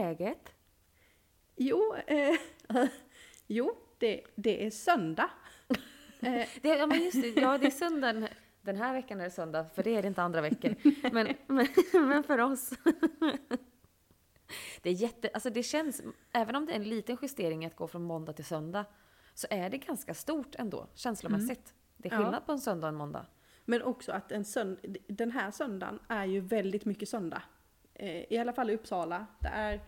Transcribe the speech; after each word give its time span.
läget? 0.00 0.52
Jo, 1.56 1.94
eh, 2.06 2.36
jo 3.46 3.76
det, 3.98 4.24
det 4.34 4.66
är 4.66 4.70
söndag. 4.70 5.30
Eh. 6.22 6.48
Det, 6.62 6.68
ja, 6.68 6.86
men 6.86 7.02
just 7.04 7.22
det, 7.22 7.40
ja, 7.40 7.58
det 7.58 7.66
är 7.66 7.70
söndag. 7.70 8.28
Den, 8.62 8.76
här 8.76 8.92
veckan 8.92 9.20
är 9.20 9.24
det 9.24 9.30
söndag, 9.30 9.66
för 9.74 9.82
det 9.82 9.96
är 9.96 10.02
det 10.02 10.08
inte 10.08 10.22
andra 10.22 10.40
veckor. 10.40 10.74
Men, 11.12 11.34
men, 11.46 11.66
men 11.92 12.22
för 12.22 12.38
oss. 12.38 12.70
Det 14.82 14.90
är 14.90 14.94
jätte, 14.94 15.30
alltså 15.34 15.50
det 15.50 15.62
känns, 15.62 16.02
även 16.32 16.56
om 16.56 16.66
det 16.66 16.72
är 16.72 16.76
en 16.76 16.88
liten 16.88 17.16
justering 17.22 17.64
att 17.64 17.76
gå 17.76 17.86
från 17.86 18.02
måndag 18.02 18.32
till 18.32 18.44
söndag, 18.44 18.84
så 19.34 19.46
är 19.50 19.70
det 19.70 19.78
ganska 19.78 20.14
stort 20.14 20.54
ändå, 20.54 20.86
känslomässigt. 20.94 21.72
Mm. 21.72 21.74
Det 21.96 22.08
är 22.08 22.16
skillnad 22.16 22.34
ja. 22.34 22.46
på 22.46 22.52
en 22.52 22.60
söndag 22.60 22.86
och 22.86 22.92
en 22.92 22.98
måndag. 22.98 23.26
Men 23.64 23.82
också 23.82 24.12
att 24.12 24.32
en 24.32 24.44
sönd 24.44 24.78
den 25.08 25.30
här 25.30 25.50
söndagen 25.50 25.98
är 26.08 26.24
ju 26.24 26.40
väldigt 26.40 26.84
mycket 26.84 27.08
söndag. 27.08 27.42
Eh, 28.00 28.32
I 28.32 28.38
alla 28.38 28.52
fall 28.52 28.70
i 28.70 28.74
Uppsala. 28.74 29.26
Det 29.40 29.48
är 29.48 29.80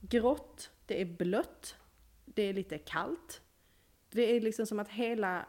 grått, 0.00 0.70
det 0.86 1.00
är 1.00 1.04
blött, 1.04 1.76
det 2.24 2.42
är 2.42 2.52
lite 2.52 2.78
kallt. 2.78 3.42
Det 4.10 4.36
är 4.36 4.40
liksom 4.40 4.66
som 4.66 4.78
att 4.78 4.88
hela, 4.88 5.46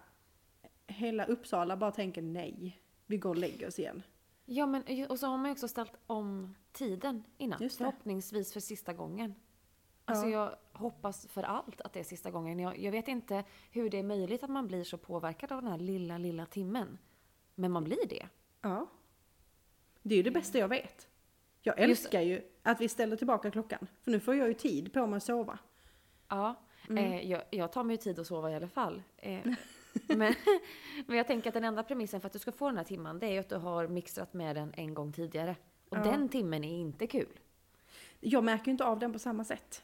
hela 0.87 1.25
Uppsala 1.25 1.77
bara 1.77 1.91
tänker 1.91 2.21
nej, 2.21 2.81
vi 3.05 3.17
går 3.17 3.29
och 3.29 3.35
lägger 3.35 3.67
oss 3.67 3.79
igen. 3.79 4.03
Ja, 4.45 4.65
men 4.65 5.07
och 5.09 5.19
så 5.19 5.27
har 5.27 5.37
man 5.37 5.45
ju 5.45 5.51
också 5.51 5.67
ställt 5.67 5.93
om 6.07 6.55
tiden 6.71 7.23
innan. 7.37 7.69
Förhoppningsvis 7.69 8.53
för 8.53 8.59
sista 8.59 8.93
gången. 8.93 9.35
Alltså 10.05 10.27
ja. 10.27 10.57
jag 10.71 10.79
hoppas 10.79 11.27
för 11.27 11.43
allt 11.43 11.81
att 11.81 11.93
det 11.93 11.99
är 11.99 12.03
sista 12.03 12.31
gången. 12.31 12.59
Jag, 12.59 12.79
jag, 12.79 12.91
vet 12.91 13.07
inte 13.07 13.43
hur 13.71 13.89
det 13.89 13.99
är 13.99 14.03
möjligt 14.03 14.43
att 14.43 14.49
man 14.49 14.67
blir 14.67 14.83
så 14.83 14.97
påverkad 14.97 15.51
av 15.51 15.61
den 15.61 15.71
här 15.71 15.79
lilla, 15.79 16.17
lilla 16.17 16.45
timmen. 16.45 16.97
Men 17.55 17.71
man 17.71 17.83
blir 17.83 18.07
det. 18.09 18.27
Ja. 18.61 18.87
Det 20.01 20.15
är 20.15 20.17
ju 20.17 20.23
det 20.23 20.31
bästa 20.31 20.57
jag 20.57 20.67
vet. 20.67 21.10
Jag 21.61 21.79
älskar 21.79 22.21
ju 22.21 22.41
att 22.63 22.81
vi 22.81 22.89
ställer 22.89 23.15
tillbaka 23.15 23.51
klockan. 23.51 23.87
För 24.01 24.11
nu 24.11 24.19
får 24.19 24.35
jag 24.35 24.47
ju 24.47 24.53
tid 24.53 24.93
på 24.93 25.07
mig 25.07 25.17
att 25.17 25.23
sova. 25.23 25.59
Ja, 26.27 26.55
mm. 26.89 27.13
eh, 27.13 27.31
jag, 27.31 27.41
jag, 27.49 27.71
tar 27.71 27.83
mig 27.83 27.93
ju 27.93 27.97
tid 27.97 28.19
att 28.19 28.27
sova 28.27 28.51
i 28.51 28.55
alla 28.55 28.67
fall. 28.67 29.03
Eh, 29.17 29.39
men, 30.07 30.33
men 31.05 31.17
jag 31.17 31.27
tänker 31.27 31.49
att 31.49 31.53
den 31.53 31.63
enda 31.63 31.83
premissen 31.83 32.21
för 32.21 32.27
att 32.27 32.33
du 32.33 32.39
ska 32.39 32.51
få 32.51 32.67
den 32.67 32.77
här 32.77 32.83
timman, 32.83 33.19
det 33.19 33.25
är 33.25 33.31
ju 33.31 33.39
att 33.39 33.49
du 33.49 33.55
har 33.55 33.87
mixtrat 33.87 34.33
med 34.33 34.55
den 34.55 34.73
en 34.77 34.93
gång 34.93 35.13
tidigare. 35.13 35.55
Och 35.89 35.97
ja. 35.97 36.03
den 36.03 36.29
timmen 36.29 36.63
är 36.63 36.77
inte 36.77 37.07
kul. 37.07 37.39
Jag 38.19 38.43
märker 38.43 38.65
ju 38.65 38.71
inte 38.71 38.85
av 38.85 38.99
den 38.99 39.13
på 39.13 39.19
samma 39.19 39.43
sätt. 39.43 39.83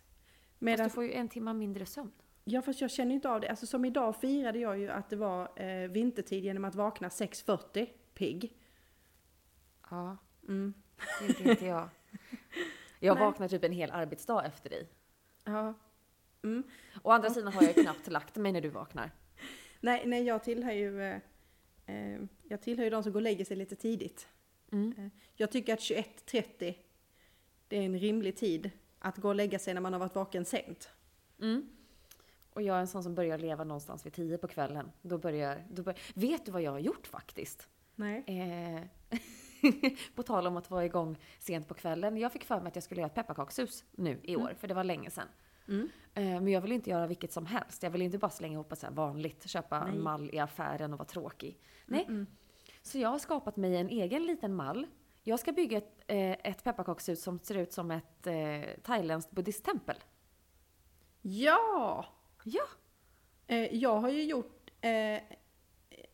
Medan... 0.59 0.85
Fast 0.85 0.93
du 0.93 0.95
får 0.95 1.03
ju 1.03 1.13
en 1.13 1.29
timma 1.29 1.53
mindre 1.53 1.85
sömn. 1.85 2.11
Ja 2.43 2.61
fast 2.61 2.81
jag 2.81 2.91
känner 2.91 3.15
inte 3.15 3.29
av 3.29 3.41
det. 3.41 3.49
Alltså 3.49 3.65
som 3.65 3.85
idag 3.85 4.15
firade 4.15 4.59
jag 4.59 4.79
ju 4.79 4.89
att 4.89 5.09
det 5.09 5.15
var 5.15 5.61
eh, 5.61 5.89
vintertid 5.89 6.43
genom 6.43 6.65
att 6.65 6.75
vakna 6.75 7.07
6.40 7.07 7.89
pigg. 8.13 8.57
Ja, 9.89 10.17
mm. 10.47 10.73
Det 11.19 11.39
gjorde 11.39 11.51
inte 11.51 11.65
jag. 11.65 11.89
Jag 12.99 13.15
vaknar 13.15 13.47
typ 13.47 13.63
en 13.63 13.71
hel 13.71 13.91
arbetsdag 13.91 14.45
efter 14.45 14.69
dig. 14.69 14.87
Ja. 15.43 15.73
Mm. 16.43 16.63
Å 17.03 17.11
andra 17.11 17.29
sidan 17.29 17.53
har 17.53 17.63
jag 17.63 17.77
ju 17.77 17.83
knappt 17.83 18.07
lagt 18.07 18.35
mig 18.35 18.51
när 18.51 18.61
du 18.61 18.69
vaknar. 18.69 19.11
Nej, 19.79 20.03
nej 20.05 20.23
jag 20.23 20.43
tillhör 20.43 20.71
ju 20.71 21.01
eh, 21.01 21.19
eh, 21.85 22.21
jag 22.43 22.61
tillhör 22.61 22.83
ju 22.83 22.89
de 22.89 23.03
som 23.03 23.11
går 23.11 23.19
och 23.19 23.23
lägger 23.23 23.45
sig 23.45 23.57
lite 23.57 23.75
tidigt. 23.75 24.27
Mm. 24.71 24.93
Eh, 24.97 25.07
jag 25.35 25.51
tycker 25.51 25.73
att 25.73 25.79
21.30 25.79 26.75
det 27.67 27.77
är 27.77 27.81
en 27.81 27.99
rimlig 27.99 28.35
tid 28.35 28.71
att 28.99 29.17
gå 29.17 29.27
och 29.27 29.35
lägga 29.35 29.59
sig 29.59 29.73
när 29.73 29.81
man 29.81 29.93
har 29.93 29.99
varit 29.99 30.15
vaken 30.15 30.45
sent. 30.45 30.89
Mm. 31.41 31.69
Och 32.53 32.61
jag 32.61 32.77
är 32.77 32.81
en 32.81 32.87
sån 32.87 33.03
som 33.03 33.15
börjar 33.15 33.37
leva 33.37 33.63
någonstans 33.63 34.05
vid 34.05 34.13
tio 34.13 34.37
på 34.37 34.47
kvällen. 34.47 34.91
Då 35.01 35.17
börjar, 35.17 35.63
då 35.69 35.83
börjar, 35.83 35.99
vet 36.13 36.45
du 36.45 36.51
vad 36.51 36.61
jag 36.61 36.71
har 36.71 36.79
gjort 36.79 37.07
faktiskt? 37.07 37.69
Nej. 37.95 38.23
Eh, 38.27 39.19
på 40.15 40.23
tal 40.23 40.47
om 40.47 40.57
att 40.57 40.71
vara 40.71 40.85
igång 40.85 41.17
sent 41.39 41.67
på 41.67 41.73
kvällen. 41.73 42.17
Jag 42.17 42.31
fick 42.31 42.43
för 42.43 42.59
mig 42.59 42.67
att 42.67 42.75
jag 42.75 42.83
skulle 42.83 43.01
göra 43.01 43.09
ett 43.09 43.15
pepparkakshus 43.15 43.83
nu 43.91 44.19
i 44.23 44.35
år, 44.35 44.41
mm. 44.41 44.55
för 44.55 44.67
det 44.67 44.73
var 44.73 44.83
länge 44.83 45.09
sedan. 45.09 45.27
Mm. 45.67 45.89
Eh, 46.13 46.23
men 46.23 46.47
jag 46.47 46.61
vill 46.61 46.71
inte 46.71 46.89
göra 46.89 47.07
vilket 47.07 47.33
som 47.33 47.45
helst. 47.45 47.83
Jag 47.83 47.89
vill 47.89 48.01
inte 48.01 48.17
bara 48.17 48.31
slänga 48.31 48.53
ihop 48.53 48.71
ett 48.71 48.79
så 48.79 48.87
vanligt, 48.91 49.49
köpa 49.49 49.83
Nej. 49.83 49.95
en 49.95 50.03
mall 50.03 50.29
i 50.33 50.39
affären 50.39 50.93
och 50.93 50.99
vara 50.99 51.07
tråkig. 51.07 51.59
Nej. 51.85 52.05
Mm 52.07 52.21
-mm. 52.21 52.27
Så 52.81 52.97
jag 52.97 53.09
har 53.09 53.19
skapat 53.19 53.57
mig 53.57 53.77
en 53.77 53.89
egen 53.89 54.25
liten 54.25 54.55
mall. 54.55 54.87
Jag 55.23 55.39
ska 55.39 55.51
bygga 55.51 55.77
ett, 55.77 56.03
eh, 56.07 56.31
ett 56.31 56.63
pepparkakshus 56.63 57.23
som 57.23 57.39
ser 57.39 57.57
ut 57.57 57.73
som 57.73 57.91
ett 57.91 58.27
eh, 58.27 58.81
thailändskt 58.83 59.31
buddhisttempel. 59.31 59.95
Ja! 61.21 62.05
Ja! 62.43 62.63
Eh, 63.47 63.75
jag 63.75 63.97
har 63.97 64.09
ju 64.09 64.23
gjort, 64.23 64.71
eh, 64.81 65.21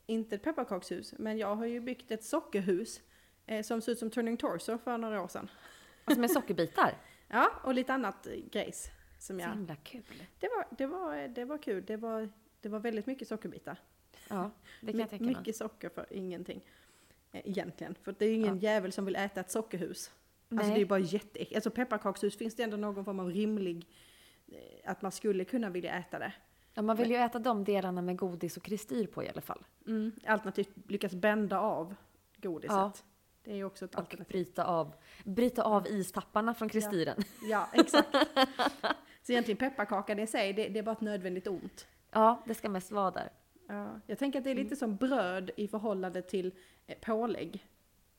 inte 0.06 0.36
ett 0.36 0.44
pepparkakshus, 0.44 1.14
men 1.20 1.38
jag 1.38 1.56
har 1.56 1.66
ju 1.66 1.80
byggt 1.80 2.12
ett 2.12 2.24
sockerhus 2.24 3.02
eh, 3.46 3.64
som 3.64 3.82
ser 3.82 3.92
ut 3.92 4.00
som 4.00 4.10
Turning 4.10 4.38
Torso 4.38 4.78
för 4.78 4.98
några 4.98 5.22
år 5.24 5.28
sedan. 5.28 5.50
Alltså 6.06 6.22
med 6.22 6.32
sockerbitar? 6.32 6.98
ja, 7.28 7.52
och 7.64 7.74
lite 7.74 7.94
annat 7.94 8.28
grejs. 8.52 8.92
Som 9.20 9.40
jag, 9.40 9.50
Så 9.50 9.56
himla 9.56 9.76
kul. 9.76 10.24
Det 10.40 10.48
var, 10.48 10.66
det, 10.78 10.86
var, 10.86 11.28
det 11.28 11.46
var 11.46 11.58
kul. 11.58 11.84
Det 11.86 11.98
var, 11.98 12.30
det 12.62 12.70
var 12.70 12.80
väldigt 12.80 13.06
mycket 13.06 13.28
sockerbitar. 13.28 13.78
Ja, 14.30 14.52
det 14.82 14.92
kan 14.92 15.00
jag 15.00 15.10
tänka 15.10 15.26
mig. 15.26 15.36
Mycket 15.36 15.56
socker 15.56 15.90
för 15.90 16.06
ingenting. 16.10 16.62
Eh, 17.32 17.42
egentligen. 17.46 17.96
För 17.96 18.16
det 18.18 18.26
är 18.26 18.30
ju 18.30 18.36
ingen 18.36 18.60
ja. 18.60 18.72
jävel 18.72 18.92
som 18.92 19.06
vill 19.06 19.16
äta 19.16 19.40
ett 19.40 19.52
sockerhus. 19.52 20.12
Nej. 20.50 20.60
Alltså 20.60 20.76
det 20.76 20.82
är 20.82 20.86
bara 20.86 21.00
jätteäckligt. 21.00 21.56
Alltså 21.56 21.72
pepparkakshus 21.72 22.38
finns 22.38 22.56
det 22.56 22.64
ändå 22.64 22.78
någon 22.78 23.06
form 23.06 23.20
av 23.20 23.30
rimlig, 23.30 23.88
eh, 24.48 24.92
att 24.92 25.02
man 25.02 25.12
skulle 25.12 25.46
kunna 25.46 25.70
vilja 25.70 25.94
äta 25.94 26.20
det. 26.20 26.34
Ja, 26.74 26.82
man 26.82 26.98
vill 26.98 27.10
ju 27.10 27.16
äta 27.16 27.40
de 27.40 27.64
delarna 27.64 28.02
med 28.02 28.18
godis 28.18 28.58
och 28.58 28.64
kristyr 28.64 29.08
på 29.08 29.24
i 29.24 29.30
alla 29.30 29.42
fall. 29.42 29.64
Mm. 29.88 30.12
Alternativt 30.26 30.70
lyckas 30.88 31.16
bända 31.16 31.60
av 31.60 31.96
godiset. 32.38 32.72
Ja. 32.72 32.94
Det 33.44 33.60
är 33.60 33.64
också 33.64 33.86
ett 33.86 33.96
alternativ. 33.96 34.26
Och 34.26 34.32
bryta 34.32 34.64
av, 34.64 34.96
bryta 35.24 35.64
av 35.64 35.88
istapparna 35.88 36.54
från 36.54 36.70
kristyren. 36.70 37.18
Ja, 37.42 37.48
ja 37.50 37.70
exakt. 37.74 38.10
Så 39.24 39.32
egentligen 39.32 39.58
pepparkakan 39.58 40.20
i 40.20 40.28
sig, 40.28 40.54
det, 40.54 40.68
det, 40.68 40.80
är 40.80 40.84
bara 40.84 40.92
ett 40.92 41.02
nödvändigt 41.02 41.48
ont. 41.48 41.88
Ja, 42.12 42.44
det 42.46 42.54
ska 42.54 42.70
mest 42.70 42.92
vara 42.92 43.12
där. 43.12 43.30
Ja, 43.68 44.00
jag 44.08 44.20
tänker 44.20 44.40
att 44.40 44.44
det 44.44 44.52
är 44.52 44.56
lite 44.56 44.76
som 44.76 44.96
bröd 44.96 45.52
i 45.58 45.68
förhållande 45.68 46.22
till 46.22 46.52
eh, 46.88 46.98
pålägg. 47.02 47.68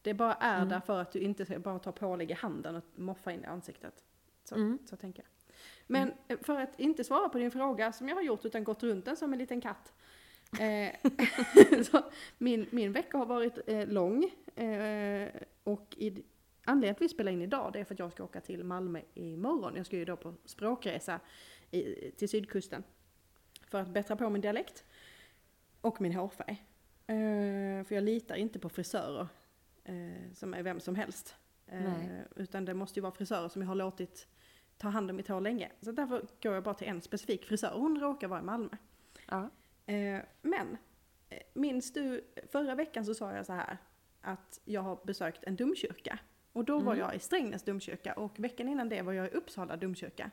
Det 0.02 0.14
bara 0.14 0.34
är 0.34 0.56
mm. 0.56 0.68
där 0.68 0.80
för 0.80 1.00
att 1.00 1.12
du 1.12 1.18
inte 1.18 1.44
ska 1.44 1.58
bara 1.58 1.78
ta 1.78 1.92
pålägg 1.92 2.30
i 2.30 2.34
handen 2.34 2.76
och 2.76 2.84
moffa 2.94 3.32
in 3.32 3.44
i 3.44 3.46
ansiktet. 3.46 4.04
Så, 4.44 4.54
mm. 4.54 4.78
så 4.86 4.96
tänker 4.96 5.22
jag. 5.22 5.54
Men 5.86 6.02
mm. 6.02 6.16
Eh, 6.28 6.38
för 6.42 6.60
att 6.60 6.80
inte 6.80 7.04
svara 7.04 7.28
på 7.28 7.38
din 7.38 7.50
fråga 7.50 7.92
som 7.92 8.08
jag 8.08 8.16
har 8.16 8.22
gjort 8.22 8.44
utan 8.44 8.64
gått 8.64 8.82
runt 8.82 9.04
den 9.04 9.16
som 9.16 9.32
en 9.32 9.38
liten 9.38 9.60
katt. 9.60 9.92
Eh, 10.60 10.94
min, 12.38 12.66
min 12.70 12.92
vecka 12.92 13.18
har 13.18 13.26
varit 13.26 13.58
eh, 13.66 13.86
lång 13.86 14.24
eh, 14.56 15.28
och 15.64 15.94
i, 15.98 16.24
anledningen 16.64 16.94
till 16.94 17.04
att 17.04 17.10
vi 17.10 17.14
spelar 17.14 17.32
in 17.32 17.42
idag 17.42 17.72
det 17.72 17.80
är 17.80 17.84
för 17.84 17.94
att 17.94 17.98
jag 17.98 18.12
ska 18.12 18.24
åka 18.24 18.40
till 18.40 18.64
Malmö 18.64 19.00
imorgon. 19.14 19.76
Jag 19.76 19.86
ska 19.86 19.96
ju 19.96 20.04
då 20.04 20.16
på 20.16 20.34
språkresa 20.44 21.20
i, 21.70 22.10
till 22.10 22.28
sydkusten. 22.28 22.84
För 23.66 23.80
att 23.80 23.88
bättra 23.88 24.16
på 24.16 24.30
min 24.30 24.42
dialekt. 24.42 24.84
Och 25.80 26.00
min 26.00 26.12
hårfärg. 26.12 26.64
Uh, 27.10 27.84
för 27.84 27.94
jag 27.94 28.04
litar 28.04 28.34
inte 28.34 28.58
på 28.58 28.68
frisörer 28.68 29.28
uh, 29.88 30.32
som 30.34 30.54
är 30.54 30.62
vem 30.62 30.80
som 30.80 30.94
helst. 30.94 31.34
Uh, 31.72 32.20
utan 32.36 32.64
det 32.64 32.74
måste 32.74 32.98
ju 32.98 33.02
vara 33.02 33.12
frisörer 33.12 33.48
som 33.48 33.62
jag 33.62 33.68
har 33.68 33.74
låtit 33.74 34.28
ta 34.78 34.88
hand 34.88 35.10
om 35.10 35.16
mitt 35.16 35.28
hår 35.28 35.40
länge. 35.40 35.72
Så 35.80 35.92
därför 35.92 36.26
går 36.42 36.54
jag 36.54 36.62
bara 36.62 36.74
till 36.74 36.88
en 36.88 37.00
specifik 37.00 37.44
frisör. 37.44 37.72
Hon 37.74 38.00
råkar 38.00 38.28
vara 38.28 38.40
i 38.40 38.42
Malmö. 38.42 38.68
Ja. 39.28 39.50
Men, 40.42 40.76
minns 41.54 41.92
du, 41.92 42.24
förra 42.52 42.74
veckan 42.74 43.04
så 43.04 43.14
sa 43.14 43.32
jag 43.32 43.46
så 43.46 43.52
här 43.52 43.78
att 44.20 44.60
jag 44.64 44.80
har 44.80 44.98
besökt 45.04 45.44
en 45.44 45.56
domkyrka. 45.56 46.18
Och 46.52 46.64
då 46.64 46.74
mm. 46.74 46.86
var 46.86 46.94
jag 46.94 47.14
i 47.14 47.18
Strängnäs 47.18 47.62
domkyrka 47.62 48.12
och 48.12 48.40
veckan 48.40 48.68
innan 48.68 48.88
det 48.88 49.02
var 49.02 49.12
jag 49.12 49.26
i 49.26 49.30
Uppsala 49.30 49.76
domkyrka. 49.76 50.30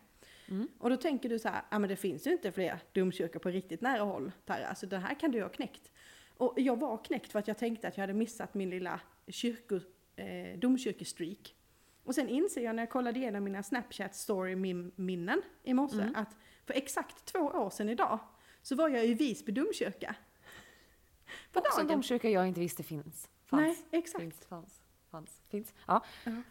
Mm. 0.50 0.68
Och 0.78 0.90
då 0.90 0.98
tänker 0.98 1.30
du 1.30 1.40
så 1.40 1.50
här, 1.50 1.62
ja 1.70 1.80
men 1.80 1.90
det 1.90 1.96
finns 1.96 2.28
ju 2.28 2.32
inte 2.32 2.52
fler 2.52 2.80
domkyrkor 2.92 3.40
på 3.40 3.50
riktigt 3.50 3.82
nära 3.82 4.04
håll 4.04 4.32
Tarja, 4.46 4.76
så 4.76 4.86
det 4.86 4.98
här 4.98 5.14
kan 5.14 5.32
du 5.32 5.42
ha 5.42 5.50
knäckt. 5.50 5.92
Och 6.38 6.54
jag 6.58 6.80
var 6.80 6.98
knäckt 6.98 7.32
för 7.32 7.40
att 7.40 7.48
jag 7.48 7.58
tänkte 7.58 7.88
att 7.88 7.98
jag 7.98 8.04
hade 8.04 8.14
missat 8.14 8.54
min 8.54 8.70
lilla 8.70 9.00
kyrko, 9.28 9.80
eh, 10.16 10.60
domkyrkestreak. 10.60 11.56
Och 12.04 12.16
sen 12.16 12.30
inser 12.30 12.62
jag 12.62 12.76
när 12.76 12.84
jag 12.84 12.90
kollade 12.90 13.20
igenom 13.20 13.44
mina 13.44 13.64
Snapchat 13.64 14.16
story-minnen 14.16 15.42
i 15.64 15.74
morse 15.74 16.02
mm. 16.02 16.16
att 16.16 16.38
för 16.66 16.74
exakt 16.74 17.26
två 17.26 17.40
år 17.40 17.70
sedan 17.70 17.90
idag 17.90 18.20
så 18.62 18.76
var 18.76 18.90
jag 18.90 19.06
i 19.06 19.14
Visby 19.14 19.52
domkyrka. 19.52 20.16
På 21.52 21.60
Också 21.60 21.82
en 21.82 21.88
domkyrka 21.88 22.30
jag 22.30 22.48
inte 22.48 22.60
visste 22.60 22.84
finns. 22.84 23.30
Fanns. 23.46 23.62
Nej, 23.62 24.00
exakt. 24.00 24.22
Finns, 24.22 24.46
fanns. 24.46 24.82
Fanns. 25.12 25.42
Finns. 25.50 25.74
Ja. 25.88 26.04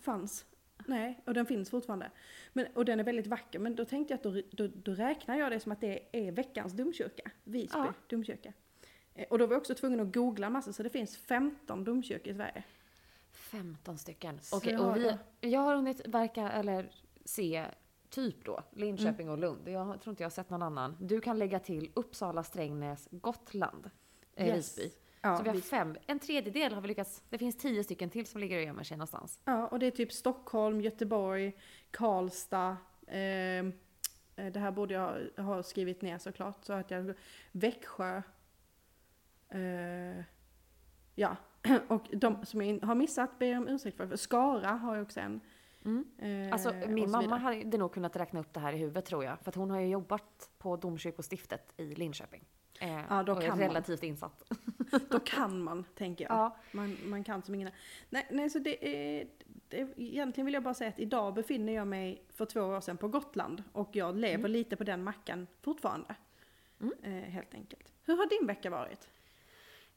Fanns. 0.03 0.45
Nej, 0.87 1.21
och 1.27 1.35
den 1.35 1.47
finns 1.47 1.71
fortfarande. 1.71 2.11
Men, 2.53 2.67
och 2.75 2.85
den 2.85 3.01
är 3.01 3.05
väldigt 3.05 3.27
vacker, 3.27 3.59
men 3.59 3.77
då 3.77 3.85
tänkte 3.85 4.13
jag 4.13 4.19
att 4.19 4.23
då, 4.23 4.43
då, 4.51 4.73
då 4.75 4.95
räknar 4.95 5.37
jag 5.37 5.53
det 5.53 5.61
som 5.61 5.73
att 5.73 5.81
det 5.81 6.01
är 6.13 6.33
veckans 6.33 6.73
domkyrka. 6.73 7.31
Visby 7.45 7.79
ja. 7.79 7.95
domkyrka. 8.09 8.53
Eh, 9.15 9.27
och 9.31 9.39
då 9.39 9.47
var 9.47 9.55
jag 9.55 9.61
också 9.61 9.75
tvungen 9.75 10.01
att 10.01 10.15
googla 10.15 10.51
massor, 10.51 10.73
så 10.73 10.83
det 10.83 10.91
finns 10.91 11.17
15 11.17 11.85
domkyrkor 11.85 12.33
i 12.33 12.35
Sverige. 12.35 12.63
15 13.33 13.99
stycken. 13.99 14.41
Okej, 14.53 14.79
och 14.79 14.97
vi, 14.97 15.17
jag 15.41 15.61
har 15.61 15.77
hunnit 15.77 16.07
verka, 16.09 16.51
eller 16.51 16.91
se 17.25 17.67
typ 18.11 18.45
då, 18.45 18.63
Linköping 18.73 19.27
mm. 19.27 19.33
och 19.33 19.39
Lund. 19.39 19.69
Jag 19.69 20.01
tror 20.01 20.13
inte 20.13 20.23
jag 20.23 20.29
har 20.29 20.31
sett 20.31 20.51
någon 20.51 20.63
annan. 20.63 20.97
Du 21.01 21.21
kan 21.21 21.39
lägga 21.39 21.59
till 21.59 21.91
Uppsala, 21.95 22.43
Strängnäs, 22.43 23.09
Gotland, 23.11 23.91
eh, 24.35 24.47
yes. 24.47 24.79
Visby. 24.79 24.91
Ja, 25.23 25.37
så 25.37 25.43
vi 25.43 25.49
har 25.49 25.57
vi... 25.57 25.63
fem. 25.63 25.97
En 26.07 26.19
tredjedel 26.19 26.73
har 26.73 26.81
vi 26.81 26.89
lyckats. 26.89 27.23
Det 27.29 27.39
finns 27.39 27.57
tio 27.57 27.85
stycken 27.85 28.11
till 28.11 28.27
som 28.27 28.41
ligger 28.41 28.57
och 28.57 28.65
gömmer 28.65 28.83
sig 28.83 28.97
någonstans. 28.97 29.41
Ja, 29.45 29.67
och 29.67 29.79
det 29.79 29.87
är 29.87 29.91
typ 29.91 30.13
Stockholm, 30.13 30.81
Göteborg, 30.81 31.57
Karlstad, 31.91 32.77
eh, 33.07 33.65
det 34.35 34.61
här 34.61 34.71
borde 34.71 34.95
jag 34.95 35.43
ha 35.43 35.63
skrivit 35.63 36.03
ner 36.03 36.19
såklart, 36.19 36.65
så 36.65 36.73
att 36.73 36.91
jag, 36.91 37.15
Växjö, 37.53 38.23
eh, 39.49 40.25
ja, 41.15 41.37
och 41.89 42.07
de 42.13 42.47
som 42.47 42.63
jag 42.63 42.81
har 42.81 42.95
missat 42.95 43.39
ber 43.39 43.47
jag 43.47 43.63
om 43.63 43.69
ursäkt 43.69 43.97
för. 43.97 44.17
Skara 44.17 44.69
har 44.69 44.97
jag 44.97 45.03
också 45.03 45.21
en. 45.21 45.41
Mm. 45.85 46.05
Eh, 46.19 46.53
Alltså 46.53 46.75
min 46.89 47.11
mamma 47.11 47.37
hade 47.37 47.79
nog 47.79 47.93
kunnat 47.93 48.17
räkna 48.17 48.41
upp 48.41 48.53
det 48.53 48.61
här 48.61 48.73
i 48.73 48.77
huvudet 48.77 49.05
tror 49.05 49.25
jag. 49.25 49.39
För 49.41 49.49
att 49.49 49.55
hon 49.55 49.71
har 49.71 49.81
ju 49.81 49.87
jobbat 49.89 50.51
på 50.59 50.77
domkyrkostiftet 50.77 51.73
i 51.77 51.95
Linköping. 51.95 52.45
Eh, 52.81 53.03
Ja, 53.09 53.23
då 53.23 53.33
och 53.33 53.43
är 53.43 53.47
kan 53.47 53.59
man. 53.59 53.69
relativt 53.69 54.03
insatt. 54.03 54.43
Då 55.11 55.21
kan 55.21 55.63
man, 55.63 55.85
tänker 55.95 56.25
jag. 56.25 56.33
Ja. 56.33 56.57
Man, 56.73 56.97
man 57.05 57.25
kan 57.25 57.43
som 57.43 57.55
ingen 57.55 57.71
Nej, 58.11 58.27
nej 58.31 58.51
så 58.51 58.59
det 58.59 58.87
är, 58.89 59.29
det 59.69 59.81
är... 59.81 59.89
Egentligen 60.01 60.45
vill 60.47 60.55
jag 60.55 60.63
bara 60.63 60.75
säga 60.75 60.91
att 60.91 60.99
idag 61.01 61.35
befinner 61.35 61.73
jag 61.73 61.87
mig 61.87 62.25
för 62.29 62.45
två 62.47 62.61
år 62.61 62.81
sedan 62.81 62.97
på 62.97 63.09
Gotland. 63.09 63.63
Och 63.73 63.89
jag 63.97 64.17
lever 64.17 64.49
lite 64.49 64.77
på 64.77 64.85
den 64.85 65.05
mackan 65.05 65.47
fortfarande. 65.63 66.15
Mm. 66.81 66.95
Eh, 67.03 67.31
helt 67.31 67.55
enkelt. 67.55 67.93
Hur 68.05 68.17
har 68.17 68.27
din 68.39 68.47
vecka 68.47 68.71
varit? 68.71 69.09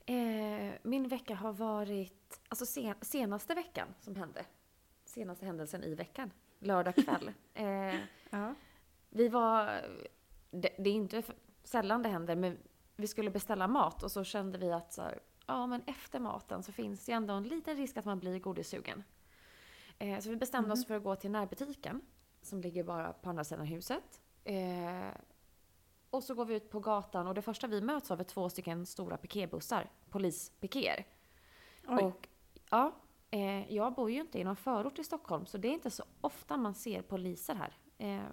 Eh, 0.05 0.73
min 0.83 1.07
vecka 1.07 1.35
har 1.35 1.53
varit, 1.53 2.41
alltså 2.49 2.65
sen, 2.65 2.95
senaste 3.01 3.53
veckan 3.55 3.87
som 3.99 4.15
hände. 4.15 4.45
Senaste 5.13 5.45
händelsen 5.45 5.83
i 5.83 5.95
veckan. 5.95 6.31
Lördag 6.59 6.95
kväll. 6.95 7.31
eh, 7.53 7.95
Ja. 8.29 8.55
vi 9.09 9.27
var, 9.27 9.81
det, 10.51 10.69
det 10.77 10.89
är 10.89 10.93
inte 10.93 11.23
sällan 11.63 12.03
det 12.03 12.09
händer, 12.09 12.35
men 12.35 12.57
vi 12.95 13.07
skulle 13.07 13.29
beställa 13.29 13.67
mat 13.67 14.03
och 14.03 14.11
så 14.11 14.23
kände 14.23 14.57
vi 14.57 14.71
att 14.71 14.93
så 14.93 15.01
här, 15.01 15.19
ja 15.45 15.67
men 15.67 15.81
efter 15.85 16.19
maten 16.19 16.63
så 16.63 16.71
finns 16.71 17.05
det 17.05 17.11
ju 17.11 17.15
ändå 17.15 17.33
en 17.33 17.43
liten 17.43 17.77
risk 17.77 17.97
att 17.97 18.05
man 18.05 18.19
blir 18.19 18.39
godissugen. 18.39 19.03
Eh, 19.99 20.19
så 20.19 20.29
vi 20.29 20.35
bestämde 20.35 20.73
oss 20.73 20.85
för 20.87 20.95
att 20.95 21.03
gå 21.03 21.15
till 21.15 21.31
närbutiken 21.31 22.01
som 22.41 22.61
ligger 22.61 22.83
bara 22.83 23.13
på 23.13 23.29
andra 23.29 23.43
sidan 23.43 23.65
huset. 23.65 24.21
Eh, 24.43 25.09
och 26.09 26.23
så 26.23 26.33
går 26.35 26.45
vi 26.45 26.55
ut 26.55 26.69
på 26.69 26.79
gatan 26.79 27.27
och 27.27 27.33
det 27.33 27.41
första 27.41 27.67
vi 27.67 27.81
möts 27.81 28.11
av 28.11 28.19
är 28.19 28.23
två 28.23 28.49
stycken 28.49 28.85
stora 28.85 29.17
piketbussar, 29.17 29.89
polispikéer. 30.09 31.05
Och 31.87 32.27
ja, 32.69 32.91
eh, 33.33 33.73
jag 33.73 33.93
bor 33.93 34.11
ju 34.11 34.21
inte 34.21 34.39
i 34.39 34.43
någon 34.43 34.55
förort 34.55 34.99
i 34.99 35.03
Stockholm 35.03 35.45
så 35.45 35.57
det 35.57 35.67
är 35.67 35.73
inte 35.73 35.91
så 35.91 36.03
ofta 36.21 36.57
man 36.57 36.73
ser 36.75 37.01
poliser 37.01 37.55
här. 37.55 37.77
Eh, 37.97 38.29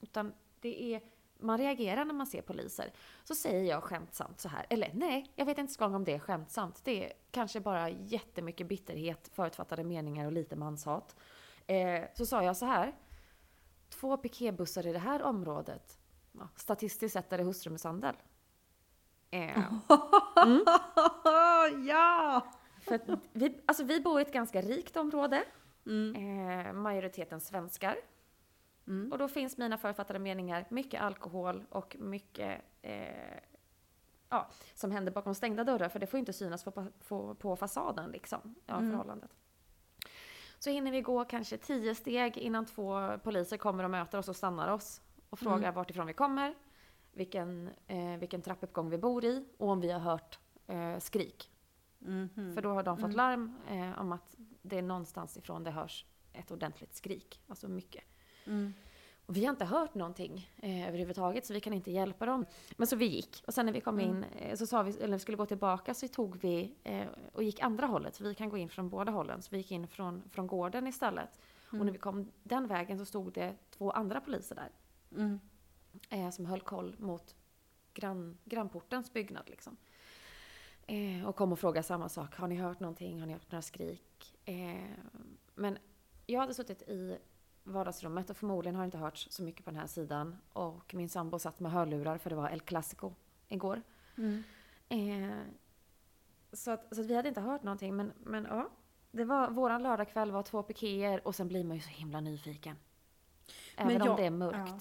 utan 0.00 0.32
det 0.60 0.94
är, 0.94 1.02
man 1.38 1.58
reagerar 1.58 2.04
när 2.04 2.14
man 2.14 2.26
ser 2.26 2.42
poliser. 2.42 2.92
Så 3.24 3.34
säger 3.34 3.70
jag 3.70 3.82
skämtsamt 3.82 4.40
så 4.40 4.48
här, 4.48 4.66
eller 4.70 4.90
nej, 4.94 5.32
jag 5.34 5.44
vet 5.44 5.58
inte 5.58 5.60
ens 5.60 5.94
om 5.94 6.04
det 6.04 6.14
är 6.14 6.18
skämtsamt. 6.18 6.84
Det 6.84 7.04
är 7.04 7.12
kanske 7.30 7.60
bara 7.60 7.88
jättemycket 7.88 8.66
bitterhet, 8.66 9.30
förutfattade 9.32 9.84
meningar 9.84 10.26
och 10.26 10.32
lite 10.32 10.56
manshat. 10.56 11.16
Eh, 11.66 12.04
så 12.14 12.26
sa 12.26 12.42
jag 12.42 12.56
så 12.56 12.66
här, 12.66 12.94
två 13.88 14.16
piketbussar 14.16 14.86
i 14.86 14.92
det 14.92 14.98
här 14.98 15.22
området, 15.22 15.98
ja, 16.32 16.48
statistiskt 16.56 17.12
sett 17.12 17.32
är 17.32 17.38
det 17.38 17.44
hustrumisshandel. 17.44 18.14
Eh, 19.30 19.72
ja! 21.86 22.42
För 22.84 23.00
vi, 23.32 23.60
alltså 23.66 23.84
vi 23.84 24.00
bor 24.00 24.18
i 24.18 24.22
ett 24.22 24.32
ganska 24.32 24.60
rikt 24.60 24.96
område. 24.96 25.44
Mm. 25.86 26.16
Eh, 26.66 26.72
majoriteten 26.72 27.40
svenskar. 27.40 27.96
Mm. 28.86 29.12
Och 29.12 29.18
då 29.18 29.28
finns 29.28 29.58
mina 29.58 29.78
författade 29.78 30.18
meningar 30.18 30.64
mycket 30.68 31.00
alkohol 31.02 31.64
och 31.70 31.96
mycket 32.00 32.60
eh, 32.82 33.38
ja, 34.28 34.50
som 34.74 34.90
händer 34.90 35.12
bakom 35.12 35.34
stängda 35.34 35.64
dörrar. 35.64 35.88
För 35.88 35.98
det 35.98 36.06
får 36.06 36.18
ju 36.18 36.20
inte 36.20 36.32
synas 36.32 36.64
på, 36.64 36.86
på, 37.08 37.34
på 37.34 37.56
fasaden 37.56 38.10
liksom, 38.10 38.54
av 38.66 38.78
Mm. 38.78 38.90
förhållandet. 38.90 39.30
Så 40.58 40.70
hinner 40.70 40.92
vi 40.92 41.00
gå 41.00 41.24
kanske 41.24 41.56
tio 41.58 41.94
steg 41.94 42.36
innan 42.38 42.66
två 42.66 43.18
poliser 43.18 43.56
kommer 43.56 43.84
och 43.84 43.90
möter 43.90 44.18
oss 44.18 44.28
och 44.28 44.36
stannar 44.36 44.68
oss. 44.68 45.00
Och 45.30 45.38
frågar 45.38 45.58
Mm. 45.58 45.74
vart 45.74 45.90
ifrån 45.90 46.06
vi 46.06 46.12
kommer, 46.12 46.54
vilken, 47.12 47.70
eh, 47.86 48.16
vilken 48.18 48.42
trappuppgång 48.42 48.90
vi 48.90 48.98
bor 48.98 49.24
i 49.24 49.48
och 49.58 49.68
om 49.68 49.80
vi 49.80 49.90
har 49.90 50.00
hört 50.00 50.38
eh, 50.66 50.98
skrik. 50.98 51.50
Mhm. 52.04 52.54
För 52.54 52.62
då 52.62 52.68
har 52.70 52.82
de 52.82 52.96
fått 52.96 53.04
Mm. 53.04 53.16
larm 53.16 53.54
eh, 53.70 54.00
om 54.00 54.12
att 54.12 54.36
det 54.62 54.78
är 54.78 54.82
någonstans 54.82 55.36
ifrån 55.36 55.64
det 55.64 55.70
hörs 55.70 56.06
ett 56.32 56.50
ordentligt 56.50 56.94
skrik. 56.94 57.40
Alltså 57.48 57.68
mycket. 57.68 58.04
Mm. 58.46 58.74
Och 59.26 59.36
vi 59.36 59.44
har 59.44 59.50
inte 59.50 59.64
hört 59.64 59.94
någonting 59.94 60.50
eh, 60.56 60.88
överhuvudtaget 60.88 61.46
så 61.46 61.52
vi 61.52 61.60
kan 61.60 61.72
inte 61.72 61.90
hjälpa 61.90 62.26
dem. 62.26 62.46
Men 62.76 62.86
så 62.86 62.96
vi 62.96 63.06
gick. 63.06 63.42
Och 63.46 63.54
sen 63.54 63.66
när 63.66 63.72
vi 63.72 63.80
kom 63.80 63.98
Mm. 63.98 64.16
in, 64.16 64.24
eh, 64.24 64.56
så 64.56 64.66
sa 64.66 64.82
vi, 64.82 64.90
eller 64.98 65.12
vi 65.12 65.18
skulle 65.18 65.36
gå 65.36 65.46
tillbaka 65.46 65.94
så 65.94 66.08
tog 66.08 66.36
vi 66.36 66.74
eh, 66.84 67.06
och 67.32 67.42
gick 67.42 67.60
andra 67.60 67.86
hållet. 67.86 68.16
För 68.16 68.24
vi 68.24 68.34
kan 68.34 68.48
gå 68.48 68.56
in 68.58 68.68
från 68.68 68.88
båda 68.88 69.12
hållen. 69.12 69.42
Så 69.42 69.48
vi 69.50 69.56
gick 69.56 69.70
in 69.72 69.88
från, 69.88 70.22
från 70.30 70.46
gården 70.46 70.86
istället. 70.86 71.40
Mm. 71.70 71.80
Och 71.80 71.86
när 71.86 71.92
vi 71.92 71.98
kom 71.98 72.30
den 72.42 72.66
vägen 72.66 72.98
så 72.98 73.04
stod 73.04 73.32
det 73.32 73.54
två 73.70 73.90
andra 73.90 74.20
poliser 74.20 74.54
där. 74.54 74.70
Mm. 75.16 75.40
Eh, 76.10 76.30
som 76.30 76.46
höll 76.46 76.60
koll 76.60 76.96
mot 76.98 77.34
grann, 77.94 78.38
grannportens 78.44 79.12
byggnad 79.12 79.50
liksom. 79.50 79.76
Eh, 80.86 81.26
och 81.28 81.36
kom 81.36 81.52
och 81.52 81.58
frågade 81.58 81.82
samma 81.86 82.08
sak. 82.08 82.36
Har 82.36 82.48
ni 82.48 82.56
hört 82.56 82.80
någonting? 82.80 83.20
Har 83.20 83.26
ni 83.26 83.32
hört 83.32 83.52
några 83.52 83.62
skrik? 83.62 84.36
Eh, 84.44 84.74
men 85.54 85.78
jag 86.26 86.40
hade 86.40 86.54
suttit 86.54 86.82
i 86.82 87.18
vardagsrummet 87.64 88.30
och 88.30 88.36
förmodligen 88.36 88.74
har 88.74 88.82
det 88.82 88.86
inte 88.86 88.98
hörts 88.98 89.26
så 89.30 89.42
mycket 89.42 89.64
på 89.64 89.70
den 89.70 89.80
här 89.80 89.86
sidan. 89.86 90.36
Och 90.52 90.94
min 90.94 91.08
sambo 91.08 91.38
satt 91.38 91.60
med 91.60 91.72
hörlurar 91.72 92.18
för 92.18 92.30
det 92.30 92.36
var 92.36 92.50
El 92.50 92.60
Clasico 92.60 93.12
igår. 93.48 93.82
Mm. 94.16 94.42
Eh, 94.88 95.38
så, 96.52 96.70
att, 96.70 96.94
så 96.94 97.00
att 97.00 97.06
vi 97.06 97.14
hade 97.16 97.28
inte 97.28 97.40
hört 97.40 97.62
någonting. 97.62 97.96
Men, 97.96 98.12
men 98.24 98.44
ja, 98.44 98.70
det 99.10 99.24
var, 99.24 99.50
våran 99.50 99.82
lördagkväll 99.82 100.32
var 100.32 100.42
två 100.42 100.62
pikéer 100.62 101.26
och 101.26 101.34
sen 101.34 101.48
blir 101.48 101.64
man 101.64 101.76
ju 101.76 101.82
så 101.82 101.88
himla 101.90 102.20
nyfiken. 102.20 102.76
Även 103.76 103.92
Men 103.92 104.02
om 104.02 104.08
jag- 104.08 104.16
det 104.16 104.26
är 104.26 104.30
mörkt. 104.30 104.58
ja. 104.68 104.78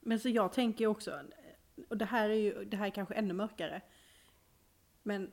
Men 0.00 0.20
så 0.20 0.28
jag 0.28 0.52
tänker 0.52 0.86
också, 0.86 1.20
och 1.88 1.96
det 1.98 2.04
här 2.04 2.28
är 2.28 2.34
ju, 2.34 2.64
det 2.64 2.76
här 2.76 2.86
är 2.86 2.90
kanske 2.90 3.14
ännu 3.14 3.34
mörkare. 3.34 3.80
Men 5.06 5.32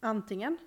antingen, 0.00 0.58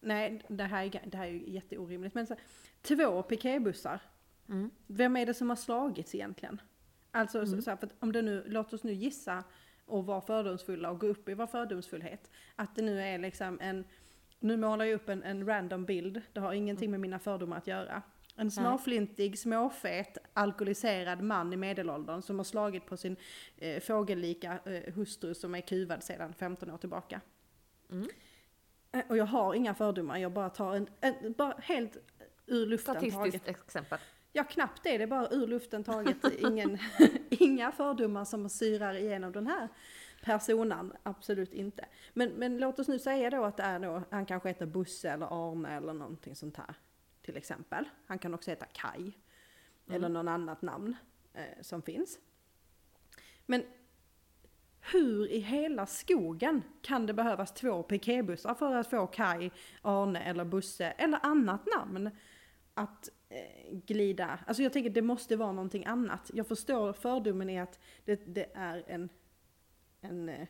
nej 0.00 0.42
det 0.48 0.64
här 0.64 0.84
är, 0.84 1.02
det 1.10 1.16
här 1.16 1.26
är 1.26 1.30
jätteorimligt, 1.30 2.14
men 2.14 2.26
så, 2.26 2.36
två 2.82 3.22
piketbussar, 3.22 4.00
Mm. 4.48 4.70
vem 4.86 5.16
är 5.16 5.26
det 5.26 5.34
som 5.34 5.48
har 5.48 5.56
slagits 5.56 6.14
egentligen? 6.14 6.60
Alltså 7.10 7.46
så, 7.46 7.52
Mm. 7.52 7.62
så 7.62 7.70
här, 7.70 7.76
för 7.76 7.86
att 7.86 7.94
om 8.00 8.12
det 8.12 8.22
nu, 8.22 8.44
låt 8.46 8.72
oss 8.72 8.84
nu 8.84 8.92
gissa 8.92 9.44
och 9.86 10.06
vara 10.06 10.20
fördomsfulla 10.20 10.90
och 10.90 11.00
gå 11.00 11.06
upp 11.06 11.28
i 11.28 11.34
vår 11.34 11.46
fördomsfullhet. 11.46 12.30
Att 12.56 12.74
det 12.76 12.82
nu 12.82 13.00
är 13.02 13.18
liksom 13.18 13.58
en, 13.60 13.84
nu 14.40 14.56
målar 14.56 14.84
jag 14.84 14.94
upp 14.94 15.08
en, 15.08 15.22
en 15.22 15.46
random 15.46 15.84
bild, 15.84 16.20
det 16.32 16.40
har 16.40 16.52
ingenting 16.52 16.90
med 16.90 17.00
mina 17.00 17.18
fördomar 17.18 17.56
att 17.56 17.66
göra. 17.66 18.02
En 18.36 18.50
småflintig, 18.50 19.38
småfet, 19.38 20.18
alkoholiserad 20.32 21.22
man 21.22 21.52
i 21.52 21.56
medelåldern 21.56 22.22
som 22.22 22.38
har 22.38 22.44
slagit 22.44 22.86
på 22.86 22.96
sin 22.96 23.16
eh, 23.56 23.80
fågellika 23.80 24.58
eh, 24.64 24.94
hustru 24.94 25.34
som 25.34 25.54
är 25.54 25.60
kuvad 25.60 26.02
sedan 26.02 26.34
15 26.34 26.70
år 26.70 26.78
tillbaka. 26.78 27.20
Mm. 27.92 28.08
Och 29.08 29.16
jag 29.16 29.26
har 29.26 29.54
inga 29.54 29.74
fördomar, 29.74 30.18
jag 30.18 30.32
bara 30.32 30.50
tar 30.50 30.74
en, 30.74 30.88
en 31.00 31.32
bara 31.32 31.54
helt 31.58 31.96
ur 32.46 32.66
luften 32.66 32.94
taget. 32.94 33.12
Statistiskt 33.12 33.48
exempel. 33.48 33.98
Ja, 34.32 34.44
knappt 34.44 34.82
det. 34.82 34.98
Det 34.98 35.02
är 35.02 35.08
bara 35.08 35.28
ur 35.30 35.46
luften 35.46 35.84
taget. 35.84 36.16
Ingen, 36.38 36.78
inga 37.30 37.72
fördomar 37.72 38.24
som 38.24 38.48
syrar 38.48 38.94
igenom 38.94 39.32
den 39.32 39.46
här 39.46 39.68
personen. 40.22 40.92
Absolut 41.02 41.54
inte. 41.54 41.86
Men, 42.12 42.28
men 42.28 42.58
låt 42.58 42.78
oss 42.78 42.88
nu 42.88 42.98
säga 42.98 43.30
då 43.30 43.44
att 43.44 43.56
det 43.56 43.62
är 43.62 43.78
då, 43.78 44.02
han 44.10 44.26
kanske 44.26 44.48
heter 44.48 44.66
Busse 44.66 45.10
eller 45.10 45.50
Arne 45.50 45.76
eller 45.76 45.92
någonting 45.92 46.36
sånt 46.36 46.56
här. 46.56 46.74
Till 47.22 47.36
exempel. 47.36 47.84
Han 48.06 48.18
kan 48.18 48.34
också 48.34 48.50
heta 48.50 48.66
Kai. 48.66 49.12
Eller 49.90 50.08
någon 50.08 50.28
annat 50.28 50.62
namn 50.62 50.96
eh, 51.34 51.44
som 51.60 51.82
finns. 51.82 52.18
Men 53.46 53.64
hur 54.92 55.30
i 55.30 55.38
hela 55.38 55.86
skogen 55.86 56.62
kan 56.82 57.06
det 57.06 57.12
behövas 57.14 57.54
två 57.54 57.82
piketbussar 57.82 58.54
för 58.54 58.74
att 58.74 58.90
få 58.90 59.06
Kai, 59.06 59.50
Arne 59.82 60.20
eller 60.20 60.44
Busse 60.44 60.86
eller 60.86 61.18
annat 61.22 61.66
namn 61.76 62.10
att 62.74 63.08
eh, 63.28 63.72
glida? 63.72 64.38
Alltså 64.46 64.62
jag 64.62 64.72
tänker 64.72 64.90
det 64.90 65.02
måste 65.02 65.36
vara 65.36 65.52
någonting 65.52 65.84
annat. 65.84 66.30
Jag 66.34 66.46
förstår 66.48 66.92
fördomen 66.92 67.50
i 67.50 67.60
att 67.60 67.78
det, 68.04 68.34
det 68.34 68.50
är 68.54 68.84
en, 68.86 69.08
en 70.00 70.28
eh, 70.28 70.46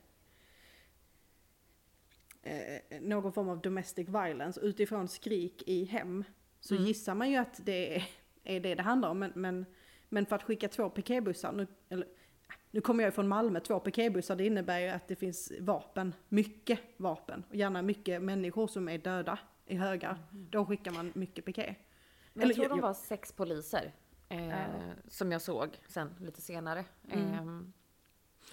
eh, 2.42 3.00
någon 3.00 3.32
form 3.32 3.48
av 3.48 3.60
domestic 3.60 4.08
violence 4.08 4.60
utifrån 4.60 5.08
skrik 5.08 5.62
i 5.66 5.84
hem. 5.84 6.24
Så 6.60 6.74
Mm. 6.74 6.86
gissar 6.86 7.14
man 7.14 7.30
ju 7.30 7.36
att 7.36 7.60
det 7.66 7.96
är, 7.96 8.04
är 8.44 8.60
det 8.60 8.74
det 8.74 8.82
handlar 8.82 9.08
om. 9.08 9.18
Men, 9.18 9.32
men, 9.34 9.66
men 10.08 10.26
för 10.26 10.36
att 10.36 10.42
skicka 10.42 10.68
två 10.68 10.90
piketbussar, 10.90 11.52
nu, 11.52 11.66
eller, 11.88 12.08
nu 12.70 12.80
kommer 12.80 13.04
jag 13.04 13.08
ju 13.08 13.12
från 13.14 13.28
Malmö, 13.28 13.60
två 13.60 13.80
piketbussar 13.80 14.36
det 14.36 14.46
innebär 14.46 14.78
ju 14.78 14.88
att 14.88 15.08
det 15.08 15.16
finns 15.16 15.52
vapen, 15.60 16.14
mycket 16.28 16.78
vapen. 16.96 17.44
Och 17.48 17.54
gärna 17.56 17.82
mycket 17.82 18.22
människor 18.22 18.66
som 18.66 18.88
är 18.88 18.98
döda 18.98 19.38
i 19.66 19.76
högar. 19.76 20.18
Då 20.30 20.66
skickar 20.66 20.90
man 20.90 21.12
mycket 21.14 21.44
piket. 21.44 21.76
Men 22.32 22.42
Eller 22.42 22.50
jag 22.50 22.54
tror 22.56 22.66
jag- 22.68 22.76
de 22.76 22.80
var 22.80 22.94
sex 22.94 23.32
poliser. 23.32 23.92
Eh, 24.28 24.48
Ja. 24.48 24.56
Som 25.08 25.32
jag 25.32 25.42
såg 25.42 25.68
sen 25.88 26.14
lite 26.20 26.40
senare. 26.40 26.84
Mm. 27.10 27.72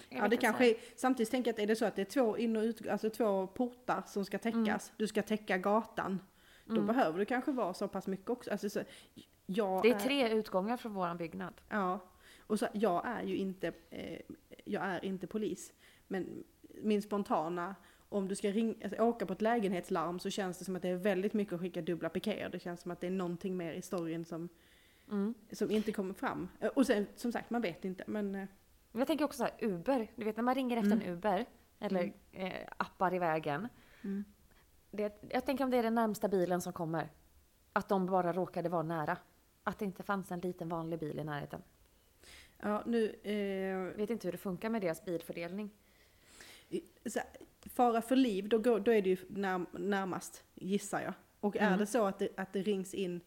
Jag 0.08 0.24
Ja 0.24 0.28
det 0.28 0.36
kanske 0.36 0.70
är, 0.70 0.74
samtidigt 0.96 1.30
tänker 1.30 1.48
jag 1.48 1.54
att 1.54 1.58
är 1.60 1.66
det 1.66 1.76
så 1.76 1.84
att 1.84 1.96
det 1.96 2.02
är 2.02 2.06
två 2.06 2.38
in 2.38 2.56
och 2.56 2.62
ut, 2.62 2.88
alltså 2.88 3.10
två 3.10 3.46
portar 3.46 4.02
som 4.06 4.24
ska 4.24 4.38
täckas. 4.38 4.92
Du 4.96 5.06
ska 5.06 5.22
täcka 5.22 5.58
gatan. 5.58 6.20
Då 6.64 6.72
Mm. 6.74 6.86
behöver 6.86 7.18
det 7.18 7.24
kanske 7.24 7.52
vara 7.52 7.74
så 7.74 7.88
pass 7.88 8.06
mycket 8.06 8.30
också. 8.30 8.50
Alltså, 8.50 8.70
så, 8.70 8.80
jag 9.46 9.82
Det 9.82 9.90
är 9.90 9.98
tre 9.98 10.28
utgångar 10.32 10.76
från 10.76 10.94
våran 10.94 11.16
byggnad. 11.16 11.54
Ja, 11.68 12.00
Och 12.50 12.58
så, 12.58 12.66
jag 12.72 13.06
är 13.06 13.22
ju 13.22 13.36
inte, 13.36 13.72
eh, 13.90 14.20
jag 14.64 14.82
är 14.84 15.04
inte 15.04 15.26
polis. 15.26 15.72
Men 16.08 16.44
min 16.82 17.02
spontana, 17.02 17.74
om 18.08 18.28
du 18.28 18.34
ska 18.34 18.50
ring, 18.50 18.80
alltså, 18.84 19.02
åka 19.02 19.26
på 19.26 19.32
ett 19.32 19.42
lägenhetslarm 19.42 20.18
så 20.18 20.30
känns 20.30 20.58
det 20.58 20.64
som 20.64 20.76
att 20.76 20.82
det 20.82 20.88
är 20.88 20.96
väldigt 20.96 21.32
mycket 21.34 21.54
att 21.54 21.60
skicka 21.60 21.82
dubbla 21.82 22.08
pikéer. 22.08 22.48
Det 22.48 22.58
känns 22.58 22.80
som 22.80 22.90
att 22.90 23.00
det 23.00 23.06
är 23.06 23.10
någonting 23.10 23.56
mer 23.56 23.72
i 23.72 23.82
storyn 23.82 24.24
som, 24.24 24.48
Mm. 25.10 25.34
som 25.52 25.70
inte 25.70 25.92
kommer 25.92 26.14
fram. 26.14 26.48
Eh, 26.60 26.68
Och 26.68 26.86
sen, 26.86 27.06
som 27.16 27.32
sagt, 27.32 27.50
man 27.50 27.62
vet 27.62 27.84
inte. 27.84 28.04
Men 28.06 28.34
eh, 28.34 28.48
Jag 28.92 29.06
tänker 29.06 29.24
också 29.24 29.36
så 29.38 29.44
här, 29.44 29.54
Uber. 29.58 30.08
Du 30.16 30.24
vet 30.24 30.36
när 30.36 30.42
man 30.42 30.54
ringer 30.54 30.76
efter 30.76 30.92
Mm. 30.92 31.06
en 31.06 31.12
Uber, 31.12 31.46
eller 31.78 32.12
eh, 32.32 32.52
appar 32.76 33.14
i 33.14 33.18
vägen. 33.18 33.68
Mm. 34.04 34.24
Det, 34.90 35.22
jag 35.30 35.46
tänker 35.46 35.64
om 35.64 35.70
det 35.70 35.76
är 35.76 35.82
den 35.82 35.94
närmsta 35.94 36.28
bilen 36.28 36.60
som 36.60 36.72
kommer. 36.72 37.08
Att 37.72 37.88
de 37.88 38.06
bara 38.06 38.32
råkade 38.32 38.68
vara 38.68 38.82
nära. 38.82 39.16
Att 39.64 39.78
det 39.78 39.84
inte 39.84 40.02
fanns 40.02 40.32
en 40.32 40.40
liten 40.40 40.68
vanlig 40.68 40.98
bil 40.98 41.18
i 41.18 41.24
närheten. 41.24 41.62
Ja, 42.62 42.82
nu... 42.86 43.04
Eh, 43.22 43.96
vet 43.96 44.10
inte 44.10 44.26
hur 44.26 44.32
det 44.32 44.38
funkar 44.38 44.70
med 44.70 44.82
deras 44.82 45.04
bilfördelning. 45.04 45.70
så, 47.06 47.20
fara 47.70 48.02
för 48.02 48.16
liv, 48.16 48.48
då, 48.48 48.58
går, 48.58 48.80
då 48.80 48.90
är 48.92 49.02
det 49.02 49.10
ju 49.10 49.16
när, 49.28 49.66
närmast, 49.78 50.44
gissar 50.54 51.00
jag. 51.00 51.12
Och 51.40 51.56
är 51.56 51.66
Mm. 51.66 51.78
det 51.78 51.86
så 51.86 52.04
att 52.06 52.18
det, 52.18 52.28
att 52.36 52.52
det 52.52 52.62
rings 52.62 52.94
in, 52.94 53.20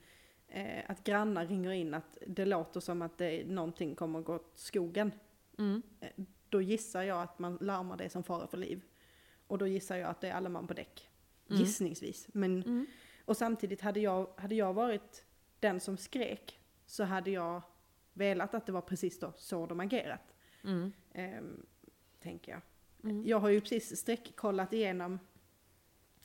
eh, 0.47 0.83
att 0.87 1.03
grannar 1.03 1.45
ringer 1.45 1.71
in 1.71 1.93
att 1.93 2.17
det 2.27 2.45
låter 2.45 2.79
som 2.79 3.01
att 3.01 3.17
det, 3.17 3.45
någonting 3.47 3.95
kommer 3.95 4.21
gå 4.21 4.35
åt 4.35 4.51
skogen. 4.55 5.11
Mm. 5.57 5.81
Då 6.49 6.61
gissar 6.61 7.03
jag 7.03 7.21
att 7.21 7.39
man 7.39 7.57
larmar 7.61 7.97
det 7.97 8.09
som 8.09 8.23
fara 8.23 8.47
för 8.47 8.57
liv. 8.57 8.81
Och 9.47 9.57
då 9.57 9.67
gissar 9.67 9.95
jag 9.97 10.09
att 10.09 10.21
det 10.21 10.27
är 10.27 10.33
alla 10.33 10.49
man 10.49 10.67
på 10.67 10.73
däck. 10.73 11.09
Mm. 11.49 11.61
Gissningsvis. 11.61 12.27
Men, 12.33 12.63
Mm. 12.63 12.85
och 13.25 13.37
samtidigt 13.37 13.81
hade 13.81 13.99
jag, 13.99 14.27
hade 14.37 14.55
jag 14.55 14.73
varit 14.73 15.25
den 15.59 15.79
som 15.79 15.97
skrek 15.97 16.59
så 16.85 17.03
hade 17.03 17.31
jag 17.31 17.61
velat 18.13 18.53
att 18.53 18.65
det 18.65 18.71
var 18.71 18.81
precis 18.81 19.19
då 19.19 19.33
så 19.37 19.65
de 19.65 19.79
agerat. 19.79 20.33
Mm. 20.63 20.93
Ehm, 21.13 21.65
tänker 22.19 22.51
jag. 22.51 22.61
Mm. 23.03 23.27
Jag 23.27 23.39
har 23.39 23.49
ju 23.49 23.61
precis 23.61 23.99
streckkollat 23.99 24.73
igenom, 24.73 25.19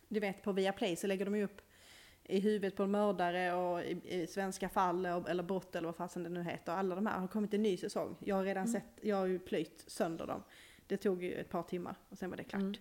du 0.09 0.21
vet 0.21 0.42
på 0.42 0.52
Viaplay 0.52 0.97
så 0.97 1.07
lägger 1.07 1.25
de 1.25 1.37
ju 1.37 1.45
upp 1.45 1.61
i 2.25 2.40
huvudet 2.40 2.76
på 2.76 2.83
en 2.83 2.90
mördare 2.90 3.54
och 3.54 3.83
i, 3.83 4.00
i 4.04 4.26
svenska 4.26 4.68
fall 4.68 5.07
och, 5.07 5.30
eller 5.30 5.42
brott 5.42 5.76
eller 5.76 5.87
vad 5.87 5.97
fasen 5.97 6.23
det 6.23 6.28
nu 6.28 6.42
heter. 6.42 6.73
Alla 6.73 6.95
de 6.95 7.07
här 7.07 7.18
har 7.18 7.28
kommit 7.28 7.54
en 7.54 7.62
ny 7.62 7.76
säsong. 7.76 8.16
Jag 8.25 8.37
har 8.37 8.45
redan 8.45 8.68
sett, 8.68 8.99
jag 9.00 9.16
har 9.16 9.26
ju 9.26 9.38
plöjt 9.38 9.85
sönder 9.87 10.26
dem. 10.26 10.42
Det 10.87 10.97
tog 10.97 11.23
ju 11.23 11.35
ett 11.35 11.49
par 11.49 11.62
timmar 11.62 11.95
och 12.09 12.18
sen 12.18 12.30
var 12.30 12.37
det 12.37 12.45
klart. 12.45 12.80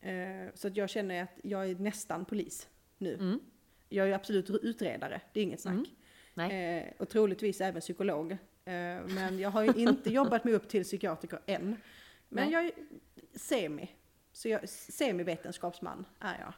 Eh, 0.00 0.54
så 0.54 0.68
att 0.68 0.76
jag 0.76 0.90
känner 0.90 1.22
att 1.22 1.38
jag 1.42 1.70
är 1.70 1.74
nästan 1.74 2.24
polis 2.24 2.68
nu. 2.98 3.14
Mm. 3.14 3.40
Jag 3.88 4.04
är 4.04 4.08
ju 4.08 4.14
absolut 4.14 4.50
utredare, 4.50 5.20
det 5.32 5.40
är 5.40 5.44
inget 5.44 5.60
snack. 5.60 5.88
Mm. 6.34 6.48
Nej. 6.48 6.78
Eh, 6.78 6.92
och 6.98 7.08
troligtvis 7.08 7.60
även 7.60 7.80
psykolog. 7.80 8.32
Eh, 8.32 8.38
men 9.06 9.38
jag 9.38 9.50
har 9.50 9.62
ju 9.62 9.72
inte 9.82 10.10
jobbat 10.12 10.44
mig 10.44 10.54
upp 10.54 10.68
till 10.68 10.82
psykiatriker 10.84 11.40
än. 11.46 11.76
Men 12.28 12.44
Nej. 12.44 12.52
jag 12.52 12.64
är 12.64 12.72
semi. 13.38 13.90
Så 14.32 14.48
jag, 14.48 14.68
semi-vetenskapsman 14.68 16.04
är 16.20 16.38
jag. 16.40 16.52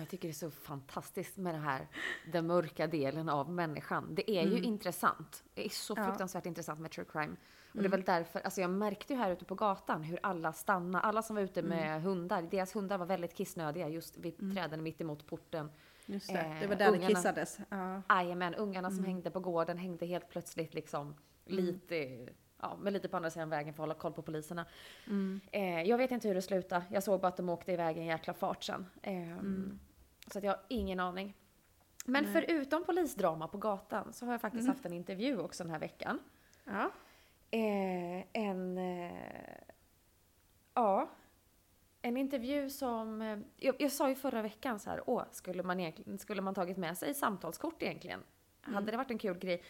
Jag 0.00 0.08
tycker 0.08 0.28
det 0.28 0.32
är 0.32 0.34
så 0.34 0.50
fantastiskt 0.50 1.36
med 1.36 1.54
det 1.54 1.58
här, 1.58 1.86
den 2.32 2.46
mörka 2.46 2.86
delen 2.86 3.28
av 3.28 3.50
människan. 3.50 4.14
Det 4.14 4.30
är 4.30 4.42
ju 4.42 4.52
Mm. 4.52 4.64
intressant. 4.64 5.44
Det 5.54 5.64
är 5.64 5.68
så 5.68 5.94
Ja. 5.96 6.04
fruktansvärt 6.04 6.46
intressant 6.46 6.80
med 6.80 6.90
true 6.90 7.06
crime. 7.12 7.32
Och 7.32 7.36
det 7.72 7.78
är 7.78 7.80
Mm. 7.80 7.90
väl 7.90 8.02
därför, 8.02 8.40
alltså 8.40 8.60
jag 8.60 8.70
märkte 8.70 9.12
ju 9.12 9.18
här 9.18 9.30
ute 9.32 9.44
på 9.44 9.54
gatan 9.54 10.02
hur 10.02 10.18
alla 10.22 10.52
stannade, 10.52 11.04
alla 11.04 11.22
som 11.22 11.36
var 11.36 11.42
ute 11.42 11.60
Mm. 11.60 11.70
med 11.78 12.02
hundar, 12.02 12.42
deras 12.42 12.76
hundar 12.76 12.98
var 12.98 13.06
väldigt 13.06 13.34
kissnödiga 13.34 13.88
just 13.88 14.16
vid 14.18 14.54
träden 14.54 14.82
mitt 14.82 15.00
emot 15.00 15.26
porten. 15.26 15.70
Just 16.06 16.32
det, 16.32 16.38
Eh, 16.38 16.60
det 16.60 16.66
var 16.66 16.76
där 16.76 16.84
det 16.92 16.98
ungarna- 16.98 17.08
kissades. 17.14 17.58
Ja. 17.68 18.02
Jajamän, 18.08 18.54
ungarna 18.54 18.90
som 18.90 18.98
Mm. 18.98 19.10
hängde 19.10 19.30
på 19.30 19.40
gården 19.40 19.78
hängde 19.78 20.06
helt 20.06 20.28
plötsligt 20.28 20.74
liksom 20.74 21.14
lite, 21.44 22.28
ja 22.60 22.76
men 22.80 22.92
lite 22.92 23.08
på 23.08 23.16
andra 23.16 23.30
sidan 23.30 23.48
vägen 23.50 23.74
för 23.74 23.82
att 23.82 23.88
hålla 23.88 23.94
koll 24.00 24.12
på 24.12 24.22
poliserna. 24.22 24.66
Mm. 25.06 25.40
Eh, 25.52 25.82
jag 25.82 25.98
vet 25.98 26.10
inte 26.10 26.28
hur 26.28 26.34
det 26.34 26.42
slutade. 26.42 26.84
Jag 26.90 27.02
såg 27.02 27.20
bara 27.20 27.28
att 27.28 27.36
de 27.36 27.48
åkte 27.48 27.72
iväg 27.72 27.96
i 27.96 28.00
en 28.00 28.06
jäkla 28.06 28.34
fart 28.34 28.62
sen. 28.64 28.86
Eh, 29.02 29.38
Så 30.32 30.38
att 30.38 30.44
jag 30.44 30.52
har 30.52 30.60
ingen 30.68 31.00
aning. 31.00 31.34
Men 32.06 32.24
Nej. 32.24 32.32
förutom 32.32 32.84
polisdrama 32.84 33.48
på 33.48 33.58
gatan 33.58 34.12
så 34.12 34.24
har 34.26 34.32
jag 34.32 34.40
faktiskt 34.40 34.62
Mm. 34.62 34.74
haft 34.74 34.86
en 34.86 34.92
intervju 34.92 35.38
också 35.40 35.64
den 35.64 35.70
här 35.72 35.78
veckan. 35.78 36.18
Ja. 36.64 36.90
Eh, 37.50 38.24
en... 38.32 38.78
Eh, 38.78 39.12
ja. 40.74 41.10
En 42.04 42.16
intervju 42.16 42.70
som... 42.70 43.22
Eh, 43.22 43.38
jag, 43.56 43.74
jag 43.78 43.92
sa 43.92 44.08
ju 44.08 44.14
förra 44.14 44.42
veckan 44.42 44.78
så 44.78 44.90
här, 44.90 45.02
åh, 45.06 45.22
skulle 45.30 45.62
man, 45.62 45.80
egentligen, 45.80 46.18
skulle 46.18 46.42
man 46.42 46.54
tagit 46.54 46.76
med 46.76 46.98
sig 46.98 47.14
samtalskort 47.14 47.82
egentligen? 47.82 48.20
Hade 48.60 48.90
det 48.90 48.96
varit 48.96 49.10
en 49.10 49.18
kul 49.18 49.38
grej? 49.38 49.62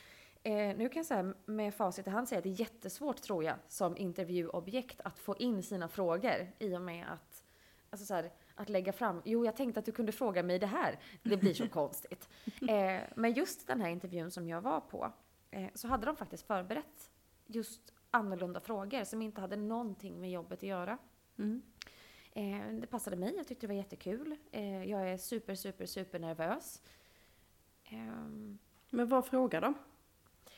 Eh, 0.42 0.52
nu 0.52 0.88
kan 0.88 1.00
jag 1.00 1.06
säga 1.06 1.34
med 1.46 1.74
facit 1.74 2.06
i 2.06 2.10
hand 2.10 2.28
säga 2.28 2.38
att 2.38 2.44
det 2.44 2.50
är 2.50 2.60
jättesvårt 2.60 3.22
tror 3.22 3.44
jag 3.44 3.56
som 3.68 3.96
intervjuobjekt 3.96 5.00
att 5.00 5.18
få 5.18 5.36
in 5.36 5.62
sina 5.62 5.88
frågor 5.88 6.52
i 6.58 6.76
och 6.76 6.80
med 6.80 7.06
att, 7.08 7.44
alltså 7.90 8.06
så 8.06 8.14
här, 8.14 8.32
att 8.54 8.68
lägga 8.68 8.92
fram, 8.92 9.22
jo 9.24 9.44
jag 9.44 9.56
tänkte 9.56 9.80
att 9.80 9.86
du 9.86 9.92
kunde 9.92 10.12
fråga 10.12 10.42
mig 10.42 10.58
det 10.58 10.66
här, 10.66 10.98
det 11.22 11.36
blir 11.36 11.54
så 11.54 11.68
konstigt. 11.80 12.28
Eh, 12.68 13.00
men 13.16 13.32
just 13.32 13.66
den 13.66 13.80
här 13.80 13.88
intervjun 13.88 14.30
som 14.30 14.48
jag 14.48 14.60
var 14.60 14.80
på, 14.80 15.12
eh, 15.50 15.66
så 15.74 15.88
hade 15.88 16.06
de 16.06 16.16
faktiskt 16.16 16.46
förberett 16.46 17.10
just 17.46 17.92
annorlunda 18.10 18.60
frågor 18.60 19.04
som 19.04 19.22
inte 19.22 19.40
hade 19.40 19.56
någonting 19.56 20.20
med 20.20 20.30
jobbet 20.30 20.58
att 20.58 20.62
göra. 20.62 20.98
Mm. 21.38 21.62
Eh, 22.34 22.68
det 22.80 22.86
passade 22.86 23.16
mig, 23.16 23.34
jag 23.36 23.46
tyckte 23.48 23.66
det 23.66 23.72
var 23.72 23.78
jättekul. 23.78 24.36
Eh, 24.52 24.84
jag 24.90 25.10
är 25.10 25.16
super, 25.16 25.54
super, 25.54 25.86
super 25.86 26.18
nervös. 26.18 26.82
Ehm, 27.84 28.58
Men 28.90 29.08
vad 29.08 29.26
frågar 29.26 29.60
de? 29.60 29.74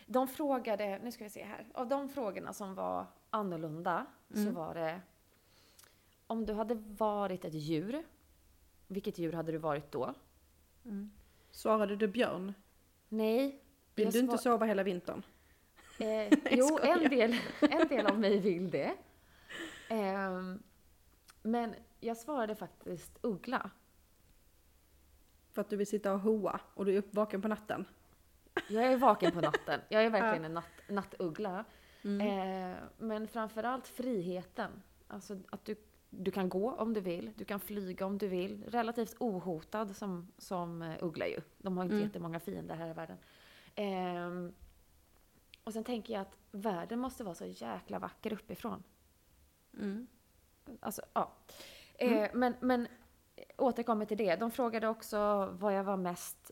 de 0.07 0.29
frågade, 0.29 0.99
nu 1.03 1.13
ska 1.13 1.25
vi 1.25 1.31
se 1.31 1.45
här, 1.45 1.67
av 1.75 1.89
de 1.89 2.09
frågorna 2.09 2.53
som 2.53 2.75
var 2.75 3.07
annorlunda 3.31 4.07
så 4.33 4.41
Mm. 4.41 4.55
var 4.55 4.75
det 4.75 5.01
om 6.27 6.47
du 6.47 6.53
hade 6.53 6.75
varit 6.75 7.45
ett 7.45 7.55
djur, 7.55 8.03
vilket 8.87 9.19
djur 9.19 9.33
hade 9.33 9.53
du 9.53 9.59
varit 9.59 9.93
då? 9.93 10.15
Svarade 11.51 11.97
du 11.97 12.09
björn? 12.09 12.55
Nej. 13.09 13.63
Vill 13.95 14.11
du 14.11 14.19
inte 14.19 14.39
sova 14.39 14.67
hela 14.67 14.83
vintern? 14.83 15.23
Eh, 15.99 16.39
jo, 16.51 16.79
en 16.83 17.11
del, 17.11 17.37
en 17.61 17.89
del 17.89 18.07
av 18.07 18.19
mig 18.21 18.39
vill 18.39 18.71
det. 18.71 18.95
Ehm, 19.89 20.63
men 21.47 21.75
jag 22.01 22.17
svarade 22.17 22.55
faktiskt 22.55 23.19
uggla. 23.23 23.71
För 25.53 25.61
att 25.61 25.69
du 25.71 25.77
vill 25.77 25.87
sitta 25.87 26.13
och 26.13 26.21
hoa 26.21 26.61
och 26.75 26.85
du 26.85 26.95
är 26.95 26.99
uppvaken 26.99 27.43
på 27.43 27.49
natten? 27.49 27.85
Jag 28.69 28.85
är 28.85 28.97
vaken 28.97 29.33
på 29.33 29.41
natten. 29.41 29.81
Jag 29.89 30.05
är 30.05 30.11
verkligen 30.11 30.45
en 30.45 30.55
natt, 30.55 30.81
nattuggla. 30.89 31.65
Mm. 32.05 32.21
Eh, 32.73 32.79
men 32.99 33.29
framförallt 33.29 33.89
friheten. 33.89 34.83
Alltså 35.09 35.39
att 35.51 35.65
du, 35.65 35.77
du 36.11 36.31
kan 36.31 36.49
gå 36.49 36.73
om 36.73 36.95
du 36.95 37.01
vill, 37.01 37.33
du 37.37 37.45
kan 37.45 37.61
flyga 37.61 38.07
om 38.07 38.19
du 38.19 38.29
vill. 38.29 38.65
Relativt 38.69 39.15
ohotad 39.19 39.97
som, 39.97 40.33
som 40.39 40.83
eh, 40.83 40.97
uggla 41.01 41.27
ju. 41.27 41.41
De 41.59 41.77
har 41.77 41.85
inte 41.85 41.95
Mm. 41.97 42.07
jättemånga 42.07 42.41
fiender 42.41 42.75
här 42.75 42.91
i 42.91 42.93
världen. 42.93 43.17
Ehm, 43.75 44.55
och 45.65 45.73
sen 45.73 45.85
tänker 45.85 46.13
jag 46.15 46.21
att 46.23 46.37
världen 46.51 46.99
måste 46.99 47.25
vara 47.25 47.35
så 47.35 47.47
jäkla 47.47 47.99
vacker 47.99 48.33
uppifrån. 48.33 48.83
Mm. 49.79 50.07
Alltså, 50.81 51.03
ja. 51.13 51.33
Eh, 51.95 52.29
men, 52.33 52.55
men 52.61 52.87
eh, 53.37 53.43
återkommer 53.59 54.07
till 54.07 54.17
det. 54.19 54.37
De 54.37 54.51
frågade 54.51 54.89
också 54.89 55.47
vad 55.59 55.75
jag 55.75 55.85
var 55.85 55.97
mest 55.97 56.51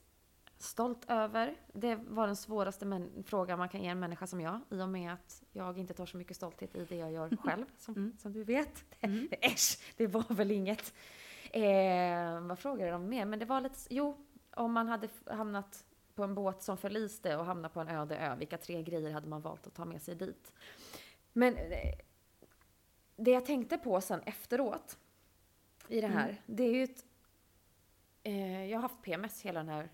stolt 0.59 1.05
över. 1.11 1.55
Det 1.73 1.95
var 1.95 2.27
den 2.27 2.37
svåraste 2.37 3.09
frågan 3.27 3.59
man 3.59 3.69
kan 3.69 3.83
ge 3.83 3.89
en 3.89 4.01
människa 4.01 4.27
som 4.27 4.41
jag. 4.41 4.61
I 4.71 4.81
och 4.81 4.89
med 4.89 5.13
att 5.13 5.43
jag 5.53 5.79
inte 5.79 5.95
tar 5.95 6.07
så 6.07 6.17
mycket 6.17 6.37
stolthet 6.37 6.75
i 6.77 6.85
det 6.85 6.97
jag 6.97 7.13
gör 7.13 7.37
själv. 7.37 7.65
Som, 7.79 7.95
Mm. 7.95 8.17
som 8.19 8.33
du 8.33 8.45
vet. 8.45 8.85
Mm. 9.01 9.29
Äsch, 9.41 9.79
det 9.97 10.07
var 10.07 10.35
väl 10.35 10.51
inget. 10.51 10.95
Eh, 11.51 12.41
vad 12.41 12.59
frågade 12.59 12.91
de 12.91 13.09
mer? 13.09 13.25
Men 13.25 13.39
det 13.39 13.45
var 13.45 13.61
lite... 13.61 13.79
Jo, 13.91 14.17
om 14.55 14.73
man 14.73 14.89
hade 14.89 15.09
hamnat 15.27 15.85
på 16.15 16.25
en 16.25 16.35
båt 16.35 16.63
som 16.63 16.77
förliste 16.77 17.37
och 17.37 17.45
hamnat 17.45 17.75
på 17.75 17.81
en 17.81 17.89
öde 17.89 18.17
ö. 18.17 18.35
Vilka 18.39 18.59
tre 18.59 18.83
grejer 18.83 19.11
hade 19.11 19.29
man 19.29 19.41
valt 19.41 19.67
att 19.67 19.75
ta 19.75 19.85
med 19.85 20.03
sig 20.03 20.15
dit? 20.15 20.53
Men 21.33 21.57
eh, 21.57 21.95
det 23.17 23.31
jag 23.31 23.45
tänkte 23.47 23.79
på 23.79 24.01
sen 24.01 24.21
efteråt 24.21 24.99
i 25.89 26.01
det 26.01 26.07
här, 26.07 26.29
Mm. 26.29 26.37
det 26.47 26.63
är 26.63 26.75
ju 26.75 26.85
ett... 26.85 27.05
Eh, 28.23 28.65
jag 28.67 28.79
har 28.79 28.83
haft 28.83 29.03
PMS 29.03 29.43
hela 29.43 29.61
den 29.61 29.69
här, 29.69 29.89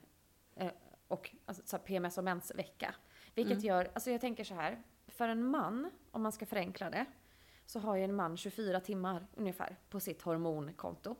eh, 0.56 0.70
och 1.08 1.34
alltså, 1.46 1.78
PMS 1.78 2.18
och 2.18 2.24
mensvecka. 2.24 2.94
Vilket 3.34 3.52
Mm. 3.52 3.64
gör, 3.64 3.90
alltså 3.94 4.10
jag 4.10 4.20
tänker 4.20 4.44
så 4.44 4.54
här, 4.54 4.82
för 5.08 5.28
en 5.28 5.44
man, 5.44 5.90
om 6.10 6.22
man 6.22 6.32
ska 6.32 6.46
förenkla 6.46 6.90
det, 6.90 7.06
så 7.66 7.78
har 7.80 7.96
ju 7.96 8.04
en 8.04 8.14
man 8.14 8.36
24 8.36 8.80
timmar 8.80 9.26
ungefär 9.34 9.76
på 9.88 10.00
sitt 10.00 10.22
hormonkonto. 10.22 11.16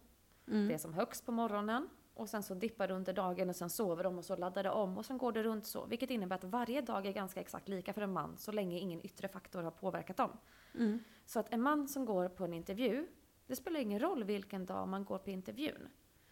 Mm. 0.49 0.69
Det 0.69 0.75
är 0.75 0.79
som 0.79 0.95
högst 0.95 1.27
på 1.27 1.33
morgonen 1.33 1.89
och 2.15 2.29
sen 2.29 2.43
så 2.43 2.55
dippar 2.55 2.89
det 2.89 2.95
under 2.95 3.13
dagen 3.13 3.49
och 3.49 3.57
sen 3.57 3.71
sover 3.71 4.05
de 4.05 4.19
och 4.19 4.25
så 4.25 4.37
laddar 4.37 4.63
det 4.63 4.71
om 4.71 4.99
och 4.99 5.07
sen 5.07 5.19
går 5.19 5.33
det 5.33 5.43
runt 5.43 5.67
så. 5.67 5.87
Vilket 5.87 6.11
innebär 6.11 6.37
att 6.37 6.45
varje 6.45 6.81
dag 6.81 7.07
är 7.07 7.13
ganska 7.13 7.41
exakt 7.41 7.69
lika 7.69 7.93
för 7.93 8.03
en 8.03 8.13
man 8.13 8.37
så 8.37 8.53
länge 8.53 8.79
ingen 8.79 9.07
yttre 9.07 9.29
faktor 9.29 9.63
har 9.63 9.71
påverkat 9.71 10.17
dem. 10.17 10.31
Mm. 10.75 11.05
Så 11.31 11.41
att 11.41 11.55
en 11.55 11.63
man 11.63 11.89
som 11.89 12.05
går 12.05 12.29
på 12.29 12.45
en 12.45 12.55
intervju, 12.55 13.07
det 13.47 13.57
spelar 13.57 13.81
ingen 13.81 14.01
roll 14.01 14.25
vilken 14.25 14.67
dag 14.67 14.89
man 14.89 15.05
går 15.05 15.19
på 15.19 15.31
intervjun. 15.31 15.89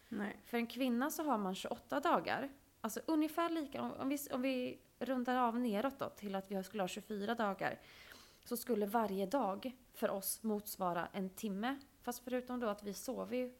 Nej. 0.09 0.39
För 0.45 0.57
en 0.57 0.67
kvinna 0.67 1.09
så 1.09 1.23
har 1.23 1.37
man 1.37 1.55
28 1.55 1.99
dagar 1.99 2.49
alltså 2.81 2.99
ungefär 3.05 3.49
lika, 3.49 3.81
om, 3.81 4.09
vi, 4.09 4.17
om 4.31 4.41
vi 4.41 4.79
rundar 4.99 5.35
av 5.35 5.59
neråt 5.59 5.99
då 5.99 6.09
till 6.09 6.35
att 6.35 6.51
vi 6.51 6.63
skulle 6.63 6.83
ha 6.83 6.87
24 6.87 7.35
dagar, 7.35 7.79
så 8.43 8.57
skulle 8.57 8.85
varje 8.85 9.25
dag 9.25 9.71
för 9.93 10.09
oss 10.09 10.43
motsvara 10.43 11.07
en 11.13 11.29
timme. 11.29 11.79
Fast 12.01 12.23
förutom 12.23 12.59
då 12.59 12.67
att 12.67 12.83
vi 12.83 12.93
sover 12.93 13.37
ju, 13.37 13.53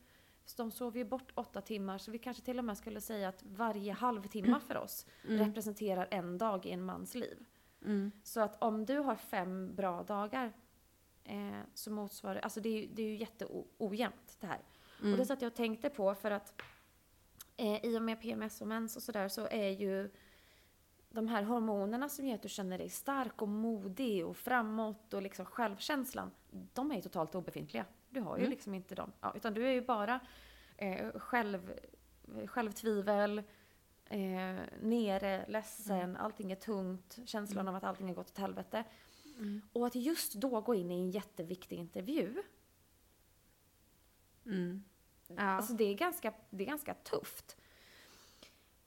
de 0.57 0.71
sover 0.71 0.97
ju 0.97 1.05
bort 1.05 1.31
åtta 1.35 1.61
timmar, 1.61 1.97
så 1.97 2.11
vi 2.11 2.19
kanske 2.19 2.43
till 2.43 2.59
och 2.59 2.65
med 2.65 2.77
skulle 2.77 3.01
säga 3.01 3.29
att 3.29 3.43
varje 3.43 3.93
halvtimme 3.93 4.59
för 4.67 4.77
oss 4.77 5.05
representerar 5.21 6.07
en 6.11 6.37
dag 6.37 6.65
i 6.65 6.71
en 6.71 6.85
mans 6.85 7.15
liv. 7.15 7.45
Mm. 7.85 8.11
Så 8.23 8.39
att 8.39 8.63
om 8.63 8.85
du 8.85 8.97
har 8.97 9.15
fem 9.15 9.75
bra 9.75 10.03
dagar 10.03 10.53
eh, 11.29 11.59
så 11.73 11.91
motsvarar 11.91 12.39
alltså 12.39 12.59
det 12.61 12.69
är 12.83 12.87
det 12.87 13.01
är 13.03 13.07
ju 13.07 13.15
jätteojämnt 13.17 14.37
det 14.39 14.47
här. 14.47 14.59
Och 15.11 15.17
det 15.17 15.25
satt 15.25 15.41
jag 15.41 15.49
och 15.49 15.55
tänkte 15.55 15.89
på 15.89 16.15
för 16.15 16.31
att 16.31 16.61
eh, 17.57 17.85
i 17.85 17.97
och 17.97 18.01
med 18.01 18.21
PMS 18.21 18.61
och 18.61 18.67
mens 18.67 18.95
och 18.95 19.03
sådär 19.03 19.27
så 19.27 19.47
är 19.47 19.69
ju 19.69 20.09
de 21.09 21.27
här 21.27 21.43
hormonerna 21.43 22.09
som 22.09 22.27
gör 22.27 22.35
att 22.35 22.41
du 22.41 22.49
känner 22.49 22.77
dig 22.77 22.89
stark 22.89 23.41
och 23.41 23.47
modig 23.47 24.25
och 24.25 24.37
framåt 24.37 25.13
och 25.13 25.21
liksom 25.21 25.45
självkänslan, 25.45 26.31
de 26.73 26.91
är 26.91 26.95
ju 26.95 27.01
totalt 27.01 27.35
obefintliga. 27.35 27.85
Du 28.09 28.19
har 28.21 28.37
ju 28.37 28.41
Mm. 28.43 28.49
liksom 28.51 28.73
inte 28.73 28.95
dem. 28.95 29.11
Ja, 29.21 29.33
utan 29.35 29.53
du 29.53 29.67
är 29.67 29.71
ju 29.71 29.81
bara 29.81 30.19
eh, 30.77 31.11
själv, 31.19 31.73
självtvivel, 32.45 33.37
eh, 34.05 34.55
nere, 34.81 35.45
ledsen, 35.47 36.17
allting 36.17 36.51
är 36.51 36.55
tungt, 36.55 37.19
känslan 37.25 37.67
av 37.67 37.75
att 37.75 37.83
allting 37.83 38.07
har 38.07 38.15
gått 38.15 38.29
åt 38.29 38.37
helvete. 38.37 38.83
Mm. 39.39 39.61
Och 39.73 39.87
att 39.87 39.95
just 39.95 40.33
då 40.33 40.61
gå 40.61 40.75
in 40.75 40.91
i 40.91 40.93
en 40.99 41.11
jätteviktig 41.11 41.75
intervju, 41.75 42.43
Mm. 44.45 44.83
Ja. 45.27 45.41
alltså 45.41 45.73
det 45.73 45.83
är 45.83 45.93
ganska, 45.93 46.33
det 46.49 46.63
är 46.63 46.67
ganska 46.67 46.93
tufft. 46.93 47.57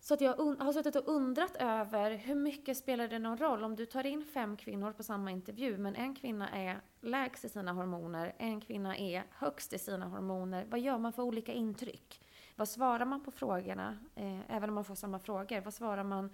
Så 0.00 0.14
att 0.14 0.20
jag 0.20 0.36
har 0.36 0.72
suttit 0.72 0.96
och 0.96 1.08
undrat 1.08 1.56
över 1.56 2.10
hur 2.10 2.34
mycket 2.34 2.76
spelar 2.76 3.08
det 3.08 3.18
någon 3.18 3.38
roll 3.38 3.64
om 3.64 3.76
du 3.76 3.86
tar 3.86 4.06
in 4.06 4.24
fem 4.24 4.56
kvinnor 4.56 4.92
på 4.92 5.02
samma 5.02 5.30
intervju 5.30 5.78
men 5.78 5.96
en 5.96 6.14
kvinna 6.14 6.50
är 6.50 6.80
lägst 7.00 7.44
i 7.44 7.48
sina 7.48 7.72
hormoner, 7.72 8.34
en 8.38 8.60
kvinna 8.60 8.96
är 8.96 9.24
högst 9.30 9.72
i 9.72 9.78
sina 9.78 10.06
hormoner. 10.06 10.66
Vad 10.70 10.80
gör 10.80 10.98
man 10.98 11.12
för 11.12 11.22
olika 11.22 11.52
intryck? 11.52 12.20
Vad 12.56 12.68
svarar 12.68 13.04
man 13.04 13.24
på 13.24 13.30
frågorna, 13.30 13.98
eh, 14.14 14.50
även 14.50 14.68
om 14.68 14.74
man 14.74 14.84
får 14.84 14.94
samma 14.94 15.18
frågor? 15.18 15.60
Vad 15.60 15.74
svarar 15.74 16.04
man 16.04 16.30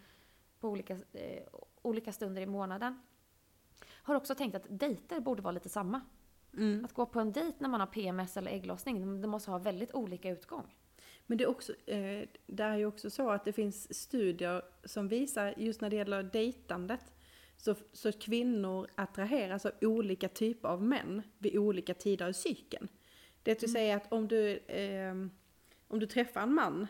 på 0.60 0.68
olika, 0.68 0.98
eh, 1.12 1.42
olika 1.82 2.12
stunder 2.12 2.42
i 2.42 2.46
månaden? 2.46 3.02
Har 4.08 4.14
också 4.14 4.34
tänkt 4.34 4.54
att 4.54 4.66
dejter 4.68 5.20
borde 5.20 5.42
vara 5.42 5.52
lite 5.52 5.68
samma. 5.68 6.00
Mm. 6.56 6.84
Att 6.84 6.92
gå 6.92 7.06
på 7.06 7.20
en 7.20 7.32
dejt 7.32 7.56
när 7.58 7.68
man 7.68 7.80
har 7.80 7.86
PMS 7.86 8.36
eller 8.36 8.50
ägglossning, 8.50 9.20
det 9.20 9.28
måste 9.28 9.50
ha 9.50 9.58
väldigt 9.58 9.94
olika 9.94 10.30
utgång. 10.30 10.74
Men 11.26 11.38
det 11.38 11.44
är 11.44 11.48
också, 11.48 11.72
eh, 11.86 12.28
det 12.46 12.62
är 12.62 12.76
ju 12.76 12.86
också 12.86 13.10
så 13.10 13.30
att 13.30 13.44
det 13.44 13.52
finns 13.52 13.94
studier 13.94 14.62
som 14.84 15.08
visar, 15.08 15.54
just 15.56 15.80
när 15.80 15.90
det 15.90 15.96
gäller 15.96 16.22
dejtandet, 16.22 17.12
så, 17.56 17.74
så 17.92 18.12
kvinnor 18.12 18.86
attraheras 18.94 19.66
av 19.66 19.72
olika 19.80 20.28
typer 20.28 20.68
av 20.68 20.82
män 20.82 21.22
vid 21.38 21.58
olika 21.58 21.94
tider 21.94 22.28
i 22.28 22.34
cykeln. 22.34 22.88
Det 23.42 23.62
vill 23.62 23.72
säga 23.72 23.96
att 23.96 24.12
om 24.12 24.28
du, 24.28 24.56
eh, 24.56 25.14
om 25.88 25.98
du 25.98 26.06
träffar 26.06 26.42
en 26.42 26.54
man 26.54 26.86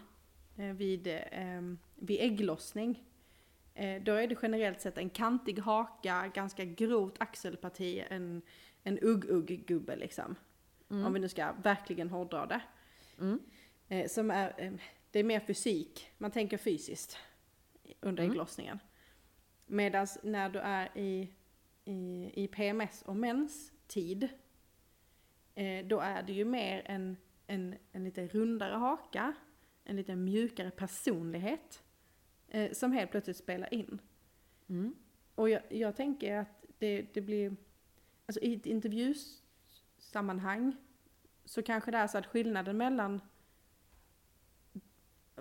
eh, 0.59 0.73
vid, 0.73 1.07
eh, 1.07 1.63
vid 1.95 2.21
ägglossning, 2.21 3.08
då 4.03 4.13
är 4.13 4.27
det 4.27 4.37
generellt 4.43 4.81
sett 4.81 4.99
en 4.99 5.11
kantig 5.11 5.59
haka, 5.59 6.31
ganska 6.35 6.65
grovt 6.65 7.15
axelparti, 7.19 8.05
en, 8.11 8.43
en 8.83 8.99
ugg-ugg-gubbe 8.99 9.97
liksom. 9.97 10.35
Om 10.89 11.13
vi 11.13 11.21
nu 11.21 11.29
ska 11.29 11.53
verkligen 11.53 12.11
hårdra 12.11 12.47
det. 12.47 12.61
Mm. 13.21 13.41
Eh, 13.89 14.09
som 14.09 14.31
är, 14.31 14.55
eh, 14.59 14.73
det 15.11 15.19
är 15.19 15.25
mer 15.25 15.41
fysik, 15.41 16.11
man 16.19 16.31
tänker 16.31 16.59
fysiskt 16.59 17.19
under 18.01 18.23
Mm. 18.23 18.33
ägglossningen. 18.33 18.79
Medan 19.67 20.07
när 20.23 20.49
du 20.49 20.59
är 20.59 20.99
i, 20.99 21.29
i, 21.85 22.31
i 22.35 22.49
PMS 22.49 23.03
och 23.03 23.17
menstid, 23.17 24.29
eh, 25.55 25.87
då 25.87 26.01
är 26.01 26.23
det 26.23 26.33
ju 26.33 26.45
mer 26.45 26.83
en, 26.87 27.17
en, 27.47 27.75
en 27.93 28.05
lite 28.05 28.27
rundare 28.27 28.75
haka, 28.75 29.33
en 29.85 29.97
lite 29.97 30.17
mjukare 30.17 30.71
personlighet, 30.71 31.83
eh, 32.49 32.73
som 32.73 32.93
helt 32.93 33.11
plötsligt 33.11 33.37
spelar 33.37 33.75
in. 33.75 34.01
Mm. 34.69 34.95
Och 35.35 35.51
jag, 35.51 35.63
jag 35.69 35.97
tänker 35.97 36.37
att 36.37 36.65
det, 36.79 37.15
det 37.15 37.21
blir, 37.21 37.57
alltså 38.27 38.41
i 38.41 38.55
ett 38.55 38.67
intervjusammanhang 38.67 40.77
så 41.45 41.63
kanske 41.63 41.91
det 41.91 41.99
är 41.99 42.07
så 42.07 42.19
att 42.19 42.27
skillnaden 42.27 42.77
mellan, 42.77 43.21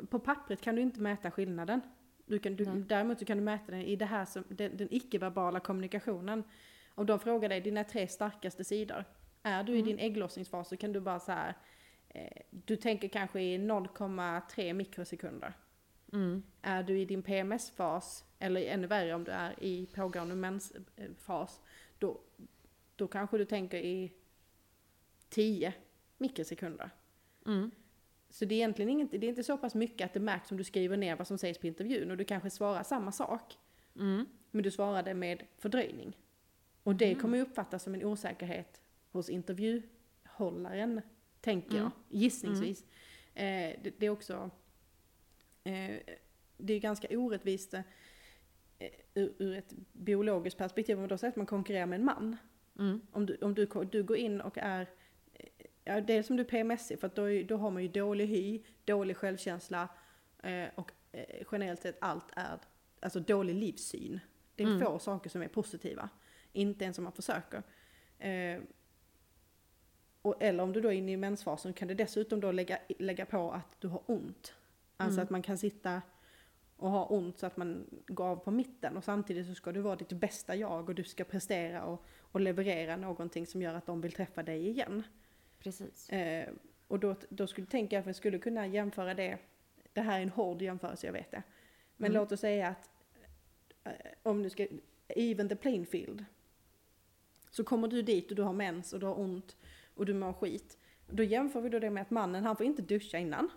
på 0.09 0.19
pappret 0.19 0.61
kan 0.61 0.75
du 0.75 0.81
inte 0.81 1.01
mäta 1.01 1.31
skillnaden. 1.31 1.81
Du 2.25 2.39
kan, 2.39 2.55
du, 2.55 2.65
Nej. 2.65 2.83
däremot 2.87 3.19
så 3.19 3.25
kan 3.25 3.37
du 3.37 3.43
mäta 3.43 3.71
den 3.71 3.81
i 3.81 3.95
det 3.95 4.05
här 4.05 4.25
som, 4.25 4.43
den, 4.47 4.77
den 4.77 4.87
icke-verbala 4.91 5.59
kommunikationen. 5.59 6.43
Om 6.95 7.05
de 7.05 7.19
frågar 7.19 7.49
dig 7.49 7.61
dina 7.61 7.83
tre 7.83 8.07
starkaste 8.07 8.63
sidor. 8.63 9.05
Är 9.43 9.63
du 9.63 9.77
i 9.77 9.81
din 9.81 9.99
ägglossningsfas 9.99 10.69
så 10.69 10.77
kan 10.77 10.93
du 10.93 10.99
bara 10.99 11.19
så 11.19 11.31
här, 11.31 11.57
eh, 12.09 12.41
du 12.49 12.75
tänker 12.75 13.07
kanske 13.07 13.41
i 13.41 13.57
0,3 13.57 14.73
mikrosekunder. 14.73 15.53
Mm. 16.13 16.43
Är 16.61 16.83
du 16.83 16.99
i 16.99 17.05
din 17.05 17.23
PMS-fas, 17.23 18.25
eller 18.39 18.61
ännu 18.61 18.87
värre 18.87 19.13
om 19.13 19.23
du 19.23 19.31
är 19.31 19.63
i 19.63 19.85
pågående 19.85 20.35
mensfas, 20.35 21.61
då, 21.99 22.19
då 22.95 23.07
kanske 23.07 23.37
du 23.37 23.45
tänker 23.45 23.77
i 23.77 24.11
10 25.29 25.73
mikrosekunder. 26.17 26.89
Mm. 27.45 27.71
Så 28.29 28.45
det 28.45 28.55
är 28.55 28.57
egentligen 28.57 28.89
inget, 28.89 29.11
det 29.11 29.17
är 29.17 29.29
inte 29.29 29.43
så 29.43 29.57
pass 29.57 29.75
mycket 29.75 30.05
att 30.05 30.13
det 30.13 30.19
märks 30.19 30.51
om 30.51 30.57
du 30.57 30.63
skriver 30.63 30.97
ner 30.97 31.15
vad 31.15 31.27
som 31.27 31.37
sägs 31.37 31.57
på 31.59 31.67
intervjun 31.67 32.11
och 32.11 32.17
du 32.17 32.23
kanske 32.25 32.49
svarar 32.49 32.83
samma 32.83 33.11
sak, 33.11 33.57
Mm. 33.95 34.25
men 34.51 34.63
du 34.63 34.71
svarade 34.71 35.13
med 35.13 35.43
fördröjning. 35.57 36.17
Och 36.83 36.95
det 36.95 37.15
kommer 37.15 37.37
ju 37.37 37.43
uppfattas 37.43 37.83
som 37.83 37.93
en 37.93 38.03
osäkerhet 38.03 38.81
hos 39.11 39.29
intervjuhållaren, 39.29 41.01
tänker 41.41 41.71
jag, 41.77 41.79
Mm. 41.85 41.91
gissningsvis. 42.09 42.83
Eh, 43.33 43.75
det, 43.83 43.93
det 43.99 44.05
är 44.05 44.09
också, 44.09 44.49
det 46.57 46.73
är 46.73 46.79
ganska 46.79 47.07
orättvist 47.19 47.73
eh, 47.73 47.83
ur, 49.13 49.53
ett 49.53 49.73
biologiskt 49.93 50.57
perspektiv, 50.57 50.99
om 50.99 51.07
då 51.07 51.17
säger 51.17 51.31
att 51.31 51.35
man 51.35 51.45
konkurrerar 51.45 51.85
med 51.85 51.99
en 51.99 52.05
man. 52.05 52.37
Mm. 52.79 53.01
Om 53.11 53.25
du, 53.25 53.37
om 53.41 53.53
du, 53.53 53.65
du 53.91 54.03
går 54.03 54.17
in 54.17 54.41
och 54.41 54.57
är, 54.57 54.87
ja, 55.83 56.01
dels 56.01 56.27
som 56.27 56.35
du 56.37 56.43
är 56.43 56.47
PMSig, 56.47 56.99
för 56.99 57.07
att 57.07 57.15
då, 57.15 57.41
då 57.47 57.57
har 57.57 57.71
man 57.71 57.81
ju 57.81 57.87
dålig 57.87 58.27
hy, 58.27 58.63
dålig 58.85 59.17
självkänsla 59.17 59.89
eh, 60.43 60.67
och 60.75 60.91
eh, 61.11 61.45
generellt 61.51 61.81
sett 61.81 61.97
allt 62.01 62.27
är, 62.31 62.59
alltså 62.99 63.19
dålig 63.19 63.55
livssyn. 63.55 64.19
Det 64.55 64.63
är 64.63 64.67
Mm. 64.67 64.81
få 64.81 64.99
saker 64.99 65.29
som 65.29 65.41
är 65.41 65.47
positiva, 65.47 66.09
inte 66.53 66.83
ens 66.83 66.97
om 66.97 67.03
man 67.03 67.13
försöker. 67.13 67.63
Eh, 68.19 68.61
och, 70.21 70.43
eller 70.43 70.63
om 70.63 70.73
du 70.73 70.81
då 70.81 70.89
är 70.91 70.93
inne 70.93 71.11
i 71.11 71.17
mensfasen 71.17 71.73
kan 71.73 71.87
du 71.87 71.93
dessutom 71.93 72.39
då 72.39 72.51
lägga, 72.51 72.79
lägga 72.99 73.25
på 73.25 73.51
att 73.51 73.81
du 73.81 73.87
har 73.87 74.01
ont. 74.05 74.53
Alltså 74.97 75.19
Mm. 75.19 75.23
att 75.23 75.29
man 75.29 75.41
kan 75.41 75.57
sitta 75.57 76.01
och 76.77 76.89
ha 76.91 77.05
ont 77.05 77.39
så 77.39 77.45
att 77.45 77.57
man 77.57 77.85
går 78.07 78.25
av 78.25 78.35
på 78.35 78.51
mitten 78.51 78.97
och 78.97 79.03
samtidigt 79.03 79.47
så 79.47 79.55
ska 79.55 79.71
du 79.71 79.81
vara 79.81 79.95
ditt 79.95 80.11
bästa 80.13 80.55
jag 80.55 80.89
och 80.89 80.95
du 80.95 81.03
ska 81.03 81.23
prestera 81.23 81.83
och, 81.85 82.03
och 82.19 82.41
leverera 82.41 82.95
någonting 82.97 83.47
som 83.47 83.61
gör 83.61 83.73
att 83.73 83.85
de 83.85 84.01
vill 84.01 84.11
träffa 84.11 84.43
dig 84.43 84.67
igen. 84.67 85.03
Precis. 85.59 86.09
Eh, 86.09 86.49
och 86.87 86.99
då, 86.99 87.15
då 87.29 87.47
skulle 87.47 87.65
jag 87.65 87.71
tänka 87.71 87.99
att 87.99 88.07
vi 88.07 88.13
skulle 88.13 88.39
kunna 88.39 88.67
jämföra 88.67 89.13
det, 89.13 89.37
det 89.93 90.01
här 90.01 90.17
är 90.19 90.23
en 90.23 90.29
hård 90.29 90.61
jämförelse, 90.61 91.05
jag 91.07 91.13
vet 91.13 91.31
det. 91.31 91.43
Men 91.97 92.11
Mm. 92.11 92.21
låt 92.21 92.31
oss 92.31 92.39
säga 92.39 92.67
att 92.67 92.89
eh, 93.83 93.91
om 94.23 94.43
du 94.43 94.49
ska, 94.49 94.67
even 95.07 95.49
the 95.49 95.55
playing 95.55 95.85
field. 95.85 96.25
Så 97.49 97.63
kommer 97.63 97.87
du 97.87 98.01
dit 98.01 98.29
och 98.29 98.35
du 98.35 98.41
har 98.43 98.53
mens 98.53 98.93
och 98.93 98.99
du 98.99 99.05
har 99.05 99.19
ont 99.19 99.57
och 99.95 100.05
du 100.05 100.13
mår 100.13 100.33
skit. 100.33 100.77
Då 101.09 101.23
jämför 101.23 101.61
vi 101.61 101.69
då 101.69 101.79
det 101.79 101.89
med 101.89 102.01
att 102.01 102.09
mannen, 102.09 102.43
han 102.43 102.55
får 102.55 102.65
inte 102.65 102.81
duscha 102.81 103.17
innan. 103.17 103.49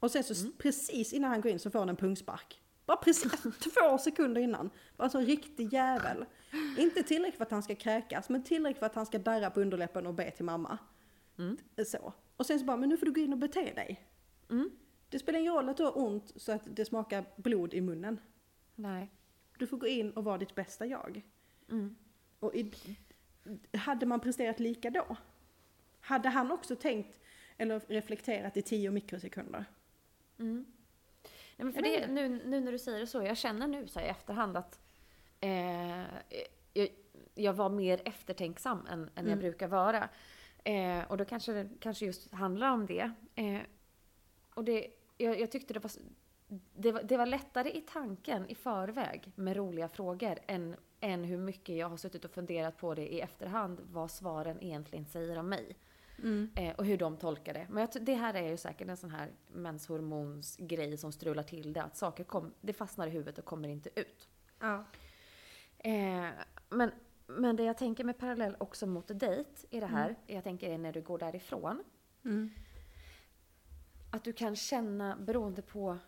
Och 0.00 0.10
sen 0.10 0.24
så 0.24 0.32
s- 0.32 0.44
precis 0.58 1.12
innan 1.12 1.30
han 1.30 1.40
går 1.40 1.52
in 1.52 1.58
så 1.58 1.70
får 1.70 1.78
han 1.78 1.88
en 1.88 1.96
pungspark. 1.96 2.62
Bara 2.86 2.96
precis 2.96 3.32
två 3.42 3.98
sekunder 3.98 4.40
innan. 4.40 4.70
Bara 4.96 5.08
så 5.10 5.18
en 5.18 5.26
riktig 5.26 5.72
jävel. 5.72 6.24
Inte 6.78 7.02
tillräckligt 7.02 7.36
för 7.36 7.44
att 7.44 7.50
han 7.50 7.62
ska 7.62 7.74
kräkas, 7.74 8.28
men 8.28 8.42
tillräckligt 8.42 8.78
för 8.78 8.86
att 8.86 8.94
han 8.94 9.06
ska 9.06 9.18
darra 9.18 9.50
på 9.50 9.60
underläppen 9.60 10.06
och 10.06 10.14
be 10.14 10.30
till 10.30 10.44
mamma. 10.44 10.78
Mm. 11.38 11.56
Så. 11.86 12.12
Och 12.36 12.46
sen 12.46 12.58
så 12.58 12.64
bara, 12.64 12.76
men 12.76 12.88
nu 12.88 12.96
får 12.96 13.06
du 13.06 13.12
gå 13.12 13.20
in 13.20 13.32
och 13.32 13.38
bete 13.38 13.72
dig. 13.74 14.06
Mm. 14.50 14.70
Det 15.08 15.18
spelar 15.18 15.38
ingen 15.38 15.52
roll 15.54 15.68
att 15.68 15.76
du 15.76 15.82
har 15.84 15.98
ont 15.98 16.32
så 16.36 16.52
att 16.52 16.62
det 16.76 16.84
smakar 16.84 17.24
blod 17.36 17.74
i 17.74 17.80
munnen. 17.80 18.20
Nej. 18.74 19.10
Du 19.58 19.66
får 19.66 19.76
gå 19.76 19.86
in 19.86 20.10
och 20.10 20.24
vara 20.24 20.38
ditt 20.38 20.54
bästa 20.54 20.86
jag. 20.86 21.22
Mm. 21.70 21.96
Och 22.40 22.54
i, 22.54 22.72
hade 23.78 24.06
man 24.06 24.20
presterat 24.20 24.60
lika 24.60 24.90
då? 24.90 25.16
Hade 26.00 26.28
han 26.28 26.52
också 26.52 26.76
tänkt 26.76 27.20
eller 27.58 27.80
reflekterat 27.88 28.56
i 28.56 28.62
10 28.62 28.90
mikrosekunder? 28.90 29.64
Mm. 30.38 30.66
Nej, 31.56 31.64
men 31.64 31.72
för 31.72 31.82
Jag 31.86 32.00
det, 32.02 32.06
nu, 32.14 32.28
nu 32.28 32.60
när 32.60 32.72
du 32.72 32.78
säger 32.78 33.00
det 33.00 33.06
så, 33.06 33.22
jag 33.22 33.36
känner 33.36 33.66
nu 33.66 33.86
så 33.88 33.98
här 33.98 34.06
i 34.06 34.10
efterhand 34.10 34.56
att 34.56 34.80
eh, 35.40 36.00
jag, 36.72 36.88
jag 37.34 37.52
var 37.52 37.68
mer 37.68 38.00
eftertänksam 38.04 38.86
än, 38.90 39.00
än 39.00 39.10
jag 39.14 39.26
Mm. 39.26 39.38
brukar 39.38 39.68
vara. 39.68 40.08
Eh, 40.64 41.04
och 41.08 41.16
då 41.16 41.24
kanske 41.24 41.52
det 41.52 41.68
kanske 41.80 42.06
just 42.06 42.32
handlar 42.32 42.70
om 42.72 42.86
det. 42.86 43.10
Eh, 43.34 43.60
och 44.54 44.64
det 44.64 44.86
jag, 45.16 45.40
jag 45.40 45.50
tyckte 45.50 45.74
det 45.74 45.80
var, 45.80 45.92
det 46.74 46.92
var, 46.92 47.02
det 47.02 47.16
var 47.16 47.26
lättare 47.26 47.70
i 47.70 47.80
tanken 47.80 48.48
i 48.48 48.54
förväg 48.54 49.32
med 49.34 49.56
roliga 49.56 49.88
frågor 49.88 50.38
än, 50.46 50.76
än 51.00 51.24
hur 51.24 51.38
mycket 51.38 51.76
jag 51.76 51.88
har 51.88 51.96
suttit 51.96 52.24
och 52.24 52.30
funderat 52.30 52.76
på 52.76 52.94
det 52.94 53.14
i 53.14 53.20
efterhand, 53.20 53.80
vad 53.92 54.10
svaren 54.10 54.62
egentligen 54.62 55.06
säger 55.06 55.38
om 55.38 55.48
mig. 55.48 55.76
Mm. 56.18 56.50
Eh, 56.54 56.74
och 56.74 56.84
hur 56.84 56.96
de 56.98 57.16
tolkar 57.16 57.54
det. 57.54 57.66
Men 57.70 57.88
det 58.00 58.14
här 58.14 58.34
är 58.34 58.48
ju 58.48 58.56
säkert 58.56 58.88
en 58.88 58.96
sån 58.96 59.10
här 59.10 59.30
menshormonsgrej 59.52 60.96
som 60.96 61.12
strular 61.12 61.42
till 61.42 61.72
det. 61.72 61.82
Att 61.82 61.96
saker 61.96 62.24
kom, 62.24 62.52
det 62.60 62.72
fastnar 62.72 63.06
i 63.06 63.10
huvudet 63.10 63.38
och 63.38 63.44
kommer 63.44 63.68
inte 63.68 64.00
ut. 64.00 64.28
Ja. 64.60 64.84
Eh, 65.78 66.28
men, 66.68 66.90
men 67.26 67.56
det 67.56 67.62
jag 67.64 67.78
tänker 67.78 68.04
med 68.04 68.18
parallell 68.18 68.56
också 68.58 68.86
mot 68.86 69.08
dejt 69.20 69.50
i 69.70 69.80
det 69.80 69.86
här, 69.86 70.16
jag 70.26 70.44
tänker 70.44 70.70
är 70.70 70.78
när 70.78 70.92
du 70.92 71.02
går 71.02 71.18
därifrån. 71.18 71.84
Mm. 72.24 72.50
Att 74.10 74.24
du 74.24 74.32
kan 74.32 74.56
känna, 74.56 75.16
beroende 75.16 75.62
på 75.62 75.98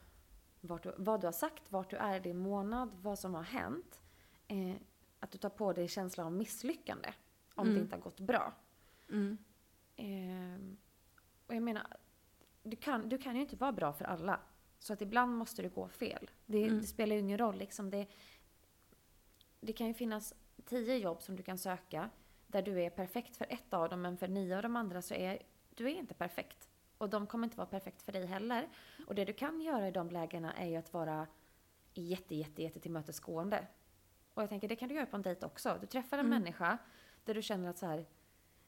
du, 0.60 0.92
vad 0.96 1.20
du 1.20 1.26
har 1.26 1.32
sagt, 1.32 1.72
vart 1.72 1.90
du 1.90 1.96
är 1.96 2.16
i 2.16 2.20
din 2.20 2.38
månad, 2.38 2.90
vad 3.02 3.18
som 3.18 3.34
har 3.34 3.42
hänt. 3.42 4.00
Eh, 4.48 4.74
att 5.20 5.30
du 5.30 5.38
tar 5.38 5.48
på 5.48 5.72
dig 5.72 5.88
känslan 5.88 6.26
av 6.26 6.32
misslyckande 6.32 7.08
om 7.54 7.64
det 7.66 7.70
Mm. 7.70 7.82
inte 7.82 7.96
har 7.96 8.02
gått 8.02 8.20
bra. 8.20 8.52
Mm. 9.10 9.38
Eh, 9.98 10.58
och 11.46 11.54
jag 11.54 11.62
menar, 11.62 11.86
du 12.62 12.76
kan, 12.76 13.08
du 13.08 13.18
kan 13.18 13.34
ju 13.36 13.40
inte 13.42 13.56
vara 13.56 13.72
bra 13.72 13.92
för 13.92 14.04
alla. 14.04 14.40
Så 14.78 14.92
att 14.92 15.02
ibland 15.02 15.36
måste 15.36 15.62
det 15.62 15.68
gå 15.68 15.88
fel. 15.88 16.30
Det, 16.46 16.64
Mm. 16.64 16.80
det 16.80 16.86
spelar 16.86 17.14
ju 17.16 17.20
ingen 17.20 17.38
roll. 17.38 17.56
Liksom 17.58 17.90
det, 17.90 18.06
det 19.60 19.72
kan 19.72 19.86
ju 19.86 19.94
finnas 19.94 20.34
tio 20.64 20.96
jobb 20.96 21.22
som 21.22 21.36
du 21.36 21.42
kan 21.42 21.58
söka 21.58 22.10
där 22.46 22.62
du 22.62 22.82
är 22.82 22.90
perfekt 22.90 23.36
för 23.36 23.46
ett 23.48 23.74
av 23.74 23.88
dem 23.88 24.02
men 24.02 24.16
för 24.16 24.28
nio 24.28 24.56
av 24.56 24.62
de 24.62 24.76
andra 24.76 25.02
så 25.02 25.14
är 25.14 25.42
du 25.74 25.84
är 25.84 25.94
inte 25.94 26.14
perfekt. 26.14 26.68
Och 26.98 27.10
de 27.10 27.26
kommer 27.26 27.46
inte 27.46 27.56
vara 27.56 27.66
perfekt 27.66 28.02
för 28.02 28.12
dig 28.12 28.26
heller. 28.26 28.68
Och 29.06 29.14
det 29.14 29.24
du 29.24 29.32
kan 29.32 29.60
göra 29.60 29.88
i 29.88 29.90
de 29.90 30.10
lägena 30.10 30.52
är 30.52 30.66
ju 30.66 30.76
att 30.76 30.92
vara 30.92 31.26
jätte, 31.94 32.34
jätte, 32.34 32.62
jätte 32.62 32.80
tillmötesgående. 32.80 33.66
Och 34.34 34.42
jag 34.42 34.48
tänker 34.48 34.68
det 34.68 34.76
kan 34.76 34.88
du 34.88 34.94
göra 34.94 35.06
på 35.06 35.16
en 35.16 35.22
dejt 35.22 35.46
också. 35.46 35.78
Du 35.80 35.86
träffar 35.86 36.18
en 36.18 36.26
Mm. 36.26 36.38
människa 36.42 36.78
där 37.24 37.34
du 37.34 37.42
känner 37.42 37.70
att 37.70 37.78
så 37.78 37.86
här, 37.86 38.06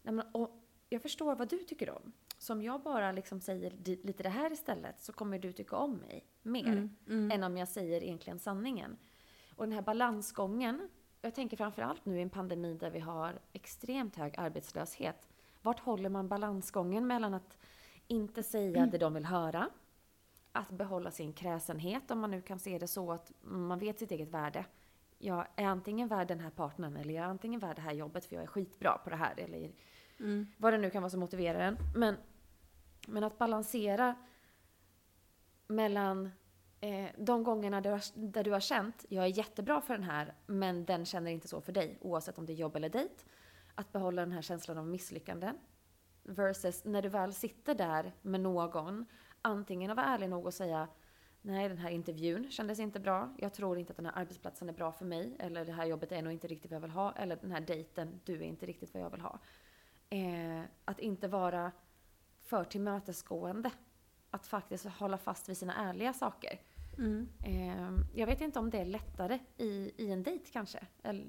nej 0.02 0.14
men, 0.14 0.26
och 0.32 0.59
jag 0.92 1.02
förstår 1.02 1.34
vad 1.36 1.48
du 1.48 1.58
tycker 1.58 1.90
om. 1.90 2.12
Så 2.38 2.52
om 2.52 2.62
jag 2.62 2.82
bara 2.82 3.12
liksom 3.12 3.40
säger 3.40 3.70
lite 4.06 4.22
det 4.22 4.28
här 4.28 4.52
istället 4.52 5.00
så 5.00 5.12
kommer 5.12 5.38
du 5.38 5.52
tycka 5.52 5.76
om 5.76 5.96
mig 5.96 6.24
mer 6.42 6.66
Mm. 6.66 6.96
Mm. 7.08 7.30
än 7.30 7.42
om 7.42 7.56
jag 7.56 7.68
säger 7.68 8.02
egentligen 8.02 8.38
sanningen. 8.38 8.96
Och 9.56 9.64
den 9.66 9.72
här 9.72 9.82
balansgången, 9.82 10.88
jag 11.20 11.34
tänker 11.34 11.56
framförallt 11.56 12.04
nu 12.04 12.18
i 12.18 12.22
en 12.22 12.30
pandemi 12.30 12.74
där 12.74 12.90
vi 12.90 13.00
har 13.00 13.38
extremt 13.52 14.16
hög 14.16 14.34
arbetslöshet. 14.38 15.28
Vart 15.62 15.80
håller 15.80 16.08
man 16.08 16.28
balansgången 16.28 17.06
mellan 17.06 17.34
att 17.34 17.58
inte 18.06 18.42
säga 18.42 18.86
det 18.86 18.98
de 18.98 19.14
vill 19.14 19.24
höra, 19.24 19.68
att 20.52 20.70
behålla 20.70 21.10
sin 21.10 21.32
kräsenhet 21.32 22.10
om 22.10 22.18
man 22.20 22.30
nu 22.30 22.42
kan 22.42 22.58
se 22.58 22.78
det 22.78 22.86
så 22.88 23.12
att 23.12 23.32
man 23.40 23.78
vet 23.78 23.98
sitt 23.98 24.10
eget 24.10 24.28
värde. 24.28 24.64
Jag 25.18 25.46
är 25.56 25.64
antingen 25.66 26.08
värd 26.08 26.28
den 26.28 26.40
här 26.40 26.50
partnern 26.50 26.96
eller 26.96 27.14
jag 27.14 27.24
är 27.24 27.28
antingen 27.28 27.60
värd 27.60 27.76
det 27.76 27.82
här 27.82 27.92
jobbet 27.92 28.24
för 28.24 28.34
jag 28.34 28.42
är 28.42 28.46
skitbra 28.46 28.98
på 29.04 29.10
det 29.10 29.16
här 29.16 29.34
eller 29.40 29.72
Mm. 30.20 30.46
vad 30.56 30.72
det 30.72 30.78
nu 30.78 30.90
kan 30.90 31.02
vara 31.02 31.10
som 31.10 31.20
motiverar 31.20 31.60
en. 31.60 31.76
Men, 31.94 32.16
men 33.08 33.24
att 33.24 33.38
balansera 33.38 34.14
mellan 35.66 36.30
eh, 36.80 37.10
de 37.18 37.44
gångerna 37.44 37.80
du, 37.80 37.90
har, 37.90 38.02
där 38.14 38.44
du 38.44 38.52
har 38.52 38.60
känt, 38.60 39.06
jag 39.08 39.24
är 39.24 39.28
jättebra 39.28 39.80
för 39.80 39.94
den 39.94 40.02
här, 40.02 40.34
men 40.46 40.84
den 40.84 41.04
känner 41.04 41.30
inte 41.30 41.48
så 41.48 41.60
för 41.60 41.72
dig, 41.72 41.98
oavsett 42.00 42.38
om 42.38 42.46
det 42.46 42.52
är 42.52 42.54
jobb 42.54 42.76
eller 42.76 42.88
dejt. 42.88 43.14
Att 43.74 43.92
behålla 43.92 44.22
den 44.22 44.32
här 44.32 44.42
känslan 44.42 44.78
av 44.78 44.86
misslyckande. 44.86 45.52
Versus 46.22 46.84
när 46.84 47.02
du 47.02 47.08
väl 47.08 47.34
sitter 47.34 47.74
där 47.74 48.12
med 48.22 48.40
någon, 48.40 49.06
antingen 49.42 49.90
att 49.90 49.96
vara 49.96 50.06
ärlig 50.06 50.30
nog 50.30 50.46
och 50.46 50.54
säga 50.54 50.88
Nej, 51.42 51.68
den 51.68 51.78
här 51.78 51.90
intervjun 51.90 52.50
kändes 52.50 52.78
inte 52.78 53.00
bra. 53.00 53.34
Jag 53.38 53.52
tror 53.52 53.78
inte 53.78 53.90
att 53.90 53.96
den 53.96 54.06
här 54.06 54.18
arbetsplatsen 54.18 54.68
är 54.68 54.72
bra 54.72 54.92
för 54.92 55.04
mig. 55.04 55.36
Eller 55.38 55.64
det 55.64 55.72
här 55.72 55.86
jobbet 55.86 56.12
är 56.12 56.22
nog 56.22 56.32
inte 56.32 56.46
riktigt 56.48 56.70
vad 56.70 56.76
jag 56.76 56.80
vill 56.80 56.90
ha. 56.90 57.12
Eller 57.12 57.36
den 57.36 57.50
här 57.50 57.60
dejten, 57.60 58.20
du 58.24 58.34
är 58.34 58.42
inte 58.42 58.66
riktigt 58.66 58.94
vad 58.94 59.02
jag 59.02 59.10
vill 59.10 59.20
ha. 59.20 59.38
Eh, 60.10 60.62
att 60.84 60.98
inte 60.98 61.28
vara 61.28 61.72
för 62.40 62.64
tillmötesgående. 62.64 63.70
Att 64.30 64.46
faktiskt 64.46 64.84
hålla 64.84 65.18
fast 65.18 65.48
vid 65.48 65.56
sina 65.56 65.74
ärliga 65.74 66.12
saker. 66.12 66.60
Mm. 66.98 67.28
Eh, 67.44 68.04
jag 68.14 68.26
vet 68.26 68.40
inte 68.40 68.58
om 68.58 68.70
det 68.70 68.78
är 68.78 68.84
lättare 68.84 69.38
i, 69.56 69.92
i 69.96 70.10
en 70.10 70.22
dejt 70.22 70.50
kanske. 70.52 70.86
Eller, 71.02 71.26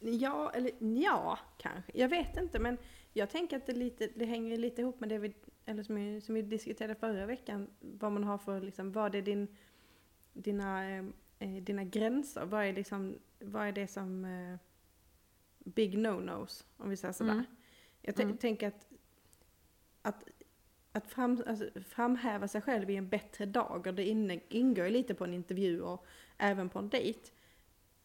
Ja, 0.00 0.50
eller 0.54 0.72
ja, 0.78 1.38
kanske. 1.58 1.92
Jag 1.94 2.08
vet 2.08 2.36
inte, 2.36 2.58
men 2.58 2.78
jag 3.12 3.30
tänker 3.30 3.56
att 3.56 3.66
det, 3.66 3.72
lite, 3.72 4.08
det 4.14 4.24
hänger 4.24 4.56
lite 4.56 4.80
ihop 4.80 5.00
med 5.00 5.08
det 5.08 5.18
vi, 5.18 5.34
eller 5.64 5.82
som, 5.82 5.94
vi, 5.94 6.20
som 6.20 6.34
vi 6.34 6.42
diskuterade 6.42 6.94
förra 6.94 7.26
veckan. 7.26 7.66
Vad 7.80 8.12
man 8.12 8.24
har 8.24 8.38
för, 8.38 8.60
liksom, 8.60 8.92
vad 8.92 9.14
är 9.14 9.22
din, 9.22 9.56
dina, 10.32 10.90
eh, 10.90 11.04
eh, 11.38 11.62
dina 11.62 11.84
gränser? 11.84 12.44
Vad 12.44 12.64
är, 12.64 12.72
liksom, 12.72 13.18
vad 13.40 13.66
är 13.66 13.72
det 13.72 13.86
som 13.86 14.24
eh, 14.24 14.58
big 15.64 15.98
no-nos, 15.98 16.66
om 16.76 16.90
vi 16.90 16.96
säger 16.96 17.12
sådär. 17.12 17.32
Mm. 17.32 17.44
Jag 18.00 18.20
Mm. 18.20 18.36
tänker 18.36 18.68
att, 18.68 18.86
att, 20.02 20.24
att 20.92 21.06
fram, 21.06 21.42
alltså, 21.46 21.70
framhäva 21.80 22.48
sig 22.48 22.60
själv 22.60 22.90
i 22.90 22.96
en 22.96 23.08
bättre 23.08 23.46
dag, 23.46 23.86
och 23.86 23.94
det 23.94 24.04
ingår 24.48 24.86
ju 24.86 24.90
lite 24.92 25.14
på 25.14 25.24
en 25.24 25.34
intervju 25.34 25.82
och 25.82 26.06
även 26.38 26.68
på 26.68 26.78
en 26.78 26.88
dejt. 26.88 27.30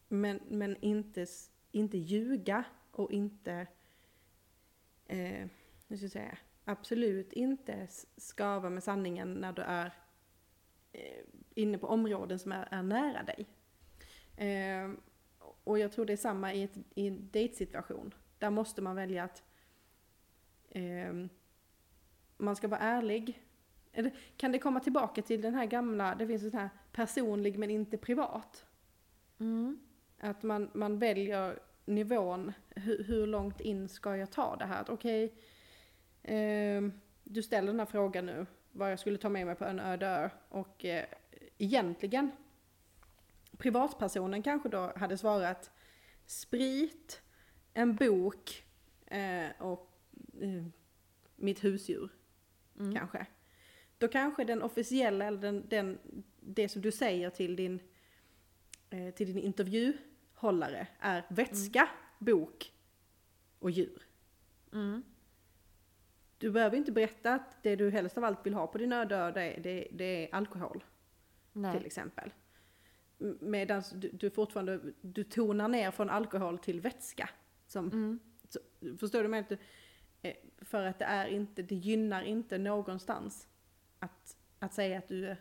Men, 0.08 0.40
men 0.48 0.76
inte, 0.80 1.26
inte 1.72 1.98
ljuga 1.98 2.64
och 2.90 3.12
inte, 3.12 3.66
eh, 5.06 5.48
hur 5.88 5.96
ska 5.96 6.04
jag 6.04 6.12
säga, 6.12 6.38
absolut 6.64 7.32
inte 7.32 7.88
skava 8.16 8.70
med 8.70 8.82
sanningen 8.82 9.34
när 9.34 9.52
du 9.52 9.62
är 9.62 9.94
eh, 10.92 11.24
inne 11.54 11.78
på 11.78 11.86
områden 11.86 12.38
som 12.38 12.52
är, 12.52 12.68
är 12.70 12.82
nära 12.82 13.22
dig. 13.22 13.46
Eh, 14.36 14.90
och 15.68 15.78
jag 15.78 15.92
tror 15.92 16.04
det 16.06 16.12
är 16.12 16.16
samma 16.16 16.52
i, 16.54 16.62
ett, 16.62 16.76
i 16.94 17.06
en 17.08 17.28
dejtsituation. 17.30 18.14
Där 18.38 18.50
måste 18.50 18.82
man 18.82 18.96
välja 18.96 19.24
att 19.24 19.42
eh, 20.68 21.14
man 22.36 22.56
ska 22.56 22.68
vara 22.68 22.80
ärlig. 22.80 23.42
Eller 23.92 24.16
kan 24.36 24.52
det 24.52 24.58
komma 24.58 24.80
tillbaka 24.80 25.22
till 25.22 25.40
den 25.42 25.54
här 25.54 25.66
gamla, 25.66 26.14
det 26.14 26.26
finns 26.26 26.42
en 26.42 26.50
sån 26.50 26.60
här 26.60 26.70
personlig 26.92 27.58
men 27.58 27.70
inte 27.70 27.96
privat. 27.96 28.66
mm, 29.38 29.78
Att 30.18 30.42
man, 30.42 30.70
man 30.74 30.98
väljer 30.98 31.58
nivån, 31.84 32.52
hur, 32.68 33.04
hur 33.04 33.26
långt 33.26 33.60
in 33.60 33.88
ska 33.88 34.16
jag 34.16 34.30
ta 34.30 34.56
det 34.56 34.64
här? 34.64 34.84
Okej, 34.88 35.34
ehm, 36.22 36.92
du 37.24 37.42
ställer 37.42 37.66
den 37.66 37.78
här 37.78 37.86
frågan 37.86 38.26
nu, 38.26 38.46
vad 38.72 38.92
jag 38.92 38.98
skulle 38.98 39.18
ta 39.18 39.28
med 39.28 39.46
mig 39.46 39.54
på 39.54 39.64
en 39.64 39.80
öde 39.80 40.06
ö. 40.06 40.30
Och 40.48 40.84
eh, 40.84 41.04
egentligen, 41.58 42.30
privatpersonen 43.58 44.42
kanske 44.42 44.68
då 44.68 44.92
hade 44.96 45.18
svarat 45.18 45.70
sprit, 46.26 47.22
en 47.74 47.96
bok 47.96 48.64
eh, 49.06 49.46
och 49.58 49.92
eh, 50.40 50.64
mitt 51.36 51.64
husdjur 51.64 52.10
mm, 52.78 52.94
kanske. 52.94 53.26
Då 53.98 54.08
kanske 54.08 54.44
den 54.44 54.62
officiella, 54.62 55.24
eller 55.24 55.38
den, 55.38 55.68
den, 55.68 55.98
det 56.40 56.68
som 56.68 56.82
du 56.82 56.92
säger 56.92 57.30
till 57.30 57.56
din, 57.56 57.80
eh, 58.90 59.14
till 59.14 59.26
din 59.26 59.38
intervjuhållare 59.38 60.86
är 61.00 61.26
vätska, 61.28 61.88
bok 62.18 62.72
och 63.58 63.70
djur. 63.70 64.02
mm, 64.72 65.02
Du 66.38 66.50
behöver 66.50 66.76
inte 66.76 66.92
berätta 66.92 67.34
att 67.34 67.62
det 67.62 67.76
du 67.76 67.90
helst 67.90 68.18
av 68.18 68.24
allt 68.24 68.46
vill 68.46 68.54
ha 68.54 68.66
på 68.66 68.78
din 68.78 68.92
ö, 68.92 69.04
det, 69.04 69.60
det, 69.62 69.88
det 69.92 70.04
är 70.04 70.34
alkohol 70.34 70.84
till 71.52 71.62
nej. 71.62 71.86
exempel. 71.86 72.32
Medan 73.40 73.82
du, 73.94 74.08
du 74.12 74.30
fortfarande, 74.30 74.80
du 75.00 75.24
tonar 75.24 75.68
ner 75.68 75.90
från 75.90 76.10
alkohol 76.10 76.58
till 76.58 76.80
vätska. 76.80 77.30
Som, 77.66 77.86
Mm, 77.86 78.18
så, 78.48 78.58
förstår 78.98 79.22
du 79.22 79.28
mig? 79.28 79.44
Du- 79.48 79.58
eh, 80.22 80.34
För 80.58 80.84
att 80.84 80.98
det 80.98 81.04
är 81.04 81.26
inte, 81.26 81.62
det 81.62 81.74
gynnar 81.74 82.22
inte 82.22 82.58
någonstans 82.58 83.48
att, 83.98 84.36
att 84.58 84.74
säga 84.74 84.98
att 84.98 85.08
du, 85.08 85.36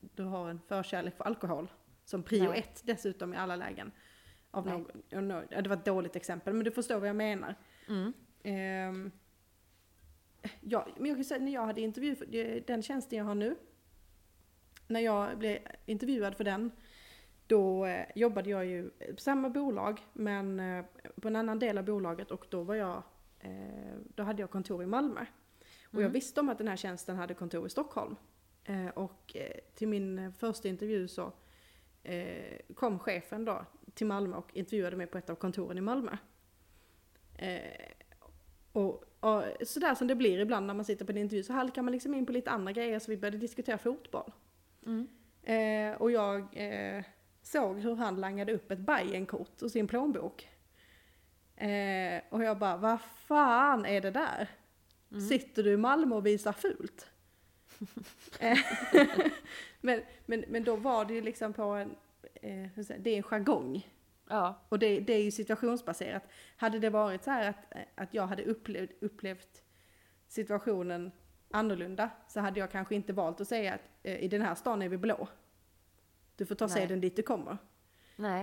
du 0.00 0.22
har 0.22 0.48
en 0.50 0.60
förkärlek 0.68 1.16
för 1.16 1.24
alkohol. 1.24 1.70
Som 2.04 2.22
prio 2.22 2.48
Nej. 2.48 2.58
ett 2.58 2.82
dessutom 2.84 3.34
i 3.34 3.36
alla 3.36 3.56
lägen. 3.56 3.92
Av 4.50 4.66
någon, 4.66 4.86
no- 5.10 5.62
det 5.62 5.68
var 5.68 5.76
ett 5.76 5.84
dåligt 5.84 6.16
exempel, 6.16 6.54
men 6.54 6.64
du 6.64 6.70
förstår 6.70 6.98
vad 7.00 7.08
jag 7.08 7.16
menar. 7.16 7.54
mm, 7.88 8.12
Ehm, 8.42 9.10
ja, 10.60 10.88
men 10.96 11.06
jag 11.06 11.16
kan 11.16 11.24
säga 11.24 11.40
när 11.40 11.52
jag 11.52 11.66
hade 11.66 11.80
intervju 11.80 12.16
för 12.16 12.26
det- 12.26 12.66
den 12.66 12.82
tjänsten 12.82 13.18
jag 13.18 13.24
har 13.24 13.34
nu. 13.34 13.56
När 14.86 15.00
jag 15.00 15.38
blev 15.38 15.58
intervjuad 15.86 16.36
för 16.36 16.44
den, 16.44 16.70
då 17.50 17.86
eh, 17.86 18.06
jobbade 18.14 18.50
jag 18.50 18.66
ju 18.66 18.90
på 18.90 19.20
samma 19.20 19.48
bolag 19.50 20.00
men 20.12 20.60
eh, 20.60 20.84
på 21.20 21.28
en 21.28 21.36
annan 21.36 21.58
del 21.58 21.78
av 21.78 21.84
bolaget 21.84 22.30
och 22.30 22.46
då 22.50 22.62
var 22.62 22.74
jag, 22.74 23.02
eh, 23.40 23.94
då 24.14 24.22
hade 24.22 24.42
jag 24.42 24.50
kontor 24.50 24.82
i 24.82 24.86
Malmö. 24.86 25.20
Och 25.84 25.94
jag 25.94 26.00
Mm. 26.00 26.12
visste 26.12 26.40
om 26.40 26.48
att 26.48 26.58
den 26.58 26.68
här 26.68 26.76
tjänsten 26.76 27.16
hade 27.16 27.34
kontor 27.34 27.66
i 27.66 27.70
Stockholm. 27.70 28.16
Och 28.94 29.36
till 29.74 29.88
min 29.88 30.32
första 30.32 30.68
intervju 30.68 31.08
så 31.08 31.32
kom 32.74 32.98
chefen 32.98 33.44
då 33.44 33.64
till 33.94 34.06
Malmö 34.06 34.36
och 34.36 34.56
intervjuade 34.56 34.96
mig 34.96 35.06
på 35.06 35.18
ett 35.18 35.30
av 35.30 35.34
kontoren 35.34 35.78
i 35.78 35.80
Malmö. 35.80 36.16
Och, 38.72 39.04
och 39.20 39.42
sådär 39.62 39.94
som 39.94 40.06
det 40.06 40.14
blir 40.14 40.38
ibland 40.38 40.66
när 40.66 40.74
man 40.74 40.84
sitter 40.84 41.04
på 41.04 41.12
en 41.12 41.18
intervju 41.18 41.42
så 41.42 41.52
halkar 41.52 41.82
man 41.82 41.92
liksom 41.92 42.14
in 42.14 42.26
på 42.26 42.32
lite 42.32 42.50
andra 42.50 42.72
grejer 42.72 42.98
så 42.98 43.10
vi 43.10 43.16
började 43.16 43.38
diskutera 43.38 43.78
fotboll. 43.78 44.32
mm, 44.86 45.96
och 45.98 46.10
jag 46.10 46.56
såg 47.42 47.78
hur 47.80 47.96
han 47.96 48.16
langade 48.16 48.52
upp 48.52 48.70
ett 48.70 48.78
Bajenkort 48.78 49.62
ur 49.62 49.68
sin 49.68 49.86
plånbok. 49.86 50.48
Eh, 51.56 52.22
och 52.28 52.44
jag 52.44 52.58
bara, 52.58 52.76
vad 52.76 53.00
fan 53.00 53.86
är 53.86 54.00
det 54.00 54.10
där? 54.10 54.48
Mm. 55.10 55.28
Sitter 55.28 55.62
du 55.62 55.72
i 55.72 55.76
Malmö 55.76 56.16
och 56.16 56.26
visar 56.26 56.52
fult? 56.52 57.06
Eh, 58.40 58.58
men, 59.80 60.02
men, 60.26 60.44
men 60.48 60.64
då 60.64 60.76
var 60.76 61.04
det 61.04 61.14
ju 61.14 61.20
liksom 61.20 61.52
på 61.52 61.62
en, 61.62 61.96
eh, 62.34 62.68
det 62.98 63.10
är 63.10 63.16
en 63.16 63.22
jargong. 63.22 63.88
Ja. 64.28 64.60
Och 64.68 64.78
det, 64.78 65.00
det 65.00 65.12
är 65.12 65.22
ju 65.22 65.30
situationsbaserat. 65.30 66.22
Hade 66.56 66.78
det 66.78 66.90
varit 66.90 67.24
så 67.24 67.30
här 67.30 67.48
att, 67.48 67.72
att 67.94 68.14
jag 68.14 68.26
hade 68.26 68.44
upplevt, 68.44 69.02
upplevt 69.02 69.62
situationen 70.28 71.12
annorlunda 71.50 72.10
så 72.28 72.40
hade 72.40 72.60
jag 72.60 72.70
kanske 72.70 72.94
inte 72.94 73.12
valt 73.12 73.40
att 73.40 73.48
säga 73.48 73.74
att 73.74 73.80
eh, 74.02 74.24
i 74.24 74.28
den 74.28 74.42
här 74.42 74.54
stan 74.54 74.82
är 74.82 74.88
vi 74.88 74.98
blå. 74.98 75.28
Du 76.40 76.46
får 76.46 76.54
ta 76.54 76.66
Nej. 76.66 76.74
seden 76.74 77.00
dit 77.00 77.16
du 77.16 77.22
kommer. 77.22 77.58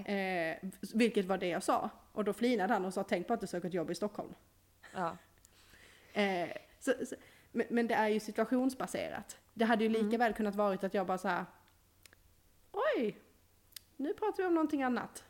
Eh, 0.05 0.57
vilket 0.93 1.25
var 1.25 1.38
det 1.38 1.47
jag 1.47 1.63
sa. 1.63 1.89
Och 2.12 2.23
då 2.23 2.33
flinade 2.33 2.73
han 2.73 2.86
och 2.86 2.93
sa 2.93 3.03
tänk 3.03 3.27
på 3.27 3.33
att 3.33 3.41
du 3.41 3.47
söker 3.47 3.67
ett 3.67 3.73
jobb 3.73 3.91
i 3.91 3.95
Stockholm. 3.95 4.33
Ja. 4.93 5.17
Eh, 6.13 6.49
så, 6.79 6.93
så, 7.05 7.15
men, 7.51 7.65
men 7.69 7.88
det 7.88 7.93
är 7.93 8.07
ju 8.07 8.19
situationsbaserat. 8.19 9.38
Det 9.53 9.65
hade 9.65 9.83
ju 9.83 9.89
lika 9.89 10.17
väl 10.17 10.33
kunnat 10.33 10.55
varit 10.55 10.83
att 10.83 10.93
jag 10.93 11.07
bara 11.07 11.17
så 11.17 11.27
här. 11.27 11.45
Oj, 12.71 13.17
nu 13.95 14.13
pratar 14.13 14.43
vi 14.43 14.47
om 14.47 14.55
någonting 14.55 14.83
annat. 14.83 15.23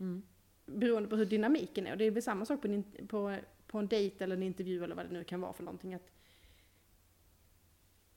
Mm. 0.00 0.22
Beroende 0.66 1.08
på 1.08 1.16
hur 1.16 1.26
dynamiken 1.26 1.86
är. 1.86 1.92
Och 1.92 1.98
det 1.98 2.04
är 2.04 2.10
väl 2.10 2.22
samma 2.22 2.44
sak 2.44 2.62
på 2.62 2.68
en, 2.68 2.84
på, 3.08 3.36
på 3.66 3.78
en 3.78 3.88
dejt 3.88 4.24
eller 4.24 4.36
en 4.36 4.42
intervju 4.42 4.84
eller 4.84 4.94
vad 4.94 5.06
det 5.06 5.12
nu 5.12 5.24
kan 5.24 5.40
vara 5.40 5.52
för 5.52 5.64
någonting. 5.64 5.94
Att 5.94 6.10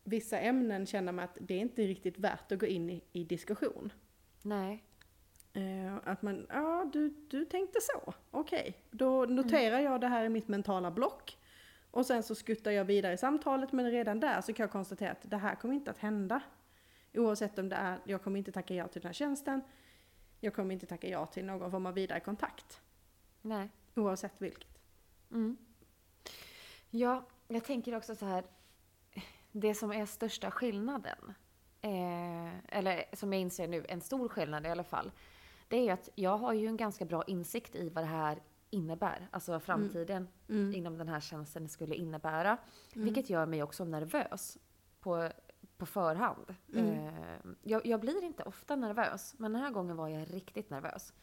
vissa 0.03 0.39
ämnen 0.39 0.85
känner 0.85 1.11
man 1.11 1.25
att 1.25 1.37
det 1.39 1.53
är 1.53 1.59
inte 1.59 1.81
riktigt 1.81 2.17
värt 2.17 2.51
att 2.51 2.59
gå 2.59 2.65
in 2.65 2.89
i, 2.89 3.03
i 3.11 3.23
diskussion. 3.23 3.93
Nej. 4.41 4.83
Eh, 5.53 5.95
att 6.03 6.21
man, 6.21 6.47
ja 6.49 6.89
du, 6.93 7.09
du 7.29 7.45
tänkte 7.45 7.79
så, 7.81 8.13
okej. 8.31 8.77
Då 8.91 9.25
noterar 9.25 9.79
jag 9.79 10.01
det 10.01 10.07
här 10.07 10.25
i 10.25 10.29
mitt 10.29 10.47
mentala 10.47 10.91
block. 10.91 11.37
Och 11.91 12.05
sen 12.05 12.23
så 12.23 12.35
skuttar 12.35 12.71
jag 12.71 12.85
vidare 12.85 13.13
i 13.13 13.17
samtalet 13.17 13.71
men 13.71 13.91
redan 13.91 14.19
där 14.19 14.41
så 14.41 14.53
kan 14.53 14.63
jag 14.63 14.71
konstatera 14.71 15.11
att 15.11 15.29
det 15.29 15.37
här 15.37 15.55
kommer 15.55 15.73
inte 15.73 15.91
att 15.91 15.97
hända. 15.97 16.41
Oavsett 17.13 17.59
om 17.59 17.69
det 17.69 17.75
är, 17.75 17.99
jag 18.05 18.23
kommer 18.23 18.37
inte 18.37 18.51
tacka 18.51 18.75
ja 18.75 18.87
till 18.87 19.01
den 19.01 19.09
här 19.09 19.13
tjänsten. 19.13 19.61
Jag 20.39 20.53
kommer 20.53 20.73
inte 20.73 20.85
tacka 20.85 21.07
ja 21.07 21.25
till 21.25 21.45
någon 21.45 21.71
form 21.71 21.85
av 21.85 21.93
vidare 21.93 22.19
kontakt. 22.19 22.81
Nej. 23.41 23.69
Oavsett 23.95 24.41
vilket. 24.41 24.77
Mm. 25.31 25.57
Ja, 26.89 27.25
jag 27.47 27.63
tänker 27.63 27.95
också 27.95 28.15
så 28.15 28.25
här. 28.25 28.43
Det 29.51 29.73
som 29.75 29.91
är 29.91 30.05
största 30.05 30.51
skillnaden, 30.51 31.33
eh, 31.81 32.77
eller 32.77 33.15
som 33.15 33.33
jag 33.33 33.41
inser 33.41 33.67
nu, 33.67 33.85
en 33.89 34.01
stor 34.01 34.29
skillnad 34.29 34.65
i 34.65 34.69
alla 34.69 34.83
fall. 34.83 35.11
Det 35.67 35.77
är 35.77 35.83
ju 35.83 35.89
att 35.89 36.09
jag 36.15 36.37
har 36.37 36.53
ju 36.53 36.67
en 36.67 36.77
ganska 36.77 37.05
bra 37.05 37.23
insikt 37.27 37.75
i 37.75 37.89
vad 37.89 38.03
det 38.03 38.07
här 38.07 38.41
innebär. 38.69 39.27
Alltså 39.31 39.51
vad 39.51 39.63
framtiden 39.63 40.27
Mm. 40.49 40.73
inom 40.75 40.97
den 40.97 41.07
här 41.07 41.19
tjänsten 41.19 41.69
skulle 41.69 41.95
innebära. 41.95 42.57
Vilket 42.93 43.29
gör 43.29 43.45
mig 43.45 43.63
också 43.63 43.85
nervös 43.85 44.57
på, 44.99 45.29
på 45.77 45.85
förhand. 45.85 46.55
Mm. 46.73 47.07
Eh, 47.07 47.13
jag, 47.61 47.85
jag 47.85 47.99
blir 47.99 48.23
inte 48.23 48.43
ofta 48.43 48.75
nervös, 48.75 49.35
men 49.37 49.53
den 49.53 49.61
här 49.61 49.71
gången 49.71 49.95
var 49.97 50.07
jag 50.07 50.33
riktigt 50.33 50.69
nervös. 50.69 51.13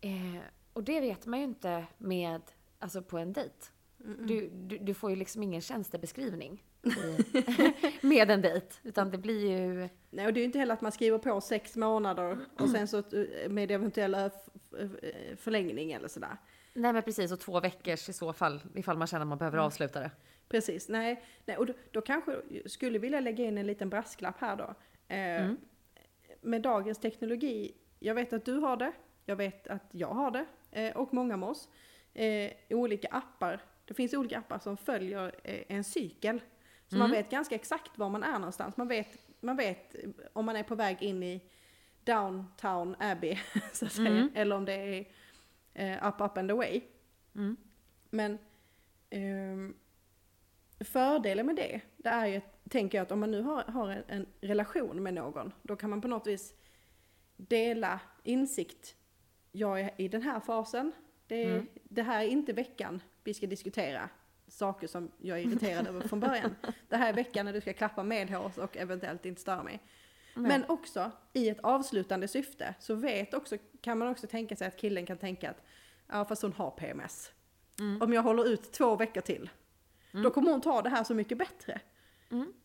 Eh, 0.00 0.42
och 0.72 0.84
det 0.84 1.00
vet 1.00 1.26
man 1.26 1.38
ju 1.38 1.44
inte 1.44 1.86
med, 1.98 2.42
alltså 2.78 3.02
på 3.02 3.18
en 3.18 3.32
dejt. 3.32 3.54
Du, 4.18 4.48
du, 4.50 4.78
du 4.78 4.94
får 4.94 5.10
ju 5.10 5.16
liksom 5.16 5.42
ingen 5.42 5.60
tjänstebeskrivning 5.60 6.64
med 8.00 8.30
en 8.30 8.42
dejt. 8.42 8.66
Utan 8.82 9.10
det 9.10 9.18
blir 9.18 9.50
ju... 9.50 9.88
Nej, 10.10 10.26
och 10.26 10.32
det 10.32 10.38
är 10.38 10.42
ju 10.42 10.44
inte 10.44 10.58
heller 10.58 10.74
att 10.74 10.80
man 10.80 10.92
skriver 10.92 11.18
på 11.18 11.40
sex 11.40 11.76
månader 11.76 12.38
och 12.58 12.68
sen 12.68 12.88
så 12.88 12.98
eh, 12.98 13.48
med 13.48 13.70
eventuell 13.70 14.14
eh, 14.14 14.30
förlängning 15.36 15.92
eller 15.92 16.08
sådär. 16.08 16.36
Nej 16.74 16.92
men 16.92 17.02
precis, 17.02 17.32
och 17.32 17.40
två 17.40 17.60
veckors 17.60 18.08
i 18.08 18.12
så 18.12 18.32
fall, 18.32 18.60
ifall 18.74 18.98
man 18.98 19.06
känner 19.06 19.22
att 19.22 19.28
man 19.28 19.38
behöver 19.38 19.58
avsluta 19.58 20.00
det. 20.00 20.10
Precis, 20.48 20.88
nej, 20.88 21.24
nej 21.44 21.56
och 21.56 21.66
då, 21.66 21.72
då 21.90 22.00
kanske 22.00 22.36
skulle 22.66 22.98
vilja 22.98 23.20
lägga 23.20 23.44
in 23.44 23.58
en 23.58 23.66
liten 23.66 23.90
brasklapp 23.90 24.40
här 24.40 24.56
då. 24.56 24.74
Eh, 25.14 25.50
Med 26.40 26.62
dagens 26.62 26.98
teknologi, 26.98 27.74
jag 27.98 28.14
vet 28.14 28.32
att 28.32 28.44
du 28.44 28.58
har 28.58 28.76
det, 28.76 28.92
jag 29.24 29.36
vet 29.36 29.66
att 29.66 29.88
jag 29.90 30.08
har 30.08 30.30
det 30.30 30.46
eh, 30.70 30.96
och 30.96 31.14
många 31.14 31.36
med 31.36 31.48
oss. 31.48 31.68
Eh, 32.14 32.52
olika 32.70 33.08
appar, 33.08 33.60
det 33.84 33.94
finns 33.94 34.14
olika 34.14 34.38
appar 34.38 34.58
som 34.58 34.76
följer 34.76 35.34
eh, 35.44 35.62
en 35.68 35.84
cykel. 35.84 36.40
Så 36.94 36.98
man 36.98 37.10
vet 37.10 37.30
ganska 37.30 37.54
exakt 37.54 37.98
var 37.98 38.08
man 38.10 38.22
är 38.22 38.38
någonstans. 38.38 38.76
Man 38.76 38.88
vet, 38.88 39.18
man 39.40 39.56
vet 39.56 39.94
eh, 39.94 40.10
om 40.32 40.44
man 40.46 40.56
är 40.56 40.62
på 40.62 40.74
väg 40.74 41.02
in 41.02 41.22
i 41.22 41.40
downtown 42.04 42.96
Abbey, 42.98 43.38
så 43.72 43.86
att 43.86 43.92
säga. 43.92 44.28
Eller 44.34 44.56
om 44.56 44.64
det 44.64 44.72
är 44.72 45.06
eh, 45.74 46.08
up, 46.08 46.20
up 46.20 46.38
and 46.38 46.50
away. 46.50 46.82
Mm. 47.34 47.56
Men 48.10 48.38
ehm, 49.10 49.74
fördelen 50.80 51.46
med 51.46 51.56
det, 51.56 51.80
det 51.96 52.08
är 52.08 52.26
ju, 52.26 52.40
tänker 52.68 52.98
jag 52.98 53.02
att 53.02 53.12
om 53.12 53.20
man 53.20 53.30
nu 53.30 53.42
har, 53.42 53.62
har 53.62 53.88
en, 53.90 54.04
en 54.08 54.26
relation 54.40 55.02
med 55.02 55.14
någon, 55.14 55.52
då 55.62 55.76
kan 55.76 55.90
man 55.90 56.00
på 56.00 56.08
något 56.08 56.26
vis 56.26 56.54
dela 57.36 58.00
insikt. 58.22 58.96
Jag 59.52 59.80
är 59.80 59.90
i 59.96 60.08
den 60.08 60.22
här 60.22 60.40
fasen, 60.40 60.92
det, 61.26 61.44
Mm. 61.44 61.66
det 61.84 62.02
här 62.02 62.24
är 62.24 62.28
inte 62.28 62.52
veckan 62.52 63.02
vi 63.24 63.34
ska 63.34 63.46
diskutera 63.46 64.08
saker 64.48 64.86
som 64.86 65.10
jag 65.18 65.38
är 65.38 65.42
irriterad 65.42 65.86
över 65.86 66.08
från 66.08 66.20
början. 66.20 66.56
Det 66.88 66.96
här 66.96 67.08
är 67.08 67.12
veckan 67.12 67.46
när 67.46 67.52
du 67.52 67.60
ska 67.60 67.72
klappa 67.72 68.02
medhårs 68.02 68.58
och 68.58 68.76
eventuellt 68.76 69.26
inte 69.26 69.40
störa 69.40 69.62
mig. 69.62 69.82
Men 70.34 70.64
också 70.68 71.10
i 71.32 71.48
ett 71.48 71.60
avslutande 71.62 72.28
syfte 72.28 72.74
så 72.80 72.94
vet 72.94 73.34
också, 73.34 73.56
kan 73.80 73.98
man 73.98 74.08
också 74.08 74.26
tänka 74.26 74.56
sig 74.56 74.66
att 74.68 74.76
killen 74.76 75.06
kan 75.06 75.18
tänka 75.18 75.50
att 75.50 75.62
ja 76.06 76.24
fast 76.24 76.42
hon 76.42 76.52
har 76.52 76.70
PMS. 76.70 77.30
Om 78.00 78.12
jag 78.12 78.22
håller 78.22 78.48
ut 78.48 78.72
två 78.72 78.96
veckor 78.96 79.20
till, 79.20 79.50
då 80.12 80.30
kommer 80.30 80.50
hon 80.50 80.60
ta 80.60 80.82
det 80.82 80.88
här 80.90 81.04
så 81.04 81.14
mycket 81.14 81.38
bättre. 81.38 81.80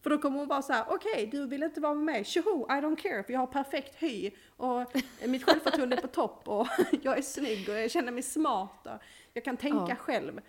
För 0.02 0.10
då 0.10 0.18
kommer 0.18 0.40
hon 0.40 0.48
vara 0.48 0.62
så 0.62 0.74
här: 0.74 0.86
okej 0.90 1.30
du 1.32 1.48
vill 1.48 1.64
inte 1.64 1.82
vara 1.82 1.94
med 1.94 2.04
mig, 2.04 2.24
tjoho, 2.24 2.66
I 2.70 2.72
don't 2.82 2.96
care, 2.96 3.24
för 3.24 3.34
jag 3.34 3.40
har 3.40 3.48
perfekt 3.48 3.96
hy 4.04 4.32
och 4.58 4.92
mitt 5.26 5.44
självförtroende 5.44 5.96
är 5.96 6.02
på 6.02 6.08
topp 6.08 6.48
och 6.48 6.68
jag 7.02 7.18
är 7.18 7.22
snygg 7.22 7.70
och 7.70 7.76
jag 7.76 7.92
känner 7.92 8.12
mig 8.12 8.24
smart 8.24 8.86
och 8.88 9.02
jag 9.34 9.44
kan 9.44 9.58
tänka 9.58 9.86
Ja. 9.90 9.96
själv. 9.96 10.42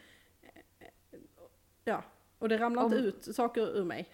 Ja, 1.84 2.02
och 2.38 2.48
det 2.48 2.58
ramlar 2.58 2.84
inte 2.84 2.96
Om- 2.98 3.04
ut 3.04 3.24
saker 3.36 3.76
ur 3.78 3.84
mig. 3.84 4.08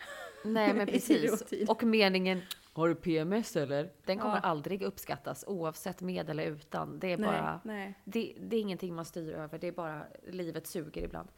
Nej 0.44 0.74
men 0.74 0.86
precis. 0.92 1.42
Och 1.68 1.82
meningen 1.84 2.40
Har 2.72 2.88
du 2.88 2.94
PMS 2.94 3.56
eller? 3.56 3.90
Den 4.04 4.18
kommer 4.18 4.34
Ja. 4.36 4.40
aldrig 4.40 4.82
uppskattas 4.82 5.44
oavsett 5.46 6.00
med 6.00 6.30
eller 6.30 6.44
utan. 6.46 6.98
Det 6.98 7.12
är 7.12 7.18
Nej, 7.18 7.26
bara... 7.30 7.60
nej, 7.64 7.94
Det, 8.04 8.34
det 8.40 8.56
är 8.56 8.60
ingenting 8.60 8.94
man 8.94 9.04
styr 9.04 9.32
över. 9.32 9.58
Det 9.58 9.66
är 9.66 9.72
bara 9.72 10.02
livet 10.28 10.66
suger 10.66 11.02
ibland. 11.04 11.28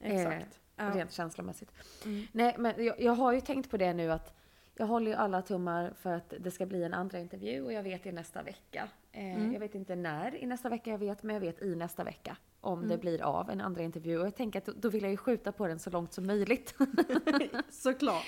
exakt. 0.00 0.58
Ja. 0.76 0.90
Rent 0.94 1.12
känslomässigt. 1.12 1.70
Mm. 2.04 2.26
Nej 2.32 2.54
men 2.58 2.84
jag, 2.84 3.00
jag 3.00 3.12
har 3.12 3.32
ju 3.32 3.40
tänkt 3.40 3.70
på 3.70 3.76
det 3.76 3.92
nu 3.92 4.12
att 4.12 4.34
jag 4.74 4.86
håller 4.86 5.10
ju 5.10 5.16
alla 5.16 5.42
tummar 5.42 5.92
för 6.00 6.12
att 6.14 6.34
det 6.38 6.50
ska 6.50 6.66
bli 6.66 6.82
en 6.84 6.94
andra 6.94 7.18
intervju 7.20 7.62
och 7.62 7.72
jag 7.72 7.82
vet 7.82 8.06
i 8.06 8.12
nästa 8.12 8.42
vecka. 8.42 8.88
Eh, 9.12 9.22
Mm. 9.36 9.52
Jag 9.52 9.60
vet 9.60 9.74
inte 9.74 9.96
när 9.96 10.34
i 10.42 10.46
nästa 10.46 10.68
vecka 10.68 10.90
jag 10.90 10.98
vet, 10.98 11.22
men 11.22 11.34
jag 11.34 11.40
vet 11.40 11.62
i 11.62 11.74
nästa 11.76 12.04
vecka 12.04 12.36
om 12.64 12.78
Mm. 12.78 12.88
det 12.90 12.98
blir 12.98 13.22
av 13.22 13.50
en 13.50 13.60
andra 13.60 13.82
intervju. 13.82 14.18
Och 14.18 14.26
jag 14.26 14.36
tänker 14.36 14.58
att 14.58 14.66
då, 14.66 14.88
vill 14.88 15.02
jag 15.02 15.10
ju 15.10 15.16
skjuta 15.16 15.52
på 15.52 15.66
den 15.68 15.78
så 15.78 15.90
långt 15.90 16.12
som 16.12 16.26
möjligt. 16.26 16.74
Såklart. 17.70 18.24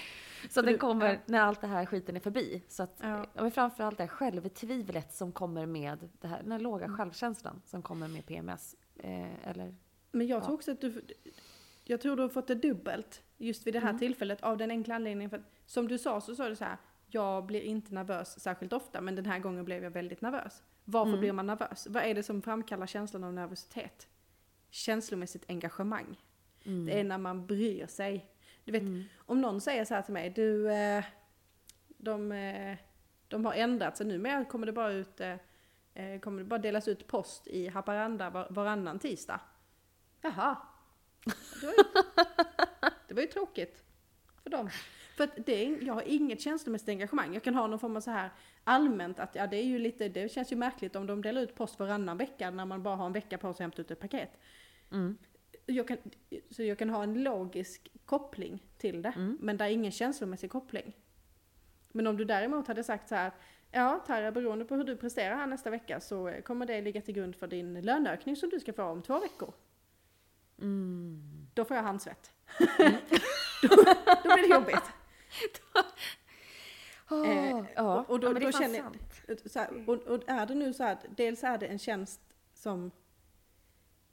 Så 0.51 0.63
den 0.63 0.73
du- 0.73 0.79
kommer 0.79 1.13
ja. 1.13 1.19
när 1.27 1.41
allt 1.41 1.61
det 1.61 1.67
här 1.67 1.87
skiten 1.87 2.17
är 2.17 2.21
förbi. 2.21 2.63
Så 2.69 2.83
att, 2.83 2.99
ja. 3.03 3.27
men 3.35 3.51
framförallt 3.51 3.97
det 3.97 4.03
här 4.03 4.09
självtvivlet 4.09 5.15
som 5.15 5.33
kommer 5.33 5.67
med 5.67 6.09
det 6.21 6.29
här, 6.29 6.43
den 6.43 6.53
här 6.53 6.59
låga 6.59 6.85
Mm. 6.85 6.97
självkänslan 6.97 7.63
som 7.65 7.83
kommer 7.83 8.09
med 8.09 8.27
PMS. 8.27 8.77
Eh, 8.97 9.49
eller, 9.49 9.75
Men 10.13 10.27
jag 10.27 10.37
Ja. 10.41 10.45
tror 10.45 10.55
också 10.55 10.73
att 10.73 10.81
du, 10.81 11.05
jag 11.85 12.01
tror 12.01 12.17
du 12.17 12.23
har 12.23 12.29
fått 12.29 12.47
det 12.47 12.55
dubbelt 12.55 13.23
just 13.37 13.67
vid 13.67 13.75
det 13.75 13.81
här 13.81 13.89
Mm. 13.89 13.99
tillfället 13.99 14.43
av 14.43 14.57
den 14.57 14.71
enkla 14.71 14.95
anledningen 14.95 15.31
för 15.31 15.37
att 15.37 15.51
som 15.67 15.89
du 15.89 15.99
sa 15.99 16.21
så 16.21 16.35
sa 16.37 16.49
du 16.49 16.57
så 16.57 16.65
här, 16.65 16.77
jag 17.07 17.47
blir 17.47 17.61
inte 17.61 17.95
nervös 17.95 18.41
särskilt 18.41 18.73
ofta 18.73 19.01
men 19.01 19.15
den 19.15 19.27
här 19.27 19.39
gången 19.39 19.65
blev 19.65 19.85
jag 19.85 19.91
väldigt 19.91 20.21
nervös. 20.21 20.63
Varför 20.85 21.09
Mm. 21.09 21.21
blir 21.21 21.33
man 21.33 21.47
nervös? 21.47 21.87
Vad 21.91 22.03
är 22.03 22.15
det 22.15 22.23
som 22.23 22.43
framkallar 22.43 22.87
känslan 22.87 23.25
av 23.25 23.33
nervositet? 23.33 24.09
Känslomässigt 24.75 25.45
engagemang. 25.49 26.17
mm. 26.65 26.87
Det 26.87 27.01
är 27.01 27.05
när 27.05 27.19
man 27.19 27.47
bryr 27.47 27.87
sig. 27.87 28.27
Du 28.65 28.73
vet, 28.73 28.83
Mm. 28.83 29.05
om 29.19 29.41
någon 29.41 29.61
säger 29.61 29.85
så 29.85 29.95
här 29.95 30.03
till 30.03 30.13
mig, 30.13 30.31
du, 30.31 30.73
eh, 30.73 31.05
de, 31.99 32.33
eh, 32.33 32.77
de 33.29 33.45
har 33.45 33.55
ändrat 33.55 33.97
sig 33.97 34.07
numera 34.07 34.45
kommer 34.45 34.67
det 34.67 34.73
bara 34.73 34.93
ut, 34.93 35.21
eh, 35.21 36.19
kommer 36.21 36.39
det 36.39 36.45
bara 36.45 36.59
delas 36.59 36.89
ut 36.89 37.07
post 37.07 37.47
i 37.47 37.69
Haparanda 37.69 38.31
var, 38.31 38.47
varannan 38.51 38.99
tisdag. 38.99 39.41
Jaha. 40.21 40.57
Det 41.61 41.67
var, 41.67 41.73
ju, 41.73 41.83
det 43.09 43.15
var 43.15 43.23
ju 43.23 43.29
tråkigt 43.29 43.85
för 44.43 44.51
dem. 44.51 44.71
För 45.17 45.25
att 45.25 45.47
det 45.47 45.67
är, 45.67 45.87
jag 45.87 45.95
har 45.95 46.03
inget 46.03 46.41
känslomässigt 46.41 46.89
engagemang. 46.89 47.35
Jag 47.35 47.43
kan 47.43 47.55
ha 47.55 47.67
någon 47.67 47.79
form 47.79 47.97
av 47.97 48.01
så 48.01 48.11
här 48.11 48.31
allmänt 48.65 49.19
att 49.19 49.35
ja 49.35 49.47
det 49.47 49.57
är 49.57 49.65
ju 49.65 49.79
lite, 49.79 50.09
det 50.09 50.33
känns 50.33 50.53
ju 50.53 50.57
märkligt 50.57 50.97
om 50.97 51.07
de 51.07 51.23
delar 51.23 51.43
ut 51.43 51.55
post 51.55 51.79
varannan 51.79 52.17
vecka 52.17 52.51
när 52.51 52.65
man 52.65 52.83
bara 52.83 52.97
har 52.97 53.07
en 53.07 53.13
vecka 53.13 53.39
på 53.39 53.47
sig 53.47 53.55
att 53.55 53.61
hämta 53.61 53.83
ut 53.83 53.91
ett 53.91 54.01
paket 54.01 54.31
Mm. 54.95 55.17
jag 55.67 55.89
kan, 55.89 55.97
så 56.51 56.63
jag 56.63 56.79
kan 56.79 56.91
ha 56.91 57.03
en 57.03 57.23
logisk 57.23 57.89
koppling 58.05 58.63
till 58.79 59.03
det, 59.03 59.13
Mm. 59.17 59.39
men 59.41 59.57
det 59.57 59.65
är 59.65 59.69
ingen 59.69 59.93
känslomässig 59.93 60.51
koppling. 60.51 60.97
Men 61.93 62.07
om 62.07 62.17
du 62.17 62.25
däremot 62.25 62.67
hade 62.69 62.85
sagt 62.85 63.09
så 63.09 63.15
här, 63.15 63.33
ja 63.71 64.05
Tarja, 64.07 64.33
beroende 64.33 64.65
på 64.65 64.75
hur 64.75 64.85
du 64.85 64.97
presterar 64.97 65.37
här 65.37 65.47
nästa 65.47 65.71
vecka 65.71 66.01
så 66.01 66.33
kommer 66.45 66.67
det 66.67 66.81
ligga 66.81 67.01
till 67.01 67.15
grund 67.15 67.37
för 67.37 67.47
din 67.47 67.81
löneökning 67.81 68.37
som 68.37 68.49
du 68.51 68.61
ska 68.61 68.73
få 68.73 68.83
om 68.83 69.03
två 69.03 69.21
veckor. 69.21 69.53
Mm. 70.61 71.47
Då 71.55 71.65
får 71.65 71.77
jag 71.77 71.85
handsvett. 71.85 72.31
då, 73.63 73.69
då 74.25 74.35
blir 74.35 74.49
det 74.49 74.55
jobbigt. 74.55 74.83
Oh, 77.11 77.29
Eh, 77.31 77.65
ja, 77.77 78.01
och- 78.01 78.11
och 78.11 78.21
då- 78.21 78.41
ja, 78.43 78.53
känner- 78.53 78.79
sant. 78.83 79.53
Så 79.53 79.59
här, 79.59 79.89
och, 79.91 79.95
och 79.95 80.23
är 80.29 80.47
det 80.47 80.55
nu 80.55 80.73
så 80.73 80.85
att 80.85 81.05
dels 81.17 81.45
är 81.45 81.59
det 81.59 81.67
en 81.67 81.79
tjänst 81.79 82.21
som 82.55 82.91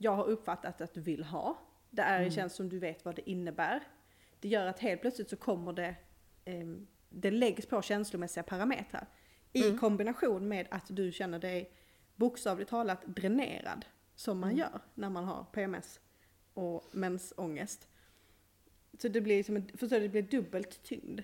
jag 0.02 0.16
har 0.16 0.24
uppfattat 0.24 0.82
att 0.82 0.94
du 0.94 1.02
vill 1.02 1.24
ha. 1.24 1.58
Det 1.90 2.02
är 2.02 2.24
en 2.24 2.32
tjänst 2.32 2.56
som 2.56 2.70
du 2.70 2.80
vet 2.80 3.06
vad 3.06 3.16
det 3.16 3.30
innebär. 3.30 3.84
Det 4.40 4.48
gör 4.48 4.66
att 4.66 4.80
helt 4.80 5.02
plötsligt 5.02 5.30
så 5.30 5.36
kommer 5.36 5.74
det, 5.74 5.96
ehm, 6.46 6.88
det 7.10 7.32
läggs 7.32 7.66
på 7.66 7.82
känslomässiga 7.82 8.44
parametrar. 8.44 9.08
I 9.54 9.78
kombination 9.78 10.48
med 10.48 10.68
att 10.72 10.86
du 10.88 11.12
känner 11.12 11.40
dig 11.40 11.72
bokstavligt 12.16 12.70
talat 12.70 13.06
dränerad. 13.06 13.86
Som 14.16 14.40
man 14.40 14.58
gör 14.58 14.82
när 14.96 15.10
man 15.10 15.24
har 15.24 15.44
PMS 15.44 16.00
och 16.54 16.84
mensångest. 16.92 17.88
Så 19.00 19.08
det 19.08 19.22
blir, 19.22 19.44
som 19.44 19.56
en, 19.56 19.70
förstår 19.78 20.00
det 20.00 20.10
blir 20.10 20.22
dubbelt 20.22 20.84
tyngd. 20.84 21.22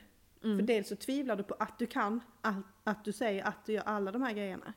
För 0.57 0.61
dels 0.61 0.87
så 0.87 0.95
tvivlar 0.95 1.35
du 1.35 1.43
på 1.43 1.53
att 1.53 1.79
du 1.79 1.85
kan, 1.85 2.21
att, 2.41 2.55
att 2.83 3.05
du 3.05 3.11
säger 3.11 3.43
att 3.43 3.65
du 3.65 3.73
gör 3.73 3.83
alla 3.83 4.11
de 4.11 4.21
här 4.21 4.33
grejerna. 4.33 4.73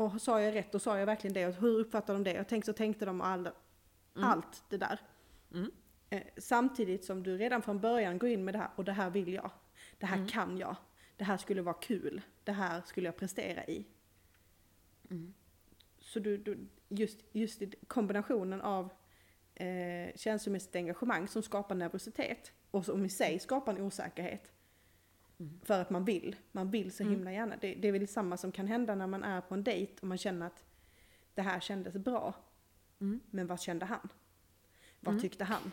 Mm. 0.00 0.12
Och 0.14 0.20
sa 0.22 0.40
jag 0.40 0.54
rätt, 0.54 0.74
och 0.74 0.82
sa 0.82 0.98
jag 0.98 1.06
verkligen 1.06 1.34
det? 1.34 1.46
Och 1.46 1.54
hur 1.54 1.78
uppfattade 1.78 2.18
de 2.18 2.24
det? 2.24 2.40
Och 2.40 2.48
tänk 2.48 2.64
så 2.64 2.72
tänkte 2.72 3.04
de 3.04 3.20
alla, 3.20 3.52
allt 4.14 4.64
det 4.68 4.76
där. 4.76 5.00
Mm. 5.54 5.70
Eh, 6.10 6.22
samtidigt 6.36 7.04
som 7.04 7.22
du 7.22 7.36
redan 7.36 7.62
från 7.62 7.80
början 7.80 8.18
går 8.18 8.28
in 8.28 8.44
med 8.44 8.54
det 8.54 8.58
här, 8.58 8.70
och 8.76 8.84
det 8.84 8.92
här 8.92 9.10
vill 9.10 9.32
jag. 9.32 9.50
Det 9.98 10.06
här 10.06 10.28
kan 10.28 10.58
jag. 10.58 10.76
Det 11.16 11.24
här 11.24 11.36
skulle 11.36 11.62
vara 11.62 11.74
kul. 11.74 12.22
Det 12.44 12.52
här 12.52 12.82
skulle 12.86 13.08
jag 13.08 13.16
prestera 13.16 13.64
i. 13.64 13.84
Så 16.00 16.18
du, 16.18 16.36
du, 16.36 16.68
just, 16.88 17.20
just 17.32 17.62
kombinationen 17.86 18.60
av 18.60 18.92
eh, 19.54 20.16
känslomässigt 20.16 20.76
engagemang 20.76 21.28
som 21.28 21.42
skapar 21.42 21.74
nervositet 21.74 22.52
och 22.70 22.84
som 22.84 23.04
i 23.04 23.08
sig 23.08 23.38
skapar 23.38 23.74
en 23.74 23.80
osäkerhet. 23.80 24.52
För 25.62 25.80
att 25.80 25.90
man 25.90 26.04
vill. 26.04 26.36
Man 26.52 26.70
vill 26.70 26.92
så 26.92 27.04
himla 27.04 27.32
gärna. 27.32 27.56
Det, 27.60 27.74
det 27.74 27.88
är 27.88 27.92
väl 27.92 28.08
samma 28.08 28.36
som 28.36 28.52
kan 28.52 28.66
hända 28.66 28.94
när 28.94 29.06
man 29.06 29.24
är 29.24 29.40
på 29.40 29.54
en 29.54 29.64
dejt 29.64 29.92
och 30.00 30.08
man 30.08 30.18
känner 30.18 30.46
att 30.46 30.64
det 31.34 31.42
här 31.42 31.60
kändes 31.60 31.94
bra. 31.94 32.34
Mm. 32.98 33.20
Men 33.30 33.46
vad 33.46 33.60
kände 33.60 33.86
han? 33.86 34.08
Vad 35.00 35.20
tyckte 35.20 35.44
han? 35.44 35.72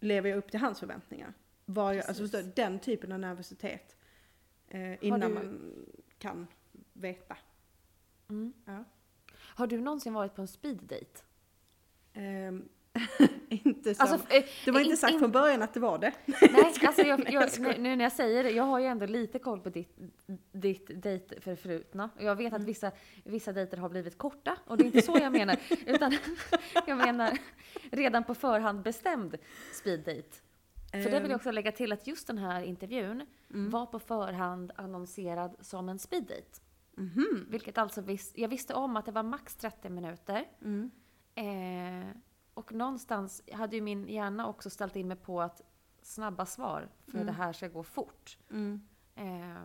Lever 0.00 0.30
jag 0.30 0.36
upp 0.38 0.50
till 0.50 0.60
hans 0.60 0.80
förväntningar? 0.80 1.32
Var 1.64 1.92
jag, 1.92 2.06
alltså, 2.06 2.22
förstår, 2.22 2.42
den 2.56 2.78
typen 2.78 3.12
av 3.12 3.18
nervositet. 3.20 3.96
Eh, 4.68 5.04
innan 5.04 5.20
du- 5.20 5.28
man 5.28 5.74
kan 6.18 6.46
veta. 6.92 7.36
Mm. 8.28 8.52
Ja. 8.64 8.84
Har 9.34 9.66
du 9.66 9.80
någonsin 9.80 10.12
varit 10.14 10.34
på 10.34 10.42
en 10.42 10.48
speed 10.48 10.78
date? 10.82 11.22
Ehm, 12.92 13.28
inte 13.48 13.94
som, 13.94 14.06
Alltså, 14.08 14.30
eh, 14.34 14.44
det 14.64 14.70
var 14.70 14.80
inte 14.80 14.90
in- 14.90 14.96
sagt 14.96 15.12
in- 15.12 15.18
från 15.18 15.32
början 15.32 15.62
att 15.62 15.74
det 15.74 15.80
var 15.80 15.98
det. 15.98 16.12
Nej, 16.26 16.72
alltså 16.86 17.02
jag, 17.02 17.32
jag, 17.32 17.50
nu, 17.60 17.74
nu 17.78 17.96
när 17.96 18.04
jag 18.04 18.12
säger 18.12 18.42
det, 18.44 18.50
jag 18.50 18.64
har 18.64 18.78
ju 18.78 18.86
ändå 18.86 19.06
lite 19.06 19.38
koll 19.38 19.60
på 19.60 19.68
ditt, 19.70 19.96
ditt 20.52 21.02
dejtförflutna. 21.02 22.10
Och 22.16 22.22
jag 22.22 22.36
vet 22.36 22.46
Mm. 22.52 22.62
att 22.62 22.68
vissa, 22.68 22.92
vissa 23.24 23.52
dejter 23.52 23.76
har 23.76 23.88
blivit 23.88 24.18
korta, 24.18 24.56
och 24.66 24.76
det 24.76 24.84
är 24.84 24.86
inte 24.86 25.02
så 25.02 25.18
jag 25.20 25.32
menar. 25.32 25.56
Utan 25.86 26.16
jag 26.86 26.98
menar 26.98 27.38
redan 27.90 28.24
på 28.24 28.34
förhand 28.34 28.82
bestämd 28.82 29.36
speed 29.72 30.00
date. 30.00 30.36
För 30.92 30.98
det 30.98 31.04
vill 31.08 31.14
Ehm. 31.14 31.30
jag 31.30 31.36
också 31.36 31.50
lägga 31.50 31.72
till 31.72 31.92
att 31.92 32.06
just 32.06 32.26
den 32.26 32.38
här 32.38 32.62
intervjun 32.62 33.26
Mm. 33.54 33.70
var 33.70 33.86
på 33.86 33.98
förhand 33.98 34.72
annonserad 34.76 35.56
som 35.60 35.88
en 35.88 35.98
speed 35.98 36.22
date. 36.22 36.60
Mhm. 36.96 37.46
Vilket 37.50 37.78
alltså 37.78 38.00
vis, 38.00 38.32
jag 38.36 38.48
visste 38.48 38.74
om 38.74 38.96
att 38.96 39.06
det 39.06 39.12
var 39.12 39.22
max 39.22 39.56
30 39.56 39.88
minuter. 39.90 40.44
Mm. 40.64 40.90
Eh, 41.34 42.06
och 42.58 42.72
någonstans 42.72 43.42
hade 43.52 43.76
ju 43.76 43.82
min 43.82 44.08
hjärna 44.08 44.48
också 44.48 44.70
ställt 44.70 44.96
in 44.96 45.08
mig 45.08 45.16
på 45.16 45.42
att 45.42 45.62
snabba 46.02 46.46
svar, 46.46 46.88
för 47.06 47.24
det 47.24 47.32
här 47.32 47.52
ska 47.52 47.68
gå 47.68 47.82
fort. 47.82 48.38
Mm. 48.50 48.80
Eh, 49.14 49.60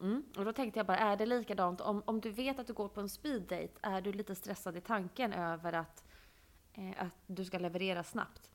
mm. 0.00 0.24
Och 0.36 0.44
då 0.44 0.52
tänkte 0.52 0.78
jag 0.78 0.86
bara, 0.86 0.98
är 0.98 1.16
det 1.16 1.26
likadant? 1.26 1.80
Om, 1.80 2.02
om 2.06 2.20
du 2.20 2.30
vet 2.30 2.58
att 2.58 2.66
du 2.66 2.72
går 2.72 2.88
på 2.88 3.00
en 3.00 3.08
speed 3.08 3.42
date, 3.42 3.72
är 3.82 4.00
du 4.00 4.12
lite 4.12 4.34
stressad 4.34 4.76
i 4.76 4.80
tanken 4.80 5.32
över 5.32 5.72
att, 5.72 6.04
eh, 6.72 7.02
att 7.02 7.14
du 7.26 7.44
ska 7.44 7.58
leverera 7.58 8.04
snabbt? 8.04 8.50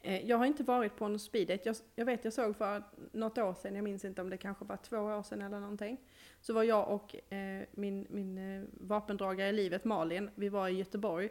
Eh, 0.00 0.26
Jag 0.26 0.38
har 0.38 0.46
inte 0.46 0.62
varit 0.62 0.96
på 0.96 1.04
en 1.04 1.18
speeddate. 1.18 1.62
Jag, 1.64 1.76
jag 1.94 2.04
vet 2.04 2.24
jag 2.24 2.32
såg 2.32 2.56
för 2.56 2.82
något 3.12 3.38
år 3.38 3.54
sedan, 3.54 3.74
jag 3.74 3.84
minns 3.84 4.04
inte 4.04 4.22
om 4.22 4.30
det 4.30 4.36
kanske 4.36 4.64
var 4.64 4.76
två 4.76 4.96
år 4.96 5.22
sedan 5.22 5.42
eller 5.42 5.60
någonting. 5.60 5.98
Så 6.40 6.52
var 6.52 6.62
jag 6.62 6.88
och 6.88 7.32
eh, 7.32 7.64
min, 7.72 8.06
min 8.10 8.38
eh, 8.38 8.64
vapendragare 8.72 9.48
i 9.48 9.52
livet 9.52 9.84
Malin, 9.84 10.30
vi 10.34 10.48
var 10.48 10.68
i 10.68 10.72
Göteborg. 10.72 11.30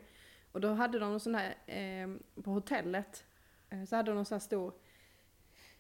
Och 0.58 0.62
då 0.62 0.74
hade 0.74 1.00
de 1.00 1.12
någon 1.12 1.20
sån 1.20 1.36
här, 1.36 1.56
eh, 1.65 2.10
på 2.43 2.52
hotellet, 2.52 3.26
eh, 3.70 3.84
så 3.84 3.96
hade 3.96 4.12
de 4.12 4.15
någon 4.15 4.26
sån 4.26 4.36
här 4.36 4.39
stor 4.39 4.74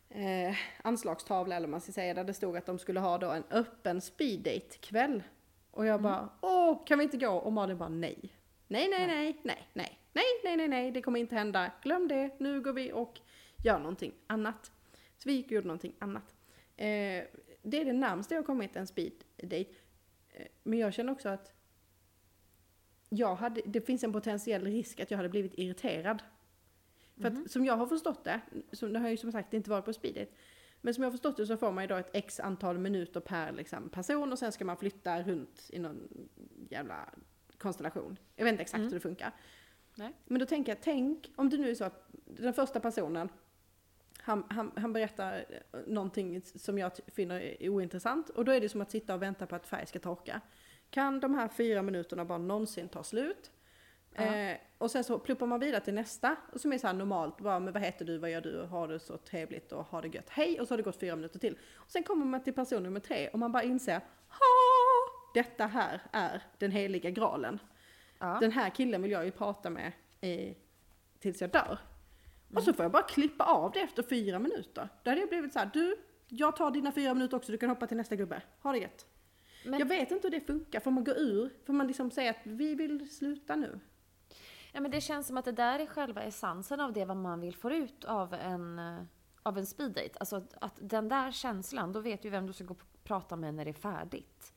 eh, 0.09 0.55
anslagstavla 0.81 1.55
eller 1.55 1.67
man 1.67 1.81
ska 1.81 1.91
säga, 1.91 2.13
där 2.13 2.23
det 2.23 2.33
stod 2.33 2.57
att 2.57 2.65
de 2.65 2.79
skulle 2.79 2.99
ha 2.99 3.17
då 3.17 3.31
en 3.31 3.43
öppen 3.49 4.01
speeddate-kväll. 4.01 5.23
Och 5.71 5.85
jag 5.85 6.01
bara, 6.01 6.29
åh, 6.41 6.85
kan 6.85 6.97
vi 6.97 7.03
inte 7.03 7.17
gå? 7.17 7.29
Och 7.29 7.53
Malin 7.53 7.77
bara, 7.77 7.89
nej. 7.89 8.33
Nej, 8.67 8.87
nej, 8.89 9.07
nej, 9.07 9.41
nej, 9.43 9.67
nej, 9.73 9.99
nej, 10.13 10.25
nej, 10.43 10.57
nej, 10.57 10.67
nej, 10.67 10.91
det 10.91 11.01
kommer 11.01 11.19
inte 11.19 11.35
hända. 11.35 11.71
Glöm 11.81 12.07
det, 12.07 12.39
nu 12.39 12.61
går 12.61 12.73
vi 12.73 12.91
och 12.91 13.19
gör 13.63 13.79
någonting 13.79 14.13
annat. 14.27 14.71
Så 15.17 15.29
vi 15.29 15.33
gick 15.33 15.45
och 15.45 15.51
gjorde 15.51 15.67
någonting 15.67 15.95
annat. 15.99 16.35
Eh, 16.75 17.23
det 17.61 17.81
är 17.81 17.85
det 17.85 17.93
närmaste 17.93 18.33
jag 18.33 18.41
har 18.41 18.45
kommit 18.45 18.75
en 18.75 18.87
speed 18.87 19.23
date. 19.37 19.73
Eh, 20.33 20.47
men 20.63 20.79
jag 20.79 20.93
känner 20.93 21.11
också 21.11 21.29
att 21.29 21.56
jag 23.09 23.35
hade, 23.35 23.61
det 23.65 23.81
finns 23.81 24.03
en 24.03 24.13
potentiell 24.13 24.63
risk 24.63 24.99
att 24.99 25.11
jag 25.11 25.17
hade 25.17 25.29
blivit 25.29 25.53
irriterad. 25.55 26.23
För 27.21 27.27
att 27.27 27.51
som 27.51 27.65
jag 27.65 27.77
har 27.77 27.87
förstått 27.87 28.23
det, 28.23 28.41
som, 28.71 28.93
det 28.93 28.99
har 28.99 29.05
jag 29.05 29.11
ju 29.11 29.17
som 29.17 29.31
sagt 29.31 29.53
inte 29.53 29.69
varit 29.69 29.85
på 29.85 29.93
speed 29.93 30.15
date, 30.15 30.31
men 30.81 30.93
som 30.93 31.03
jag 31.03 31.07
har 31.07 31.11
förstått 31.11 31.37
det 31.37 31.45
så 31.45 31.57
får 31.57 31.71
man 31.71 31.83
ju 31.83 31.87
då 31.87 31.95
ett 31.95 32.09
x 32.13 32.39
antal 32.39 32.77
minuter 32.77 33.19
per 33.19 33.51
liksom, 33.51 33.89
person 33.89 34.31
och 34.31 34.39
sen 34.39 34.51
ska 34.51 34.65
man 34.65 34.77
flytta 34.77 35.23
runt 35.23 35.69
i 35.69 35.79
någon 35.79 36.07
jävla 36.69 37.09
konstellation. 37.57 38.17
Jag 38.35 38.43
vet 38.43 38.51
inte 38.51 38.61
exakt 38.61 38.83
hur 38.83 38.89
det 38.89 38.99
funkar. 38.99 39.31
Nej. 39.95 40.13
Men 40.25 40.39
då 40.39 40.45
tänker 40.45 40.71
jag, 40.71 40.81
tänk 40.81 41.31
om 41.35 41.49
det 41.49 41.57
nu 41.57 41.69
är 41.69 41.75
så 41.75 41.83
att 41.83 42.09
den 42.25 42.53
första 42.53 42.79
personen, 42.79 43.29
han, 44.17 44.43
han, 44.49 44.71
han 44.75 44.93
berättar 44.93 45.45
eh, 45.49 45.79
någonting 45.87 46.41
som 46.41 46.77
jag 46.77 46.91
finner 47.07 47.41
är 47.41 47.69
ointressant 47.69 48.29
och 48.29 48.45
då 48.45 48.51
är 48.51 48.61
det 48.61 48.69
som 48.69 48.81
att 48.81 48.91
sitta 48.91 49.15
och 49.15 49.21
vänta 49.21 49.45
på 49.47 49.55
att 49.55 49.67
färg 49.67 49.87
ska 49.87 49.99
torka. 49.99 50.41
Kan 50.89 51.19
de 51.19 51.35
här 51.35 51.47
fyra 51.47 51.81
minuterna 51.81 52.25
bara 52.25 52.37
någonsin 52.37 52.89
ta 52.89 53.03
slut? 53.03 53.51
Ja. 54.15 54.23
Eh, 54.23 54.57
och 54.77 54.91
sen 54.91 55.03
så 55.03 55.19
pluppar 55.19 55.45
man 55.45 55.59
vidare 55.59 55.81
till 55.81 55.93
nästa, 55.93 56.35
och 56.53 56.61
som 56.61 56.73
är 56.73 56.77
så 56.77 56.93
normalt, 56.93 57.37
bara, 57.41 57.59
men 57.59 57.73
vad 57.73 57.81
heter 57.81 58.05
du, 58.05 58.17
vad 58.17 58.29
gör 58.31 58.41
du, 58.41 58.61
har 58.61 58.87
det 58.87 58.99
så 58.99 59.17
trevligt 59.17 59.71
och 59.71 59.85
har 59.85 60.01
det 60.01 60.07
gött, 60.07 60.29
hej, 60.29 60.61
och 60.61 60.67
så 60.67 60.73
har 60.73 60.77
det 60.77 60.83
gått 60.83 60.99
fyra 60.99 61.15
minuter 61.15 61.39
till. 61.39 61.57
Och 61.75 61.91
sen 61.91 62.03
kommer 62.03 62.25
man 62.25 62.43
till 62.43 62.53
person 62.53 62.83
nummer 62.83 62.99
tre 62.99 63.27
och 63.27 63.39
man 63.39 63.51
bara 63.51 63.63
inser, 63.63 64.01
ha, 64.27 65.13
detta 65.33 65.65
här 65.65 66.01
är 66.11 66.43
den 66.57 66.71
heliga 66.71 67.09
graalen. 67.09 67.59
Ja. 68.19 68.37
Den 68.41 68.51
här 68.51 68.69
killen 68.69 69.01
vill 69.01 69.11
jag 69.11 69.25
ju 69.25 69.31
prata 69.31 69.69
med 69.69 69.91
eh, 70.21 70.55
tills 71.19 71.41
jag 71.41 71.49
dör. 71.49 71.77
Och 72.55 72.63
så 72.63 72.73
får 72.73 72.85
jag 72.85 72.91
bara 72.91 73.03
klippa 73.03 73.43
av 73.43 73.71
det 73.71 73.79
efter 73.79 74.03
fyra 74.03 74.39
minuter. 74.39 74.89
Då 75.03 75.11
hade 75.11 75.21
jag 75.21 75.29
blivit 75.29 75.53
så 75.53 75.59
här, 75.59 75.69
du, 75.73 75.97
jag 76.27 76.55
tar 76.55 76.71
dina 76.71 76.91
fyra 76.91 77.13
minuter 77.13 77.37
också, 77.37 77.51
du 77.51 77.57
kan 77.57 77.69
hoppa 77.69 77.87
till 77.87 77.97
nästa 77.97 78.15
gubbe. 78.15 78.41
Ha 78.61 78.71
det 78.71 78.77
gött. 78.77 79.05
Men- 79.67 79.79
Jag 79.79 79.87
vet 79.87 80.11
inte 80.11 80.27
hur 80.27 80.31
det 80.39 80.45
funkar, 80.45 80.79
får 80.79 80.91
man 80.91 81.03
gå 81.03 81.11
ur? 81.11 81.49
Får 81.65 81.73
man 81.73 81.87
liksom 81.87 82.11
säga 82.11 82.29
att 82.31 82.37
vi 82.43 82.75
vill 82.75 83.09
sluta 83.09 83.55
nu? 83.55 83.79
Ja, 84.73 84.81
men 84.81 84.91
det 84.91 85.01
känns 85.01 85.27
som 85.27 85.37
att 85.37 85.45
det 85.45 85.51
där 85.51 85.79
är 85.79 85.85
själva 85.85 86.21
essensen 86.23 86.79
av 86.79 86.93
det 86.93 87.05
vad 87.05 87.17
man 87.17 87.41
vill 87.41 87.55
få 87.55 87.71
ut 87.71 88.05
av 88.05 88.33
en, 88.33 88.79
eh, 88.79 88.97
av 89.43 89.57
en 89.57 89.65
speed 89.65 89.91
date. 89.91 90.09
Alltså 90.19 90.35
att, 90.35 90.53
att 90.61 90.73
den 90.81 91.09
där 91.09 91.31
känslan, 91.31 91.91
då 91.93 91.99
vet 91.99 92.21
du 92.21 92.29
vem 92.29 92.47
du 92.47 92.53
ska 92.53 92.63
gå 92.63 92.73
och 92.73 92.83
prata 93.03 93.35
med 93.35 93.53
när 93.53 93.65
det 93.65 93.71
är 93.71 93.73
färdigt. 93.73 94.53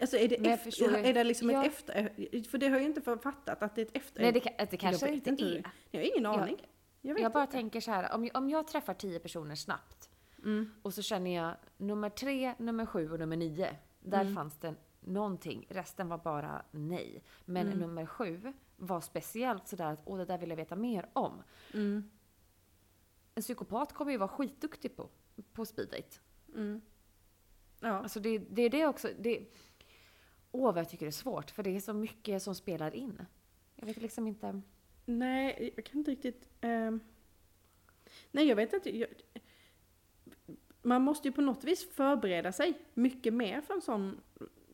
Alltså 0.00 0.16
är 0.16 0.28
det, 0.28 0.36
jag 0.36 0.52
efter, 0.52 0.94
är 1.04 1.14
det 1.14 1.24
liksom 1.24 1.50
Ja. 1.50 1.64
ett 1.64 1.72
efter, 1.72 2.42
för 2.50 2.58
det 2.58 2.66
har 2.68 2.76
jag 2.76 2.84
inte 2.84 3.00
fattat 3.00 3.62
att 3.62 3.74
det 3.74 3.80
är 3.80 3.86
ett 3.86 3.96
efter. 3.96 4.22
Nej, 4.22 4.32
det, 4.32 4.66
det 4.70 4.76
kanske 4.76 5.06
jag 5.06 5.14
inte 5.14 5.30
är. 5.30 5.36
hur- 5.36 5.64
Jag 5.90 6.00
har 6.00 6.06
ingen 6.06 6.22
Jag- 6.32 6.40
aning. 6.40 6.56
Jag 7.00 7.14
vet 7.14 7.22
Jag 7.22 7.32
bara 7.32 7.42
inte. 7.42 7.52
tänker 7.52 7.80
så 7.80 7.90
här, 7.90 8.14
om 8.14 8.24
jag, 8.24 8.36
om 8.36 8.50
jag 8.50 8.68
träffar 8.68 8.94
tio 8.94 9.18
personer 9.18 9.54
snabbt 9.54 10.10
Mm. 10.38 10.70
och 10.82 10.94
så 10.94 11.02
känner 11.02 11.34
jag 11.34 11.54
nummer 11.76 12.10
tre, 12.10 12.54
nummer 12.58 12.86
sju 12.86 13.10
och 13.10 13.18
nummer 13.18 13.36
nio. 13.36 13.76
Där 14.06 14.20
Mm. 14.20 14.34
fanns 14.34 14.58
det 14.58 14.74
någonting. 15.00 15.66
Resten 15.68 16.08
var 16.08 16.18
bara 16.18 16.64
nej. 16.70 17.22
Men 17.44 17.66
Mm. 17.66 17.78
nummer 17.78 18.06
sju 18.06 18.52
var 18.76 19.00
speciellt 19.00 19.68
sådär 19.68 19.92
att 19.92 20.00
åh, 20.04 20.18
det 20.18 20.24
där 20.24 20.38
vill 20.38 20.48
jag 20.50 20.56
veta 20.56 20.76
mer 20.76 21.08
om. 21.12 21.42
Mm. 21.74 22.10
En 23.34 23.42
psykopat 23.42 23.92
kommer 23.92 24.12
ju 24.12 24.18
vara 24.18 24.28
skitduktig 24.28 24.96
på, 24.96 25.08
på 25.52 25.64
speed 25.66 25.88
date. 25.88 26.18
Mm. 26.54 26.80
Ja. 27.80 27.88
Alltså 27.88 28.20
det, 28.20 28.38
det 28.38 28.62
är 28.62 28.70
det 28.70 28.86
också. 28.86 29.08
Det, 29.18 29.46
åh, 30.50 30.64
vad 30.72 30.78
jag 30.78 30.88
tycker 30.88 31.06
det 31.06 31.10
är 31.10 31.12
svårt. 31.12 31.50
För 31.50 31.62
det 31.62 31.76
är 31.76 31.80
så 31.80 31.92
mycket 31.92 32.42
som 32.42 32.54
spelar 32.54 32.94
in. 32.94 33.26
Jag 33.74 33.86
vet 33.86 33.96
liksom 33.96 34.26
inte. 34.26 34.60
Nej, 35.04 35.72
jag 35.76 35.84
kan 35.84 35.98
inte 35.98 36.10
riktigt... 36.10 36.48
ehm, 36.60 37.00
Nej, 38.30 38.44
jag 38.48 38.56
vet 38.56 38.72
inte. 38.72 38.98
Jag, 38.98 39.08
man 40.86 41.02
måste 41.02 41.28
ju 41.28 41.32
på 41.32 41.40
något 41.40 41.64
vis 41.64 41.90
förbereda 41.94 42.52
sig 42.52 42.74
mycket 42.94 43.34
mer 43.34 43.60
för 43.60 43.74
en 43.74 43.82
sån 43.82 44.20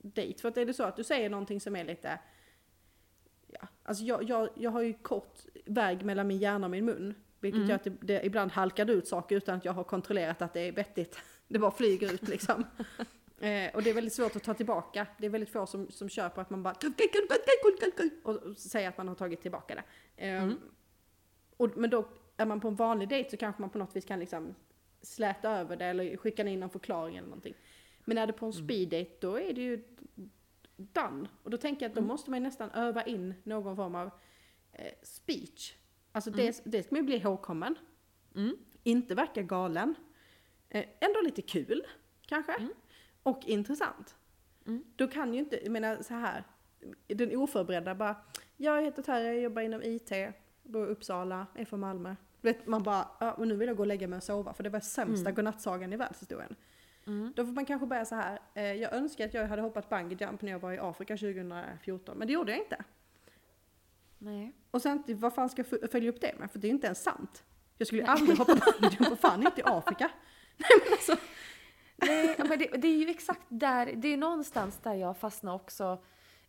dejt. 0.03 0.41
För 0.41 0.49
att 0.49 0.57
är 0.57 0.67
det 0.67 0.75
så 0.75 0.83
att 0.83 0.97
du 0.97 1.05
säger 1.05 1.31
någonting 1.31 1.61
som 1.61 1.77
är 1.77 1.85
lite, 1.85 2.19
ja, 3.49 3.69
alltså 3.83 4.05
jag, 4.05 4.23
jag, 4.23 4.49
jag 4.55 4.71
har 4.71 4.83
ju 4.83 4.93
kort 4.93 5.39
väg 5.67 6.05
mellan 6.05 6.27
min 6.27 6.39
hjärna 6.39 6.67
och 6.67 6.71
min 6.71 6.85
mun. 6.85 7.15
Vilket 7.41 7.57
Mm. 7.59 7.69
gör 7.69 7.77
att 7.77 7.85
det, 7.85 7.91
det 8.01 8.27
ibland 8.27 8.53
halkar 8.53 8.91
ut 8.91 9.09
saker 9.09 9.37
utan 9.37 9.57
att 9.57 9.65
jag 9.65 9.73
har 9.73 9.85
kontrollerat 9.85 10.43
att 10.43 10.53
det 10.53 10.61
är 10.61 10.73
vettigt. 10.73 11.19
Det 11.49 11.59
bara 11.59 11.71
flyger 11.71 12.13
ut 12.15 12.29
liksom. 12.29 12.65
eh, 13.41 13.75
och 13.75 13.83
det 13.83 13.91
är 13.91 13.95
väldigt 13.95 14.13
svårt 14.13 14.37
att 14.37 14.43
ta 14.45 14.55
tillbaka. 14.55 15.07
Det 15.19 15.27
är 15.27 15.31
väldigt 15.31 15.53
få 15.53 15.67
som, 15.67 15.91
som 15.91 16.09
kör 16.09 16.29
på 16.29 16.41
att 16.41 16.51
man 16.51 16.63
bara 16.63 16.75
och 18.23 18.57
säger 18.57 18.89
att 18.89 18.97
man 18.99 19.09
har 19.09 19.15
tagit 19.15 19.43
tillbaka 19.43 19.75
det. 19.75 19.83
Eh, 20.27 20.43
Mm. 20.43 20.59
och, 21.57 21.77
men 21.77 21.91
då 21.91 22.09
är 22.37 22.47
man 22.47 22.61
på 22.61 22.69
en 22.69 22.75
vanlig 22.75 23.09
dejt 23.09 23.31
så 23.31 23.37
kanske 23.37 23.61
man 23.63 23.71
på 23.71 23.79
något 23.79 23.97
vis 23.97 24.05
kan 24.05 24.19
liksom 24.21 24.55
släta 25.03 25.51
över 25.51 25.77
det 25.77 25.85
eller 25.85 26.17
skicka 26.17 26.49
in 26.49 26.61
någon 26.61 26.71
förklaring 26.71 27.17
eller 27.17 27.29
någonting. 27.29 27.55
Men 28.05 28.19
är 28.19 28.27
det 28.27 28.33
på 28.33 28.47
en 28.47 28.53
Mm. 28.53 28.65
speed 28.65 28.89
date 28.89 29.11
då 29.21 29.39
är 29.41 29.53
det 29.53 29.61
ju 29.63 29.85
done. 30.77 31.29
Och 31.43 31.51
då 31.51 31.57
tänker 31.57 31.83
jag 31.85 31.91
att 31.91 31.95
då 31.95 32.01
Mm. 32.01 32.09
måste 32.09 32.31
man 32.31 32.39
ju 32.39 32.43
nästan 32.43 32.71
öva 32.71 33.03
in 33.03 33.35
någon 33.43 33.77
form 33.77 33.95
av 33.95 34.11
eh, 34.73 34.93
speech. 35.03 35.75
Alltså 36.13 36.31
Mm. 36.31 36.39
det, 36.47 36.63
det 36.65 36.83
ska 36.83 36.95
man 36.95 37.01
ju 37.03 37.07
bli 37.07 37.17
ihågkommen. 37.17 37.75
Mm. 38.35 38.57
Inte 38.83 39.15
verka 39.15 39.43
galen. 39.43 39.95
Eh, 40.69 40.85
ändå 41.01 41.21
lite 41.21 41.43
kul, 41.43 41.83
kanske. 42.27 42.53
Mm. 42.53 42.73
Och 43.23 43.41
intressant. 43.47 44.17
Mm. 44.67 44.85
Då 44.97 45.09
kan 45.09 45.35
ju 45.35 45.41
inte, 45.41 45.61
jag 45.63 45.73
menar 45.73 46.03
så 46.03 46.15
här, 46.15 46.45
den 47.07 47.37
oförberedda 47.37 47.95
bara, 47.95 48.17
jag 48.57 48.83
heter 48.83 49.03
Terje, 49.03 49.33
jag 49.33 49.43
jobbar 49.43 49.63
inom 49.63 49.83
IT, 49.83 50.13
bor 50.63 50.87
i 50.87 50.91
Uppsala, 50.91 51.47
är 51.55 51.65
från 51.65 51.81
Malmö. 51.81 52.15
Vet, 52.43 52.67
man 52.67 52.83
bara, 52.83 53.09
ja, 53.21 53.33
och 53.33 53.49
nu 53.49 53.57
vill 53.57 53.69
jag 53.69 53.77
gå 53.77 53.83
och 53.83 53.87
lägga 53.87 54.09
mig 54.09 54.17
och 54.17 54.23
sova 54.23 54.53
för 54.55 54.63
det 54.63 54.71
var 54.71 54.81
sämsta 54.81 55.21
Mm. 55.31 55.35
godnattsagan 55.35 55.93
i 55.93 55.97
världshistorien. 55.97 56.57
Mm. 57.07 57.33
Då 57.37 57.45
får 57.47 57.53
man 57.53 57.65
kanske 57.67 57.87
bungee 57.87 58.05
så 58.07 58.15
här, 58.15 58.39
eh, 58.55 58.73
jag 58.73 58.93
önskar 58.93 59.25
att 59.27 59.35
jag 59.35 59.47
hade 59.49 59.63
hoppat 59.63 59.89
bungee 59.89 60.17
jump 60.21 60.43
när 60.43 60.53
jag 60.53 60.59
var 60.59 60.73
i 60.73 60.79
Afrika 60.79 61.17
2014, 61.17 62.19
men 62.19 62.27
det 62.27 62.33
gjorde 62.33 62.53
jag 62.53 62.61
inte. 62.61 62.85
Nej. 64.19 64.53
Och 64.71 64.83
sen, 64.83 65.03
vad 65.07 65.35
fan 65.35 65.49
ska 65.49 65.65
jag 65.71 65.91
följa 65.91 66.11
upp 66.11 66.21
det 66.21 66.35
med? 66.39 66.51
För 66.51 66.59
det 66.59 66.67
är 66.69 66.71
inte 66.71 66.87
ens 66.87 67.03
sant. 67.03 67.45
Jag 67.79 67.87
skulle 67.87 68.03
ju 68.03 68.09
aldrig 68.09 68.39
hoppa 68.39 68.55
bungee 68.55 68.97
jump, 68.99 69.13
och 69.13 69.19
fan 69.19 69.43
inte 69.43 69.61
i 69.61 69.65
Afrika. 69.67 70.11
Nej 70.57 70.71
men 70.85 70.93
alltså. 70.93 71.17
Nej, 71.97 72.37
men 72.39 72.59
det, 72.59 72.67
det 72.67 72.89
är 72.89 72.97
ju 72.97 73.11
exakt 73.11 73.43
där, 73.49 73.87
det 73.97 74.09
är 74.09 74.11
ju 74.11 74.17
någonstans 74.17 74.79
där 74.79 74.95
jag 74.95 75.17
fastnar 75.19 75.55
också 75.55 76.03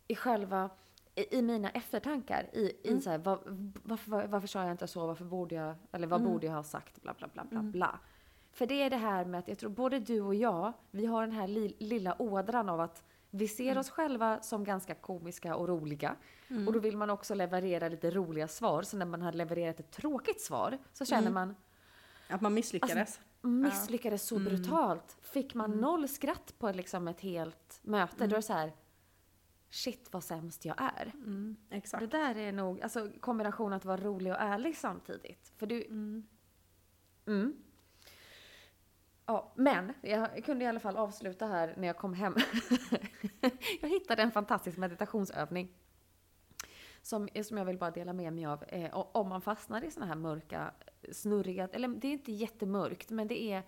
i 0.08 0.14
själva, 0.14 0.70
i, 1.14 1.38
i 1.38 1.42
mina 1.42 1.70
eftertankar. 1.70 2.48
I, 2.52 2.72
i 2.82 3.00
så 3.00 3.10
här, 3.10 3.18
vad, 3.18 3.38
varför, 3.82 4.10
var- 4.10 4.26
varför 4.26 4.48
sa 4.48 4.62
jag 4.62 4.70
inte 4.70 4.86
så, 4.86 5.06
varför 5.06 5.24
borde 5.24 5.54
jag, 5.54 5.74
eller 5.92 6.06
vad 6.06 6.20
borde 6.22 6.46
jag 6.46 6.52
ha 6.54 6.62
sagt, 6.62 7.02
bla 7.02 7.14
bla 7.18 7.28
bla 7.28 7.44
bla 7.44 7.62
bla. 7.62 7.98
För 8.52 8.66
det 8.66 8.82
är 8.82 8.90
det 8.90 8.96
här 8.96 9.24
med 9.24 9.38
att 9.40 9.48
jag 9.48 9.58
tror 9.58 9.70
både 9.70 9.98
du 9.98 10.20
och 10.20 10.34
jag, 10.34 10.72
vi 10.90 11.06
har 11.06 11.22
den 11.22 11.32
här 11.32 11.48
li, 11.48 11.76
lilla 11.78 12.22
ådran 12.22 12.68
av 12.68 12.80
att 12.80 13.04
vi 13.30 13.48
ser 13.48 13.78
oss 13.78 13.90
själva 13.90 14.40
som 14.40 14.64
ganska 14.64 14.94
komiska 14.94 15.56
och 15.56 15.68
roliga. 15.68 16.16
Och 16.66 16.72
då 16.72 16.78
vill 16.78 16.96
man 16.96 17.10
också 17.10 17.34
leverera 17.34 17.88
lite 17.88 18.10
roliga 18.10 18.48
svar. 18.48 18.82
Så 18.82 18.96
när 18.96 19.06
man 19.06 19.22
har 19.22 19.32
levererat 19.32 19.80
ett 19.80 19.90
tråkigt 19.90 20.40
svar 20.40 20.78
så 20.92 21.04
känner 21.04 21.30
man 21.30 21.54
Att 22.28 22.40
man 22.40 22.54
misslyckades. 22.54 23.20
misslyckades 23.42 24.22
så 24.26 24.38
brutalt. 24.38 25.16
Fick 25.20 25.54
man 25.54 25.70
noll 25.70 26.08
skratt 26.08 26.54
på 26.58 26.70
liksom 26.72 27.08
ett 27.08 27.20
helt 27.20 27.80
möte, 27.82 28.16
då 28.18 28.24
är 28.24 28.28
det 28.38 28.42
så 28.42 28.52
här. 28.52 28.72
Shit 29.74 30.08
vad 30.12 30.24
sämst 30.24 30.64
jag 30.64 30.76
är. 30.78 31.12
Mm. 31.14 31.56
Det 31.68 32.06
där 32.06 32.36
är 32.36 32.52
nog, 32.52 32.80
alltså 32.80 33.10
kombinationen 33.20 33.72
att 33.72 33.84
vara 33.84 33.96
rolig 33.96 34.32
och 34.32 34.40
ärlig 34.40 34.76
samtidigt. 34.76 35.52
För 35.56 35.66
du... 35.66 35.84
Mm. 37.26 37.56
Ja, 39.26 39.52
men 39.56 39.92
jag 40.02 40.44
kunde 40.44 40.64
i 40.64 40.68
alla 40.68 40.80
fall 40.80 40.96
avsluta 40.96 41.46
här 41.46 41.74
när 41.76 41.86
jag 41.86 41.96
kom 41.96 42.14
hem. 42.14 42.34
jag 43.80 43.88
hittade 43.88 44.22
en 44.22 44.32
fantastisk 44.32 44.78
meditationsövning. 44.78 45.74
Som, 47.02 47.28
som 47.42 47.58
jag 47.58 47.64
vill 47.64 47.78
bara 47.78 47.90
dela 47.90 48.12
med 48.12 48.32
mig 48.32 48.46
av. 48.46 48.64
Eh, 48.68 48.94
om 48.94 49.28
man 49.28 49.42
fastnar 49.42 49.84
i 49.84 49.90
såna 49.90 50.06
här 50.06 50.14
mörka, 50.14 50.74
snurriga, 51.12 51.68
eller 51.72 51.88
det 51.88 52.08
är 52.08 52.12
inte 52.12 52.32
jättemörkt, 52.32 53.10
men 53.10 53.28
det 53.28 53.42
är 53.42 53.62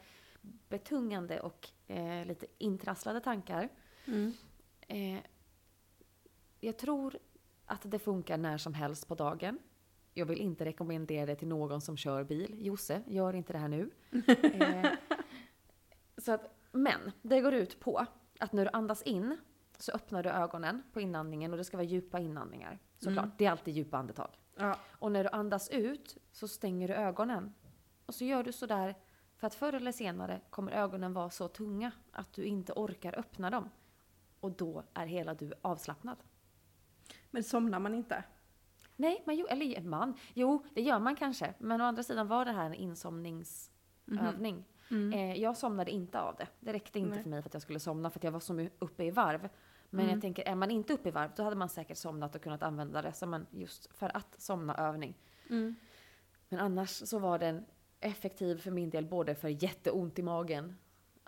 betungande 0.68 1.40
och 1.40 1.68
eh, 1.86 2.26
lite 2.26 2.46
intrasslade 2.58 3.20
tankar. 3.20 3.68
Mm. 4.06 4.32
Eh, 4.88 5.20
jag 6.60 6.76
tror 6.78 7.18
att 7.66 7.90
det 7.90 7.98
funkar 7.98 8.36
när 8.36 8.58
som 8.58 8.74
helst 8.74 9.08
på 9.08 9.14
dagen. 9.14 9.58
Jag 10.14 10.26
vill 10.26 10.40
inte 10.40 10.64
rekommendera 10.64 11.26
det 11.26 11.36
till 11.36 11.48
någon 11.48 11.80
som 11.80 11.96
kör 11.96 12.24
bil. 12.24 12.56
Josse, 12.58 13.02
gör 13.06 13.34
inte 13.34 13.52
det 13.52 13.58
här 13.58 13.68
nu. 13.68 13.90
eh, 14.42 14.90
så 16.18 16.32
att, 16.32 16.54
men 16.72 17.12
det 17.22 17.40
går 17.40 17.54
ut 17.54 17.80
på 17.80 18.06
att 18.38 18.52
när 18.52 18.64
du 18.64 18.70
andas 18.72 19.02
in 19.02 19.38
så 19.78 19.92
öppnar 19.92 20.22
du 20.22 20.30
ögonen 20.30 20.82
på 20.92 21.00
inandningen 21.00 21.52
och 21.52 21.56
det 21.56 21.64
ska 21.64 21.76
vara 21.76 21.86
djupa 21.86 22.18
inandningar. 22.18 22.78
Såklart, 22.98 23.38
det 23.38 23.46
är 23.46 23.50
alltid 23.50 23.74
djupa 23.74 23.96
andetag. 23.96 24.30
Ja. 24.56 24.76
Och 24.90 25.12
när 25.12 25.24
du 25.24 25.30
andas 25.30 25.70
ut 25.70 26.16
så 26.32 26.48
stänger 26.48 26.88
du 26.88 26.94
ögonen. 26.94 27.54
Och 28.06 28.14
så 28.14 28.24
gör 28.24 28.42
du 28.42 28.52
sådär 28.52 28.94
för 29.36 29.46
att 29.46 29.54
förr 29.54 29.72
eller 29.72 29.92
senare 29.92 30.40
kommer 30.50 30.72
ögonen 30.72 31.12
vara 31.12 31.30
så 31.30 31.48
tunga 31.48 31.92
att 32.12 32.32
du 32.32 32.44
inte 32.44 32.72
orkar 32.72 33.18
öppna 33.18 33.50
dem. 33.50 33.70
Och 34.40 34.52
då 34.52 34.82
är 34.94 35.06
hela 35.06 35.34
du 35.34 35.52
avslappnad. 35.62 36.16
Men 37.36 37.44
somnar 37.44 37.78
man 37.78 37.94
inte? 37.94 38.24
Nej, 38.96 39.22
man, 39.26 39.36
jo- 39.36 39.46
eller 39.46 39.80
man. 39.80 40.14
Jo, 40.34 40.64
det 40.74 40.82
gör 40.82 40.98
man 40.98 41.16
kanske. 41.16 41.54
Men 41.58 41.80
å 41.80 41.84
andra 41.84 42.02
sidan 42.02 42.28
var 42.28 42.44
det 42.44 42.52
här 42.52 42.66
en 42.66 42.74
insomningsövning. 42.74 44.64
Eh, 45.14 45.34
jag 45.34 45.56
somnade 45.56 45.90
inte 45.90 46.20
av 46.20 46.36
det. 46.36 46.48
Det 46.60 46.72
räckte 46.72 46.98
inte 46.98 47.14
Nej. 47.14 47.22
för 47.22 47.30
mig 47.30 47.42
för 47.42 47.48
att 47.48 47.54
jag 47.54 47.62
skulle 47.62 47.80
somna 47.80 48.10
för 48.10 48.18
att 48.18 48.24
jag 48.24 48.32
var 48.32 48.40
så 48.40 48.68
uppe 48.78 49.04
i 49.04 49.10
varv. 49.10 49.48
Men 49.90 50.04
jag 50.10 50.20
tänker, 50.20 50.42
är 50.48 50.54
man 50.54 50.70
inte 50.70 50.92
uppe 50.92 51.08
i 51.08 51.12
varv 51.12 51.30
då 51.36 51.42
hade 51.42 51.56
man 51.56 51.68
säkert 51.68 51.96
somnat 51.98 52.34
och 52.34 52.42
kunnat 52.42 52.62
använda 52.62 53.02
det 53.02 53.12
som 53.12 53.34
en 53.34 53.46
just 53.50 53.92
för 53.96 54.16
att 54.16 54.40
somna-övning. 54.40 55.14
Men 56.48 56.60
annars 56.60 56.90
så 56.90 57.18
var 57.18 57.38
den 57.38 57.64
effektiv 58.00 58.58
för 58.58 58.70
min 58.70 58.90
del 58.90 59.06
både 59.06 59.34
för 59.34 59.48
jätteont 59.48 60.18
i 60.18 60.22
magen 60.22 60.76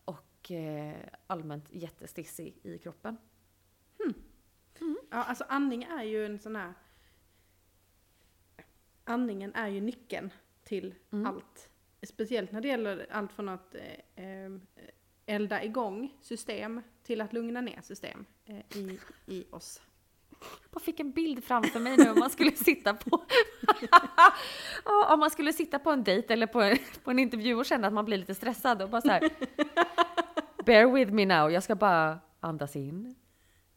och 0.05 0.51
eh, 0.53 0.97
allmänt 1.27 1.65
jättestissig 1.71 2.59
i 2.63 2.79
kroppen. 2.79 3.17
Ja, 5.11 5.25
alltså 5.25 5.45
andning 5.49 5.83
är 5.83 6.03
ju 6.03 6.27
en 6.27 6.39
sån 6.39 6.57
här... 6.57 6.73
Andningen 9.05 9.55
är 9.55 9.69
ju 9.69 9.81
nyckeln 9.81 10.31
till 10.65 10.95
Mm. 11.13 11.27
allt. 11.27 11.71
Speciellt 12.03 12.53
när 12.53 12.61
det 12.61 12.69
gäller 12.69 13.07
allt 13.11 13.33
från 13.33 13.49
att 13.49 13.75
eh, 13.75 14.25
eh, 14.25 14.51
elda 15.27 15.65
igång 15.65 16.15
system 16.21 16.83
till 17.03 17.21
att 17.21 17.33
lugna 17.33 17.61
ner 17.61 17.81
system 17.83 18.25
eh, 18.45 18.77
i, 18.79 18.99
i 19.27 19.45
oss. 19.51 19.83
Jag 20.73 20.83
fick 20.83 21.01
en 21.01 21.11
bild 21.13 21.45
framför 21.45 21.81
mig 21.81 21.97
nu 21.97 22.11
om 22.11 22.19
man 22.19 22.31
skulle 22.31 22.53
sitta 22.53 22.95
på 22.95 23.25
om 25.13 25.21
man 25.21 25.31
skulle 25.31 25.53
sitta 25.53 25.79
på 25.79 25.91
en 25.91 26.05
dejt 26.05 26.33
eller 26.33 26.47
på 26.47 26.61
en, 26.63 26.77
på 27.05 27.11
en 27.11 27.19
intervju 27.19 27.55
och 27.55 27.67
känna 27.67 27.87
att 27.87 27.93
man 27.93 28.05
blir 28.05 28.19
lite 28.19 28.35
stressad 28.35 28.83
och 28.83 28.91
bara 28.91 29.01
så 29.01 29.09
här. 29.09 29.31
Bear 30.65 30.93
with 30.93 31.13
me 31.13 31.27
now, 31.27 31.51
jag 31.53 31.63
ska 31.63 31.75
bara 31.75 32.19
andas 32.41 32.77
in. 32.77 33.15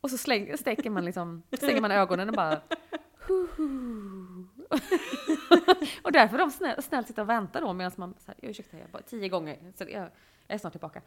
Och 0.02 0.10
så 0.10 0.18
släng, 0.18 0.58
stäcker 0.58 0.90
man 0.90 1.06
liksom, 1.06 1.44
stänger 1.58 1.82
man 1.82 1.92
ögonen 1.92 2.30
och 2.30 2.36
bara. 2.36 2.62
Och 6.02 6.12
därför 6.12 6.38
de 6.38 6.52
snäll, 6.52 6.84
snällt 6.84 7.08
sitta 7.08 7.22
och 7.22 7.30
vänta 7.30 7.62
då 7.62 7.74
medan 7.74 7.92
man, 7.96 8.14
så 8.20 8.32
här, 8.32 8.36
ursäkta 8.42 8.78
jag 8.78 8.90
bara 8.90 9.02
tio 9.02 9.30
gånger, 9.30 9.58
så 9.78 9.84
jag, 9.84 9.92
jag 9.92 10.10
är 10.48 10.58
snart 10.58 10.74
tillbaka. 10.74 11.02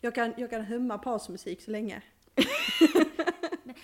Jag 0.00 0.14
kan, 0.14 0.34
jag 0.36 0.50
kan 0.50 0.64
humma 0.64 0.98
pausmusik 0.98 1.62
så 1.62 1.70
länge. 1.70 2.02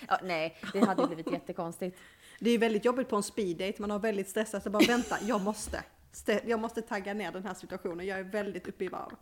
Ja, 0.09 0.19
nej, 0.23 0.57
det 0.73 0.81
hade 0.81 1.07
blivit 1.07 1.33
jättekonstigt. 1.33 1.99
Det 2.41 2.51
är 2.51 2.59
väldigt 2.59 2.85
jobbigt 2.85 3.09
på 3.09 3.17
en 3.17 3.23
speeddate, 3.23 3.75
man 3.79 3.91
har 3.91 3.99
väldigt 3.99 4.29
stressat 4.29 4.63
så 4.63 4.71
bara 4.71 4.87
vänta, 4.87 5.19
jag 5.23 5.41
måste. 5.41 5.85
Jag 6.45 6.61
måste 6.61 6.83
tagga 6.83 7.15
ner 7.15 7.33
den 7.33 7.45
här 7.45 7.55
situationen, 7.55 8.07
jag 8.07 8.19
är 8.19 8.25
väldigt 8.25 8.69
uppe 8.69 8.85
i 8.85 8.89
varv. 8.89 9.17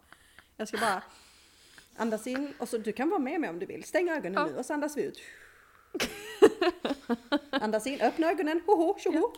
Jag 0.57 0.68
ska 0.68 0.78
bara 0.78 1.03
andas 1.97 2.26
in 2.26 2.55
och 2.59 2.68
så 2.68 2.78
du 2.78 2.93
kan 2.93 3.09
vara 3.11 3.20
med 3.20 3.40
mig 3.40 3.51
om 3.51 3.59
du 3.59 3.66
vill. 3.66 3.84
Stäng 3.84 4.11
ögonen 4.11 4.32
Ja. 4.34 4.47
nu 4.47 4.57
och 4.59 4.66
så 4.66 4.72
andas 4.74 4.97
vi 4.97 5.03
ut. 5.03 5.20
Andas 7.51 7.86
in, 7.86 8.01
öppna 8.01 8.30
ögonen, 8.30 8.61
hoho, 8.66 8.99
tjoho. 8.99 9.32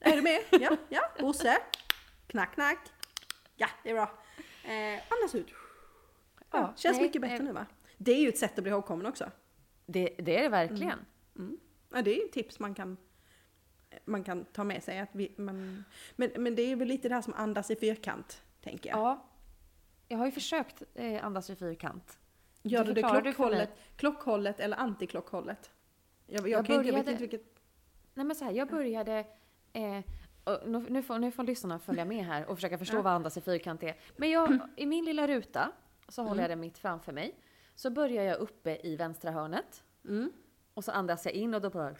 Är 0.00 0.16
du 0.16 0.22
med? 0.22 0.40
Ja, 0.50 0.76
ja, 0.88 1.02
Bosse. 1.20 1.58
Knack, 2.26 2.54
knack. 2.54 2.78
Ja, 3.56 3.68
det 3.84 3.90
är 3.90 3.94
bra. 3.94 4.18
Eh, 4.64 5.02
andas 5.10 5.34
ut. 5.34 5.46
Ja, 5.50 6.44
Ja, 6.50 6.72
känns 6.76 6.96
nej, 6.96 7.06
mycket 7.06 7.22
bättre 7.22 7.36
nej. 7.38 7.46
nu 7.46 7.52
va? 7.52 7.66
Det 7.98 8.12
är 8.12 8.20
ju 8.20 8.28
ett 8.28 8.38
sätt 8.38 8.58
att 8.58 8.64
bli 8.64 8.70
ihågkommen 8.72 9.06
också. 9.06 9.30
Det, 9.86 10.14
det 10.18 10.36
är 10.36 10.42
det 10.42 10.48
verkligen. 10.48 10.98
Mm. 11.38 11.58
Ja, 11.92 12.02
det 12.02 12.10
är 12.10 12.16
ju 12.16 12.24
ett 12.24 12.32
tips 12.32 12.58
man 12.58 12.74
kan, 12.74 12.96
man 14.04 14.24
kan 14.24 14.44
ta 14.44 14.64
med 14.64 14.82
sig. 14.82 14.98
Att 14.98 15.08
vi, 15.12 15.32
man, 15.36 15.84
men, 16.16 16.30
men 16.36 16.54
det 16.54 16.62
är 16.62 16.76
väl 16.76 16.88
lite 16.88 17.08
det 17.08 17.14
här 17.14 17.22
som 17.22 17.34
andas 17.34 17.70
i 17.70 17.76
fyrkant, 17.76 18.42
tänker 18.62 18.90
jag. 18.90 18.98
Ja. 18.98 19.28
Jag 20.12 20.18
har 20.18 20.26
ju 20.26 20.32
försökt 20.32 20.82
eh, 20.94 21.24
andas 21.24 21.50
i 21.50 21.56
fyrkant. 21.56 22.18
Gör 22.62 22.84
du 22.84 22.92
det 22.92 23.00
förklarar 23.00 23.22
du 23.22 23.32
klockhållet, 23.32 23.70
klockhållet 23.96 24.60
eller 24.60 24.76
antiklockhållet? 24.76 25.70
Jag, 26.26 26.40
jag, 26.40 26.48
Jag 26.48 26.60
inte, 26.60 26.72
jag 26.72 26.78
vet 26.82 26.92
började- 26.92 27.10
inte 27.10 27.20
vilket... 27.20 27.58
Nej 28.14 28.26
men 28.26 28.36
så 28.36 28.44
här, 28.44 28.52
jag 28.52 28.68
började 28.68 29.18
eh, 29.72 30.00
nu, 30.66 30.86
nu, 30.88 31.02
får, 31.02 31.18
nu 31.18 31.30
får 31.30 31.42
lyssnarna 31.44 31.78
följa 31.78 32.04
med 32.04 32.24
här 32.24 32.46
och 32.46 32.56
försöka 32.56 32.78
förstå 32.78 32.96
Ja. 32.96 33.02
vad 33.02 33.12
andas 33.12 33.36
i 33.36 33.40
fyrkant 33.40 33.82
är. 33.82 33.96
Men 34.16 34.30
jag, 34.30 34.58
i 34.76 34.86
min 34.86 35.04
lilla 35.04 35.26
ruta 35.28 35.72
så 36.08 36.22
håller 36.22 36.42
jag 36.42 36.46
Mm. 36.46 36.58
den 36.58 36.60
mitt 36.60 36.78
framför 36.78 37.12
mig. 37.12 37.34
Så 37.74 37.90
börjar 37.90 38.24
jag 38.24 38.38
uppe 38.38 38.78
i 38.82 38.96
vänstra 38.96 39.30
hörnet. 39.30 39.84
Mm. 40.04 40.32
Och 40.74 40.84
så 40.84 40.92
andas 40.92 41.24
jag 41.26 41.34
in 41.34 41.54
och 41.54 41.60
då 41.60 41.70
bara 41.70 41.94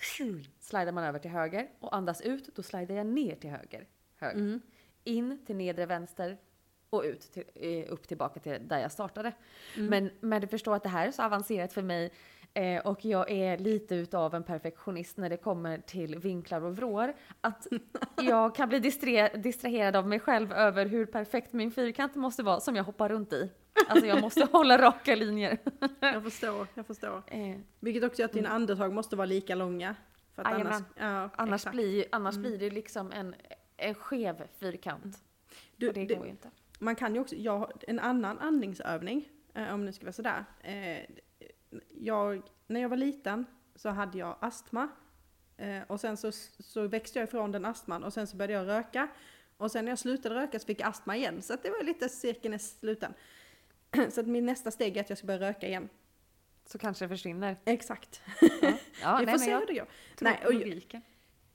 slidar 0.61 0.93
man 0.93 1.05
över 1.05 1.19
till 1.19 1.31
höger. 1.31 1.71
Och 1.81 1.95
andas 1.97 2.21
ut, 2.21 2.57
då 2.57 2.63
slidar 2.63 2.95
jag 2.95 3.07
ner 3.07 3.35
till 3.37 3.51
höger. 3.51 3.87
höger. 4.17 4.39
Mm. 4.41 4.61
In 5.05 5.45
till 5.47 5.57
nedre 5.57 5.87
vänster 5.87 6.39
och 6.93 7.03
ut 7.05 7.21
till, 7.21 7.45
eh, 7.55 7.93
upp 7.93 8.09
tillbaka 8.09 8.41
till 8.41 8.69
där 8.69 8.79
jag 8.79 8.93
startade. 8.93 9.33
Mm. 9.77 9.87
Men, 9.91 10.11
men 10.21 10.41
du 10.41 10.47
förstår 10.47 10.75
att 10.77 10.83
det 10.83 10.89
här 10.89 11.07
är 11.07 11.11
så 11.11 11.23
avancerat 11.23 11.73
för 11.73 11.83
mig 11.83 12.13
eh, 12.55 12.87
och 12.87 13.05
jag 13.05 13.31
är 13.31 13.59
lite 13.59 13.95
utav 13.95 14.35
en 14.35 14.43
perfektionist 14.43 15.17
när 15.17 15.31
det 15.31 15.37
kommer 15.37 15.79
till 15.79 16.19
vinklar 16.19 16.65
och 16.65 16.77
vrår. 16.77 17.15
Att 17.41 17.67
jag 18.23 18.55
kan 18.55 18.69
bli 18.69 18.79
distra- 18.81 19.37
distraherad 19.37 19.97
av 19.97 20.07
mig 20.09 20.21
själv 20.21 20.53
över 20.53 20.87
hur 20.87 21.07
perfekt 21.07 21.53
min 21.53 21.71
fyrkant 21.71 22.15
måste 22.15 22.43
vara 22.43 22.61
som 22.61 22.77
jag 22.77 22.85
hoppar 22.85 23.09
runt 23.09 23.33
i. 23.33 23.51
Alltså 23.89 24.07
jag 24.07 24.21
måste 24.21 24.45
hålla 24.53 24.79
raka 24.79 25.15
linjer. 25.15 25.59
Jag 26.01 26.23
förstår, 26.23 26.67
jag 26.75 26.87
förstår. 26.87 27.23
Eh, 27.33 27.57
Vilket 27.81 28.05
också 28.05 28.23
gör 28.23 28.27
att 28.29 28.33
dina 28.33 28.49
andetag 28.49 28.93
måste 28.93 29.17
vara 29.17 29.27
lika 29.27 29.55
långa. 29.55 29.95
För 30.35 30.43
att 30.43 30.55
annars, 30.55 30.83
ja, 30.97 31.31
annars 31.37 31.65
blir, 31.65 32.05
annars 32.13 32.37
blir 32.37 32.59
det 32.59 32.71
liksom 32.71 33.13
en, 33.13 33.35
en 33.77 33.95
skev 33.95 34.43
fyrkant. 34.59 35.19
Du, 35.77 35.89
och 35.89 35.95
det 35.95 36.05
det- 36.05 36.15
går 36.15 36.25
ju 36.25 36.31
inte. 36.31 36.51
Man 36.83 36.97
kan 36.97 37.15
ju 37.15 37.21
också, 37.21 37.37
jag, 37.37 37.73
en 37.89 37.99
annan 37.99 38.39
andningsövning, 38.39 39.29
eh, 39.55 39.75
om 39.75 39.87
det 39.87 39.93
ska 39.93 40.05
vara 40.05 40.13
sådär. 40.13 40.45
Eh, 40.61 41.05
jag, 41.89 42.43
när 42.67 42.81
jag 42.81 42.89
var 42.89 42.97
liten 42.97 43.47
så 43.75 43.89
hade 43.89 44.19
jag 44.19 44.37
astma. 44.41 44.89
Eh, 45.57 45.83
och 45.87 46.01
sen 46.01 46.17
så, 46.17 46.33
så 46.59 46.89
växte 46.89 47.19
jag 47.19 47.29
ifrån 47.29 47.53
den 47.53 47.65
astman 47.65 48.05
och 48.05 48.13
sen 48.13 48.27
så 48.27 48.37
började 48.37 48.53
jag 48.53 48.79
röka. 48.79 49.09
Och 49.57 49.71
sen 49.71 49.85
när 49.85 49.93
jag 49.93 49.99
slutade 49.99 50.35
röka 50.35 50.59
så 50.59 50.67
fick 50.67 50.81
jag 50.81 50.89
astma 50.89 51.17
igen. 51.17 51.43
Så 51.43 51.57
det 51.63 51.71
var 51.71 51.83
lite 51.83 52.09
cirkeln 52.09 52.55
är 52.55 52.59
sluten. 52.59 53.15
Så 54.11 54.21
att 54.21 54.27
min 54.27 54.47
nästa 54.47 54.71
steg 54.71 54.97
är 54.97 55.01
att 55.01 55.09
jag 55.09 55.19
ska 55.19 55.27
börja 55.27 55.41
röka 55.41 55.69
igen. 55.69 55.89
Så 56.67 56.79
kanske 56.79 57.05
det 57.05 57.09
försvinner. 57.09 57.57
Exakt. 57.65 58.23
Ja, 58.41 58.49
Vi 58.61 58.67
ja 59.01 59.19
får 59.19 59.27
nej, 59.27 59.39
se 59.39 59.45
men 59.45 59.51
jag 59.51 59.61
hur 59.61 59.67
det 59.67 59.75
går. 59.75 59.89
Nej, 60.21 60.41
och, 60.47 60.55
logiken. 60.55 61.03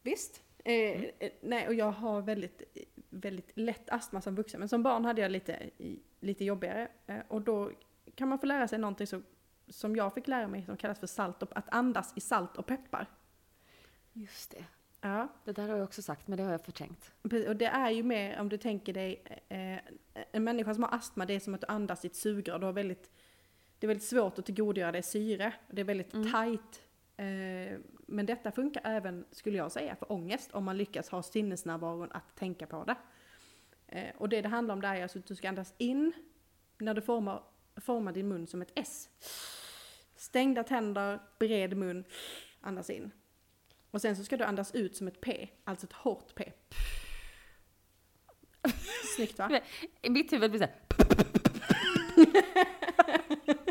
Visst. 0.02 0.44
Eh, 0.68 1.04
eh, 1.20 1.32
nej, 1.42 1.68
och 1.68 1.74
jag 1.74 1.92
har 1.92 2.22
väldigt, 2.22 2.64
väldigt 3.10 3.52
lätt 3.54 3.90
astma 3.90 4.22
som 4.22 4.36
vuxen. 4.36 4.60
Men 4.60 4.70
som 4.70 4.84
barn 4.84 5.06
hade 5.06 5.22
jag 5.22 5.32
lite, 5.32 5.70
i- 5.78 6.00
lite 6.20 6.46
jobbigare. 6.46 6.88
Eh, 7.08 7.20
och 7.28 7.42
då 7.42 7.72
kan 8.16 8.28
man 8.28 8.40
få 8.40 8.46
lära 8.46 8.68
sig 8.68 8.80
någonting 8.80 9.08
som, 9.08 9.24
som 9.68 9.96
jag 9.96 10.14
fick 10.14 10.28
lära 10.28 10.48
mig 10.48 10.66
som 10.66 10.78
kallas 10.78 11.00
för 11.00 11.08
salt 11.08 11.44
och, 11.44 11.58
att 11.58 11.70
andas 11.70 12.14
i 12.16 12.20
salt 12.22 12.58
och 12.58 12.66
peppar. 12.66 13.08
Just 14.14 14.52
det. 14.52 14.66
Ja. 15.02 15.28
Det 15.44 15.52
där 15.52 15.68
har 15.68 15.76
jag 15.78 15.84
också 15.84 16.02
sagt, 16.02 16.28
men 16.28 16.38
det 16.38 16.44
har 16.44 16.52
jag 16.52 16.66
förträngt. 16.66 17.12
Och 17.22 17.30
det 17.56 17.66
är 17.66 17.90
ju 17.90 18.04
mer, 18.04 18.40
om 18.40 18.50
du 18.50 18.58
tänker 18.58 18.94
dig, 18.94 19.24
eh, 19.50 19.78
en 20.32 20.44
människa 20.44 20.74
som 20.74 20.84
har 20.84 20.96
astma, 20.96 21.26
det 21.26 21.34
är 21.34 21.40
som 21.40 21.54
att 21.54 21.62
du 21.62 21.68
andas 21.68 22.04
i 22.06 22.08
ett 22.08 22.16
sugrör. 22.16 22.60
Du 22.60 22.66
har 22.66 22.74
väldigt, 22.74 23.12
det 23.80 23.86
är 23.86 23.88
väldigt 23.88 24.08
svårt 24.08 24.40
att 24.40 24.46
tillgodogöra 24.46 24.92
dig 24.92 25.04
syre. 25.04 25.54
Det 25.68 25.82
är 25.82 25.86
väldigt 25.86 26.14
Mm. 26.14 26.32
tight. 26.32 26.82
Men 28.10 28.26
detta 28.26 28.52
funkar 28.52 28.82
även, 28.86 29.26
skulle 29.32 29.58
jag 29.58 29.72
säga, 29.72 29.96
för 29.96 30.12
ångest 30.12 30.52
om 30.52 30.64
man 30.64 30.78
lyckas 30.78 31.10
ha 31.10 31.24
sinnesnärvaron 31.24 32.12
att 32.12 32.36
tänka 32.36 32.68
på 32.68 32.84
det. 32.84 32.96
Eh, 33.88 34.16
och 34.18 34.30
det 34.30 34.42
det 34.42 34.50
handlar 34.50 34.74
om 34.74 34.82
där 34.82 34.96
är 34.96 35.04
alltså 35.04 35.20
att 35.20 35.26
du 35.26 35.36
ska 35.36 35.50
andas 35.50 35.74
in 35.78 36.14
när 36.78 36.94
du 36.94 37.02
formar, 37.02 37.44
formar 37.76 38.12
din 38.12 38.28
mun 38.28 38.48
som 38.48 38.62
ett 38.62 38.72
S. 38.76 39.10
Stängda 40.16 40.64
tänder, 40.64 41.20
bred 41.40 41.78
mun, 41.78 42.04
andas 42.62 42.90
in. 42.90 43.12
Och 43.92 44.02
sen 44.02 44.16
så 44.16 44.24
ska 44.24 44.38
du 44.38 44.44
andas 44.44 44.76
ut 44.76 44.96
som 44.96 45.08
ett 45.08 45.22
P, 45.22 45.50
alltså 45.64 45.86
ett 45.86 45.94
hårt 45.94 46.36
P. 46.36 46.52
Snyggt 49.16 49.40
va? 49.40 49.62
I 50.02 50.10
mitt 50.10 50.34
huvud 50.34 50.52
blir 50.52 50.60
det 50.60 50.72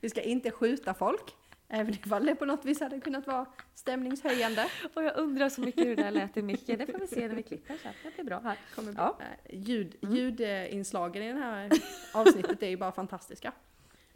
Vi 0.00 0.10
ska 0.10 0.22
inte 0.22 0.50
skjuta 0.50 0.94
folk, 0.94 1.34
även 1.68 1.94
ifall 1.94 2.26
det 2.26 2.34
på 2.34 2.44
något 2.44 2.64
vis 2.64 2.80
hade 2.80 3.00
kunnat 3.00 3.26
vara 3.26 3.46
stämningshöjande. 3.74 4.66
och 4.94 5.02
jag 5.04 5.16
undrar 5.16 5.48
så 5.48 5.60
mycket 5.60 5.86
hur 5.86 5.96
det 5.96 6.02
där 6.02 6.10
lät 6.10 6.36
i 6.36 6.42
micken. 6.42 6.78
Det 6.78 6.86
får 6.86 6.98
vi 6.98 7.06
se 7.06 7.28
när 7.28 7.34
vi 7.34 7.42
klipper 7.42 7.76
sen. 7.82 7.92
Det 8.02 8.10
blir 8.14 8.24
bra 8.24 8.40
här. 8.40 8.56
Kommer 8.74 8.92
bli, 8.92 9.00
Ja. 9.00 9.18
eh, 9.44 9.58
ljud, 9.60 9.96
ljudinslagen 10.00 11.22
i 11.22 11.32
det 11.32 11.38
här 11.38 11.70
avsnittet 12.14 12.62
är 12.62 12.68
ju 12.68 12.76
bara 12.76 12.92
fantastiska. 12.92 13.52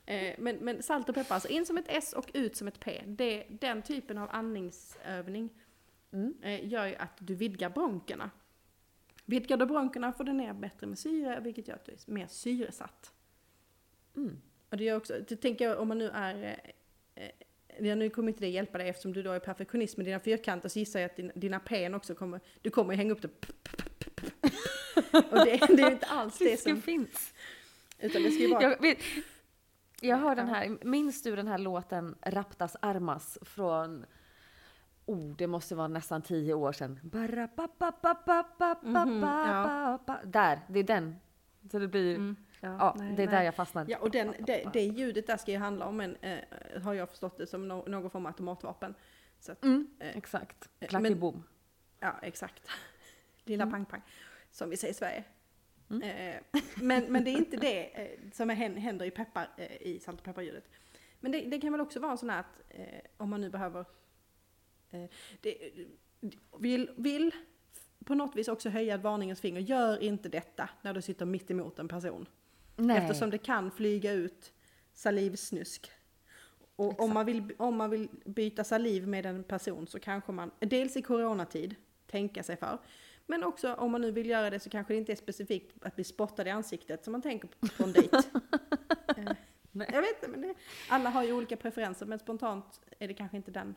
Eh, 0.06 0.34
Men, 0.38 0.56
men 0.56 0.82
salt 0.82 1.08
och 1.08 1.14
peppar, 1.14 1.34
alltså 1.34 1.48
in 1.48 1.66
som 1.66 1.78
ett 1.78 1.84
S 1.88 2.12
och 2.12 2.30
ut 2.34 2.56
som 2.56 2.68
ett 2.68 2.80
P. 2.80 3.02
Det, 3.06 3.44
den 3.48 3.82
typen 3.82 4.18
av 4.18 4.28
andningsövning 4.32 5.50
Mm. 6.14 6.34
eh, 6.42 6.68
gör 6.68 6.86
ju 6.86 6.94
att 6.96 7.16
du 7.18 7.34
vidgar 7.34 7.70
bronkerna. 7.70 8.30
Vidgar 9.24 9.56
du 9.56 9.66
bronkerna 9.66 10.12
får 10.12 10.24
du 10.24 10.32
ner 10.32 10.52
bättre 10.52 10.86
med 10.86 10.98
syre, 10.98 11.40
vilket 11.40 11.68
gör 11.68 11.74
att 11.74 11.84
du 11.84 11.92
är 11.92 11.98
mer 12.12 12.26
syresatt. 12.26 13.12
Mm. 14.16 14.36
Och 14.70 14.76
det 14.76 14.84
gör 14.84 14.96
också, 14.96 15.14
det 15.28 15.36
tänker 15.36 15.68
jag 15.68 15.80
om 15.80 15.88
man 15.88 15.98
nu 15.98 16.10
är, 16.14 16.60
ja, 17.80 17.94
nu 17.94 18.10
kommer 18.10 18.28
inte 18.28 18.40
det 18.40 18.48
hjälpa 18.48 18.78
dig 18.78 18.88
eftersom 18.88 19.12
du 19.12 19.22
då 19.22 19.32
är 19.32 19.38
perfektionist 19.38 19.96
med 19.96 20.06
dina 20.06 20.20
fyrkanter 20.20 20.68
så 20.68 20.78
gissar 20.78 21.00
jag 21.00 21.10
att 21.10 21.16
din, 21.16 21.32
dina 21.34 21.58
P'n 21.58 21.96
också 21.96 22.14
kommer, 22.14 22.40
du 22.62 22.70
kommer 22.70 22.94
hänga 22.94 23.12
upp 23.12 23.22
det. 23.22 23.28
Och 25.12 25.44
det, 25.44 25.66
det 25.76 25.82
är 25.82 25.90
inte 25.90 26.06
alls 26.06 26.38
det 26.38 26.60
som, 26.60 26.82
finns. 26.82 27.34
utan 27.98 28.22
det 28.22 28.30
ska 28.30 28.42
ju 28.42 28.48
vara, 28.48 28.62
Jag, 28.62 28.96
jag 30.00 30.16
hör 30.16 30.34
den 30.36 30.48
här, 30.48 30.78
minns 30.84 31.22
du 31.22 31.36
den 31.36 31.48
här 31.48 31.58
låten 31.58 32.16
Raptas 32.22 32.76
Armas 32.80 33.38
från 33.42 34.06
Oh, 35.06 35.36
det 35.36 35.46
måste 35.46 35.74
vara 35.74 35.88
nästan 35.88 36.22
tio 36.22 36.54
år 36.54 36.72
sedan. 36.72 37.00
Mhm, 38.82 39.20
ja. 40.06 40.20
Där, 40.24 40.60
det 40.68 40.78
är 40.78 40.84
den. 40.84 41.16
Så 41.70 41.78
det 41.78 41.88
blir, 41.88 42.14
Mm, 42.14 42.36
ja, 42.66 42.94
nej, 42.98 43.12
det 43.16 43.22
är 43.22 43.26
nej. 43.26 43.36
där 43.36 43.42
jag 43.42 43.54
fastnar. 43.54 43.86
Ja, 43.88 43.98
och 43.98 44.10
den, 44.10 44.34
det, 44.38 44.70
det 44.72 44.80
ljudet 44.82 45.26
där 45.26 45.36
ska 45.36 45.50
ju 45.50 45.58
handla 45.58 45.86
om 45.86 46.00
en, 46.00 46.16
eh, 46.16 46.38
har 46.82 46.94
jag 46.94 47.08
förstått 47.10 47.38
det 47.38 47.46
som 47.46 47.68
no, 47.68 47.84
någon 47.88 48.10
form 48.10 48.26
av 48.26 48.30
automatvapen. 48.32 48.94
Så 49.40 49.52
att, 49.52 49.64
Mm, 49.64 49.88
eh, 50.00 50.16
exakt. 50.16 50.68
eh, 50.80 50.88
Klack 50.88 51.02
men- 51.02 51.12
i 51.12 51.14
bom. 51.14 51.42
Ja, 52.00 52.14
exakt. 52.22 52.68
Lilla 53.44 53.62
Mm. 53.62 53.72
pang-pang, 53.72 54.02
som 54.50 54.70
vi 54.70 54.76
säger 54.76 54.92
i 54.92 54.96
Sverige. 54.96 55.24
Mm. 55.90 56.02
Eh, 56.02 56.60
men, 56.82 57.04
men 57.12 57.24
det 57.24 57.30
är 57.30 57.36
inte 57.38 57.56
det 57.56 58.02
eh, 58.02 58.18
som 58.32 58.48
händer 58.48 59.06
i, 59.06 59.10
peppar, 59.10 59.48
eh, 59.56 59.82
i 59.82 60.00
salt 60.00 60.18
och 60.18 60.24
pepparljudet. 60.24 60.64
Men 61.20 61.32
det, 61.32 61.40
det 61.40 61.60
kan 61.60 61.72
väl 61.72 61.80
också 61.80 62.00
vara 62.00 62.12
en 62.12 62.18
sån 62.18 62.30
här 62.30 62.40
att 62.40 62.60
om 63.16 63.30
man 63.30 63.40
nu 63.40 63.50
behöver 63.50 63.84
eh, 64.90 65.04
det, 65.40 65.70
vill, 66.58 66.90
vill 66.96 67.30
på 68.04 68.14
något 68.14 68.36
vis 68.36 68.48
också 68.48 68.68
höja 68.68 68.94
ett 68.94 69.00
varningens 69.02 69.40
finger. 69.40 69.60
Gör 69.60 70.02
inte 70.02 70.28
detta 70.28 70.68
när 70.82 70.94
du 70.94 71.02
sitter 71.02 71.26
mitt 71.26 71.50
emot 71.50 71.78
en 71.78 71.88
person. 71.88 72.26
Nej. 72.76 72.96
Eftersom 72.96 73.30
det 73.30 73.38
kan 73.38 73.70
flyga 73.70 74.12
ut 74.12 74.52
salivsnusk. 74.92 75.90
Och 76.76 77.00
om 77.00 77.14
man, 77.14 77.26
vill, 77.26 77.52
om 77.56 77.76
man 77.76 77.90
vill 77.90 78.08
byta 78.24 78.64
saliv 78.64 79.08
med 79.08 79.26
en 79.26 79.44
person 79.44 79.86
så 79.86 80.00
kanske 80.00 80.32
man, 80.32 80.50
dels 80.58 80.96
i 80.96 81.02
coronatid, 81.02 81.74
tänka 82.06 82.42
sig 82.42 82.56
för. 82.56 82.78
Men 83.26 83.44
också 83.44 83.74
om 83.74 83.92
man 83.92 84.00
nu 84.00 84.10
vill 84.10 84.28
göra 84.28 84.50
det 84.50 84.60
så 84.60 84.70
kanske 84.70 84.94
det 84.94 84.98
inte 84.98 85.12
är 85.12 85.16
specifikt 85.16 85.84
att 85.84 85.94
bli 85.94 86.04
spottad 86.04 86.46
i 86.46 86.50
ansiktet 86.50 87.04
som 87.04 87.12
man 87.12 87.22
tänker 87.22 87.48
på, 87.48 87.68
på 87.68 87.84
en 87.84 87.92
dejt. 87.92 88.22
Eh, 89.16 89.32
jag 89.72 90.02
vet 90.02 90.14
inte, 90.14 90.28
men 90.28 90.40
det, 90.40 90.54
alla 90.88 91.10
har 91.10 91.24
ju 91.24 91.32
olika 91.32 91.56
preferenser 91.56 92.06
men 92.06 92.18
spontant 92.18 92.80
är 92.98 93.08
det 93.08 93.14
kanske 93.14 93.36
inte 93.36 93.50
den 93.50 93.74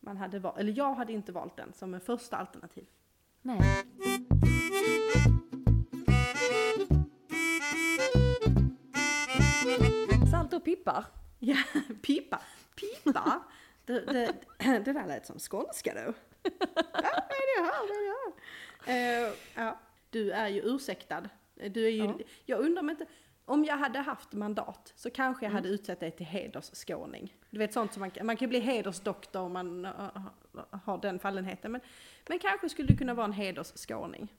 man 0.00 0.16
hade 0.16 0.38
valt. 0.38 0.58
Eller 0.58 0.72
jag 0.76 0.94
hade 0.94 1.12
inte 1.12 1.32
valt 1.32 1.56
den 1.56 1.72
som 1.72 1.94
en 1.94 2.00
första 2.00 2.36
alternativ. 2.36 2.86
Nej. 3.42 3.60
Salt 10.52 10.60
och 10.60 10.64
pippar. 10.64 11.04
Ja, 11.38 11.56
pipa. 12.02 12.40
Pipa? 12.76 13.42
Det, 13.84 14.00
det, 14.00 14.34
det 14.84 14.92
där 14.92 15.06
lät 15.06 15.26
som 15.26 15.38
skånska 15.38 15.94
då. 15.94 16.14
Ja, 16.42 16.50
vad 16.92 17.04
är 17.04 17.56
det? 17.56 17.62
Vad 17.62 17.74
är 17.74 17.88
det 17.88 18.06
jag 18.06 18.14
hör? 18.14 19.28
Eh, 19.28 19.32
ja, 19.54 19.78
du 20.10 20.30
är 20.30 20.48
ju 20.48 20.60
ursäktad. 20.60 21.28
Du 21.54 21.86
är 21.86 21.90
ju, 21.90 22.04
Ja. 22.04 22.18
Jag 22.44 22.60
undrar 22.60 22.82
om 22.82 22.90
inte, 22.90 23.06
om 23.44 23.64
jag 23.64 23.76
hade 23.76 23.98
haft 23.98 24.32
mandat 24.32 24.92
så 24.96 25.10
kanske 25.10 25.46
jag 25.46 25.52
hade 25.52 25.68
utsett 25.68 26.00
dig 26.00 26.10
till 26.10 26.26
hedersskåning. 26.26 27.36
Du 27.50 27.58
vet 27.58 27.72
sånt 27.72 27.92
som 27.92 28.00
man, 28.00 28.10
man 28.22 28.36
kan 28.36 28.48
bli 28.48 28.60
hedersdoktor 28.60 29.40
om 29.40 29.52
man 29.52 29.84
uh, 29.84 30.26
har 30.84 30.98
den 30.98 31.18
fallenheten. 31.18 31.72
Men, 31.72 31.80
men 32.28 32.38
kanske 32.38 32.68
skulle 32.68 32.88
du 32.88 32.96
kunna 32.96 33.14
vara 33.14 33.26
en 33.26 33.32
hedersskåning. 33.32 34.32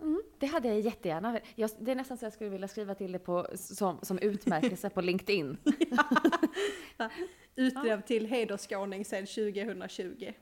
Mm, 0.00 0.22
det 0.38 0.46
hade 0.46 0.68
jag 0.68 0.80
jättegärna. 0.80 1.40
Jag, 1.54 1.70
det 1.78 1.90
är 1.90 1.94
nästan 1.94 2.18
så 2.18 2.24
jag 2.24 2.32
skulle 2.32 2.50
vilja 2.50 2.68
skriva 2.68 2.94
till 2.94 3.12
det 3.12 3.18
på, 3.18 3.46
som, 3.54 3.98
som 4.02 4.18
utmärkelse 4.18 4.90
på 4.90 5.00
LinkedIn. 5.00 5.56
Utnämnd 7.56 8.06
till 8.06 8.26
hedersskåning 8.26 9.04
sedan 9.04 9.26
2020. 9.26 10.32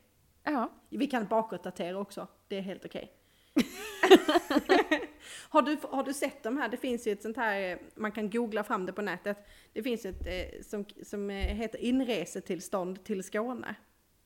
Ja. 0.43 0.71
Vi 0.89 1.07
kan 1.07 1.27
bakåtdatera 1.27 1.99
också, 1.99 2.27
det 2.47 2.57
är 2.57 2.61
helt 2.61 2.85
okej. 2.85 3.11
har, 5.49 5.61
du, 5.61 5.77
har 5.81 6.03
du 6.03 6.13
sett 6.13 6.43
de 6.43 6.57
här? 6.57 6.69
Det 6.69 6.77
finns 6.77 7.07
ju 7.07 7.11
ett 7.11 7.21
sånt 7.21 7.37
här, 7.37 7.71
eh, 7.71 7.77
man 7.95 8.11
kan 8.11 8.29
googla 8.29 8.63
fram 8.63 8.85
det 8.85 8.93
på 8.93 9.01
nätet. 9.01 9.47
Det 9.73 9.83
finns 9.83 10.05
ett 10.05 10.27
eh, 10.27 10.61
som, 10.61 10.85
som 11.03 11.29
eh, 11.29 11.35
heter 11.35 11.79
inresetillstånd 11.79 13.03
till 13.03 13.23
Skåne. 13.23 13.75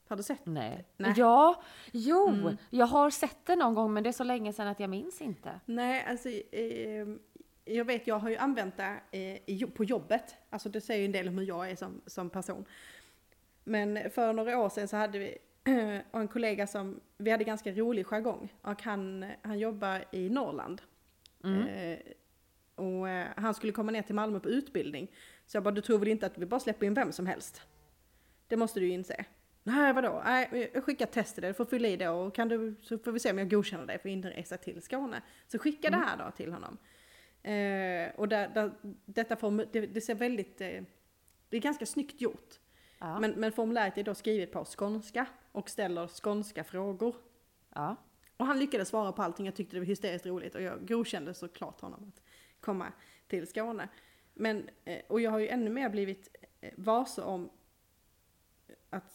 Har 0.08 0.16
du 0.16 0.22
sett? 0.22 0.46
Nej. 0.46 0.84
Nej. 0.96 1.14
Ja, 1.16 1.62
jo, 1.92 2.52
jag 2.70 2.86
har 2.86 3.10
sett 3.10 3.46
det 3.46 3.56
någon 3.56 3.74
gång 3.74 3.92
men 3.92 4.02
det 4.02 4.10
är 4.10 4.12
så 4.12 4.24
länge 4.24 4.52
sedan 4.52 4.68
att 4.68 4.80
jag 4.80 4.90
minns 4.90 5.20
inte. 5.20 5.60
Nej, 5.64 6.04
alltså 6.08 6.28
eh, 6.28 7.06
jag 7.64 7.84
vet, 7.84 8.06
jag 8.06 8.18
har 8.18 8.30
ju 8.30 8.36
använt 8.36 8.76
det 8.76 9.00
eh, 9.46 9.68
på 9.68 9.84
jobbet. 9.84 10.36
Alltså 10.50 10.68
det 10.68 10.80
säger 10.80 11.00
ju 11.00 11.06
en 11.06 11.12
del 11.12 11.28
om 11.28 11.38
hur 11.38 11.46
jag 11.46 11.70
är 11.70 11.76
som, 11.76 12.00
som 12.06 12.30
person. 12.30 12.64
Men 13.64 14.10
för 14.10 14.32
några 14.32 14.58
år 14.58 14.68
sedan 14.68 14.88
så 14.88 14.96
hade 14.96 15.18
vi 15.18 15.38
och 16.10 16.20
en 16.20 16.28
kollega 16.28 16.66
som, 16.66 17.00
vi 17.18 17.30
hade 17.30 17.44
ganska 17.44 17.72
rolig 17.72 18.06
jargong 18.06 18.52
och 18.62 18.82
han, 18.82 19.24
han 19.42 19.58
jobbar 19.58 20.04
i 20.10 20.28
Norrland. 20.28 20.82
Eh, 21.44 21.98
och 22.74 23.08
eh, 23.08 23.28
han 23.36 23.54
skulle 23.54 23.72
komma 23.72 23.92
ner 23.92 24.02
till 24.02 24.14
Malmö 24.14 24.40
på 24.40 24.48
utbildning. 24.48 25.10
Så 25.46 25.56
jag 25.56 25.64
bara, 25.64 25.74
du 25.74 25.80
tror 25.80 25.98
väl 25.98 26.08
inte 26.08 26.26
att 26.26 26.38
vi 26.38 26.46
bara 26.46 26.60
släpper 26.60 26.86
in 26.86 26.94
vem 26.94 27.12
som 27.12 27.26
helst? 27.26 27.62
Det 28.48 28.56
måste 28.56 28.80
du 28.80 28.86
ju 28.86 28.92
inse. 28.92 29.24
Nej 29.66 29.92
vadå? 29.92 30.22
Nej, 30.24 30.70
jag 30.74 30.84
skickar 30.84 31.06
test 31.06 31.34
till 31.34 31.42
dig, 31.42 31.50
du 31.50 31.54
får 31.54 31.64
fylla 31.64 31.88
i 31.88 31.96
det 31.96 32.08
och 32.08 32.34
kan 32.34 32.48
du, 32.48 32.74
så 32.82 32.98
får 32.98 33.12
vi 33.12 33.20
se 33.20 33.30
om 33.30 33.38
jag 33.38 33.50
godkänner 33.50 33.86
dig 33.86 33.98
för 33.98 34.08
inresa 34.08 34.56
till 34.56 34.82
Skåne. 34.82 35.22
Så 35.48 35.58
skicka 35.58 35.90
det 35.90 35.96
här 35.96 36.16
då 36.16 36.30
till 36.30 36.52
honom. 36.52 36.78
Eh, 37.42 38.20
och 38.20 38.28
där, 38.28 38.48
där, 38.48 38.72
detta 39.04 39.36
form, 39.36 39.56
det, 39.72 39.80
det 39.80 40.00
ser 40.00 40.14
väldigt, 40.14 40.60
eh, 40.60 40.82
det 41.48 41.56
är 41.56 41.60
ganska 41.60 41.86
snyggt 41.86 42.20
gjort. 42.20 42.54
Ja. 42.98 43.18
Men, 43.20 43.30
men 43.30 43.52
formuläret 43.52 43.98
är 43.98 44.04
då 44.04 44.14
skrivet 44.14 44.52
på 44.52 44.64
skånska 44.64 45.26
och 45.52 45.70
ställer 45.70 46.08
skånska 46.08 46.64
frågor. 46.64 47.16
ja. 47.74 47.96
Och 48.36 48.46
han 48.46 48.58
lyckades 48.58 48.88
svara 48.88 49.12
på 49.12 49.22
allting, 49.22 49.46
jag 49.46 49.54
tyckte 49.54 49.76
det 49.76 49.80
var 49.80 49.86
hysteriskt 49.86 50.26
roligt 50.26 50.54
och 50.54 50.62
jag 50.62 50.88
godkände 50.88 51.34
såklart 51.34 51.80
honom 51.80 52.12
att 52.16 52.22
komma 52.60 52.92
till 53.28 53.46
Skåne. 53.46 53.88
Men, 54.34 54.68
eh, 54.84 55.00
och 55.08 55.20
jag 55.20 55.30
har 55.30 55.38
ju 55.38 55.48
ännu 55.48 55.70
mer 55.70 55.88
blivit 55.88 56.36
eh, 56.60 56.72
varse 56.76 57.22
om 57.22 57.50
att 58.90 59.12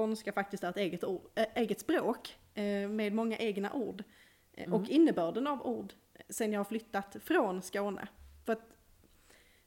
skånska 0.00 0.32
faktiskt 0.32 0.64
är 0.64 0.70
ett 0.70 0.76
eget, 0.76 1.04
ord, 1.04 1.28
äh, 1.34 1.46
eget 1.54 1.80
språk 1.80 2.38
eh, 2.54 2.88
med 2.88 3.12
många 3.12 3.36
egna 3.38 3.72
ord. 3.72 4.04
Eh, 4.52 4.74
Och 4.74 4.88
innebörden 4.88 5.46
av 5.46 5.66
ord 5.66 5.92
eh, 6.14 6.20
sen 6.28 6.52
jag 6.52 6.60
har 6.60 6.64
flyttat 6.64 7.16
från 7.20 7.62
Skåne. 7.62 8.08
För 8.46 8.52
att 8.52 8.76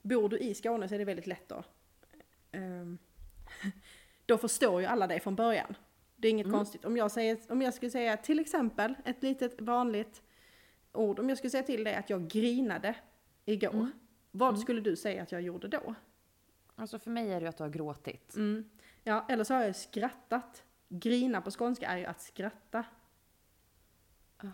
bor 0.01 0.29
du 0.29 0.37
i 0.37 0.53
Skåne 0.53 0.87
så 0.87 0.95
är 0.95 0.99
det 0.99 1.05
väldigt 1.05 1.27
lätt 1.27 1.49
då. 1.49 1.63
ehm, 2.51 2.97
då 4.25 4.37
förstår 4.37 4.81
ju 4.81 4.87
alla 4.87 5.07
dig 5.07 5.19
från 5.19 5.35
början. 5.35 5.75
Det 6.15 6.27
är 6.27 6.31
inget 6.31 6.51
konstigt. 6.51 6.85
Om 6.85 6.97
jag, 6.97 7.11
säger, 7.11 7.37
om 7.49 7.61
jag 7.61 7.73
skulle 7.73 7.91
säga 7.91 8.17
till 8.17 8.39
exempel 8.39 8.95
ett 9.05 9.23
litet 9.23 9.61
vanligt 9.61 10.21
ord. 10.93 11.19
Om 11.19 11.29
jag 11.29 11.37
skulle 11.37 11.51
säga 11.51 11.63
till 11.63 11.83
dig 11.83 11.95
att 11.95 12.09
jag 12.09 12.27
grinade 12.27 12.95
igår. 13.45 13.87
Vad 14.31 14.59
skulle 14.59 14.81
du 14.81 14.95
säga 14.95 15.23
att 15.23 15.31
jag 15.31 15.41
gjorde 15.41 15.67
då? 15.67 15.95
Alltså 16.75 16.99
för 16.99 17.11
mig 17.11 17.31
är 17.31 17.39
det 17.39 17.43
ju 17.43 17.47
att 17.49 17.57
du 17.57 17.63
har 17.63 17.69
gråtit. 17.69 18.35
Mm. 18.35 18.69
Ja, 19.03 19.25
eller 19.29 19.43
så 19.43 19.53
har 19.53 19.63
jag 19.63 19.75
skrattat. 19.75 20.63
Grina 20.89 21.41
på 21.41 21.51
skånska 21.51 21.87
är 21.87 21.97
ju 21.97 22.05
att 22.05 22.21
skratta. 22.21 22.85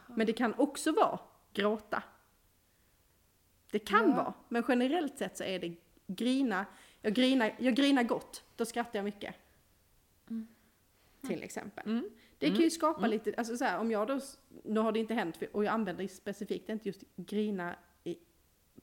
Men 0.08 0.28
det 0.28 0.34
kan 0.34 0.54
också 0.58 0.92
vara 0.92 1.20
gråta. 1.54 2.04
Det 3.72 3.80
kan 3.80 4.10
Ja. 4.10 4.16
vara, 4.16 4.34
men 4.50 4.64
generellt 4.68 5.18
sett 5.18 5.38
så 5.38 5.44
är 5.44 5.60
det 5.60 5.76
grina. 6.08 6.66
Jag 7.02 7.14
grinar, 7.14 7.56
jag 7.60 7.76
grinar 7.76 8.04
gott, 8.04 8.44
då 8.56 8.66
skrattar 8.66 9.00
jag 9.00 9.04
mycket. 9.04 9.36
Till 11.22 11.44
exempel. 11.44 12.10
Det 12.38 12.48
kan 12.50 12.60
ju 12.60 12.70
skapa 12.70 13.08
lite, 13.08 13.34
alltså 13.38 13.58
så 13.58 13.66
här, 13.66 13.80
om 13.80 13.92
jag 13.92 14.08
då, 14.08 14.20
nu 14.64 14.80
har 14.80 14.92
det 14.92 15.00
inte 15.00 15.14
hänt 15.14 15.38
och 15.52 15.64
jag 15.66 15.74
använder 15.74 16.04
det 16.04 16.10
specifikt, 16.10 16.70
inte 16.70 16.90
just 16.90 17.04
grina 17.16 17.76
i, 18.04 18.18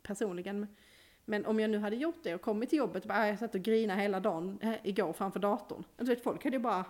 personligen. 0.02 0.76
Men- 1.28 1.46
om 1.46 1.60
jag 1.60 1.70
nu 1.70 1.78
hade 1.78 1.96
gjort 1.96 2.18
det 2.22 2.34
och 2.34 2.40
kommit 2.40 2.70
till 2.70 2.78
jobbet 2.78 3.02
och 3.02 3.08
bara, 3.08 3.18
"Ah, 3.18 3.26
jag 3.26 3.38
satt 3.38 3.54
och 3.54 3.60
grinade 3.62 4.00
hela 4.02 4.20
dagen 4.20 4.58
eh, 4.62 4.74
igår 4.82 5.12
framför 5.12 5.40
datorn. 5.40 5.84
Du 5.96 6.04
vet, 6.04 6.22
folk 6.22 6.44
hade 6.44 6.56
ju 6.56 6.62
bara, 6.62 6.84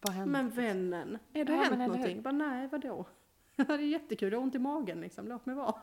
Vad 0.00 0.14
hände? 0.14 0.32
men 0.32 0.50
vännen, 0.50 1.18
är 1.32 1.44
det 1.44 1.52
Ja, 1.52 1.58
hänt 1.62 1.78
någonting? 1.78 2.22
Bara, 2.22 2.32
nej, 2.32 2.68
vadå? 2.68 3.06
det 3.56 3.62
är 3.72 3.78
jättekul, 3.78 4.32
jag 4.32 4.38
har 4.38 4.44
ont 4.44 4.54
i 4.54 4.58
magen 4.58 5.00
liksom, 5.00 5.28
låt 5.28 5.46
mig 5.46 5.54
vara. 5.56 5.74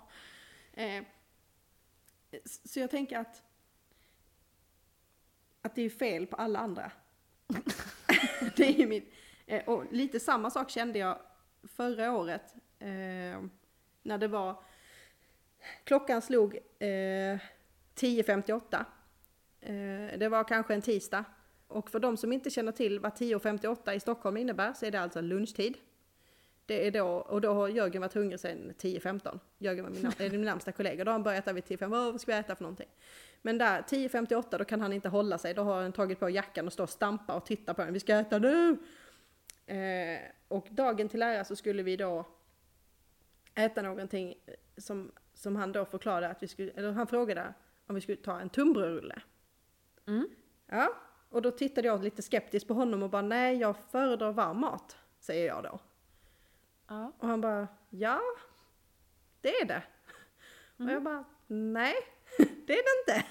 Eh, 0.73 1.03
så 2.45 2.79
jag 2.79 2.91
tänker 2.91 3.17
att, 3.17 3.43
att 5.61 5.75
det 5.75 5.81
är 5.81 5.89
fel 5.89 6.27
på 6.27 6.35
alla 6.35 6.59
andra. 6.59 6.91
det 8.55 8.81
är 8.81 8.87
min, 8.87 9.05
eh, 9.45 9.63
och 9.69 9.85
lite 9.93 10.19
samma 10.19 10.49
sak 10.49 10.69
kände 10.69 10.99
jag 10.99 11.19
förra 11.63 12.11
året, 12.17 12.55
eh, 12.79 13.41
när 14.03 14.17
det 14.17 14.27
var, 14.27 14.63
klockan 15.83 16.21
slog 16.21 16.55
eh, 16.55 16.87
10.58. 17.95 18.85
Eh, 19.61 20.19
det 20.19 20.29
var 20.29 20.43
kanske 20.43 20.73
en 20.73 20.81
tisdag. 20.81 21.25
Och 21.67 21.89
för 21.89 21.99
de 21.99 22.17
som 22.17 22.33
inte 22.33 22.49
känner 22.49 22.71
till 22.71 22.99
vad 22.99 23.11
10.58 23.11 23.93
i 23.93 23.99
Stockholm 23.99 24.37
innebär 24.37 24.73
så 24.73 24.85
är 24.85 24.91
det 24.91 24.99
alltså 25.01 25.21
lunchtid. 25.21 25.77
Det 26.65 26.87
är 26.87 26.91
då, 26.91 27.07
och 27.07 27.41
då 27.41 27.53
har 27.53 27.67
Jörgen 27.67 28.01
varit 28.01 28.13
hungrig 28.13 28.39
sedan 28.39 28.73
10.15. 28.79 29.39
Jörgen 29.57 29.83
var 29.83 29.91
min, 29.91 30.05
är 30.17 30.29
min 30.29 30.41
närmsta 30.41 30.71
kollega. 30.71 31.03
Då 31.03 31.09
har 31.09 31.13
han 31.13 31.23
börjat 31.23 31.43
äta 31.43 31.53
vid 31.53 31.63
10.05. 31.63 31.87
Vad 31.87 32.21
ska 32.21 32.31
vi 32.31 32.37
äta 32.37 32.55
för 32.55 32.63
någonting? 32.63 32.89
Men 33.41 33.57
där 33.57 33.81
10.58 33.81 34.57
då 34.57 34.65
kan 34.65 34.81
han 34.81 34.93
inte 34.93 35.09
hålla 35.09 35.37
sig. 35.37 35.53
Då 35.53 35.63
har 35.63 35.81
han 35.81 35.91
tagit 35.91 36.19
på 36.19 36.29
jackan 36.29 36.67
och 36.67 36.73
står 36.73 36.83
och 36.83 36.89
stampar 36.89 37.35
och 37.35 37.45
tittar 37.45 37.73
på 37.73 37.81
den. 37.83 37.93
Vi 37.93 37.99
ska 37.99 38.15
äta 38.15 38.39
nu! 38.39 38.77
Eh, 39.65 40.19
och 40.47 40.67
dagen 40.69 41.09
till 41.09 41.21
ära 41.21 41.45
så 41.45 41.55
skulle 41.55 41.83
vi 41.83 41.95
då 41.95 42.25
äta 43.55 43.81
någonting 43.81 44.35
som, 44.77 45.11
som 45.41 45.55
han 45.55 45.71
då 45.71 45.85
förklarade 45.85 46.29
att 46.29 46.43
vi 46.43 46.47
skulle, 46.47 46.71
eller 46.71 46.91
han 46.91 47.07
frågade 47.07 47.53
om 47.87 47.95
vi 47.95 48.01
skulle 48.01 48.17
ta 48.17 48.39
en 48.39 48.49
tunnbrödsrulle. 48.49 49.21
Mm. 50.07 50.29
Ja, 50.67 50.93
och 51.29 51.41
då 51.41 51.51
tittade 51.51 51.87
jag 51.87 52.03
lite 52.03 52.21
skeptiskt 52.21 52.67
på 52.67 52.73
honom 52.73 53.03
och 53.03 53.09
bara 53.09 53.21
nej, 53.21 53.57
jag 53.57 53.75
föredrar 53.91 54.31
varm 54.31 54.59
mat, 54.59 54.97
säger 55.19 55.47
jag 55.47 55.63
då. 55.63 55.79
Ja. 56.87 57.11
Och 57.17 57.27
han 57.27 57.41
bara 57.41 57.67
ja, 57.89 58.21
det 59.41 59.55
är 59.55 59.65
det. 59.65 59.83
Och 60.77 60.91
jag 60.91 61.03
bara 61.03 61.23
nej, 61.47 61.95
det 62.37 62.73
är 62.73 62.83
det 62.83 62.99
inte. 63.01 63.25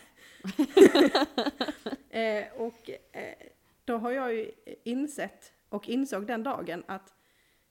eh, 2.19 2.53
och 2.61 2.91
eh, 3.17 3.35
då 3.85 3.97
har 3.97 4.11
jag 4.11 4.35
ju 4.35 4.51
insett 4.85 5.53
och 5.69 5.89
insåg 5.89 6.27
den 6.27 6.43
dagen 6.43 6.85
att 6.87 7.15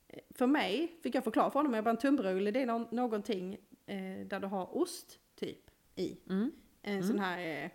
eh, 0.08 0.20
för 0.30 0.48
mig, 0.48 1.00
fick 1.04 1.16
jag 1.16 1.24
förklara 1.24 1.52
för 1.52 1.60
honom, 1.60 1.74
jag 1.74 1.84
bara 1.84 1.90
en 1.90 1.98
tunnbrödsrulle 1.98 2.52
det 2.52 2.62
är 2.62 2.66
nå- 2.66 2.88
någonting 2.92 3.58
eh, 3.90 4.28
där 4.28 4.40
du 4.40 4.48
har 4.48 4.78
ost 4.78 5.20
typ 5.36 5.72
i. 5.96 6.18
Mm. 6.30 6.52
En 6.82 7.04
sån 7.04 7.20
här, 7.20 7.40
eh, 7.40 7.72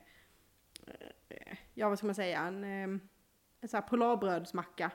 eh, 1.29 1.59
ja 1.75 1.89
vad 1.89 1.99
ska 1.99 2.07
man 2.07 2.15
säga, 2.15 2.41
en, 2.41 2.65
eh, 2.65 3.01
en 3.61 3.69
sån 3.69 3.81
här 3.81 3.89
polarbrödsmacka 3.89 4.91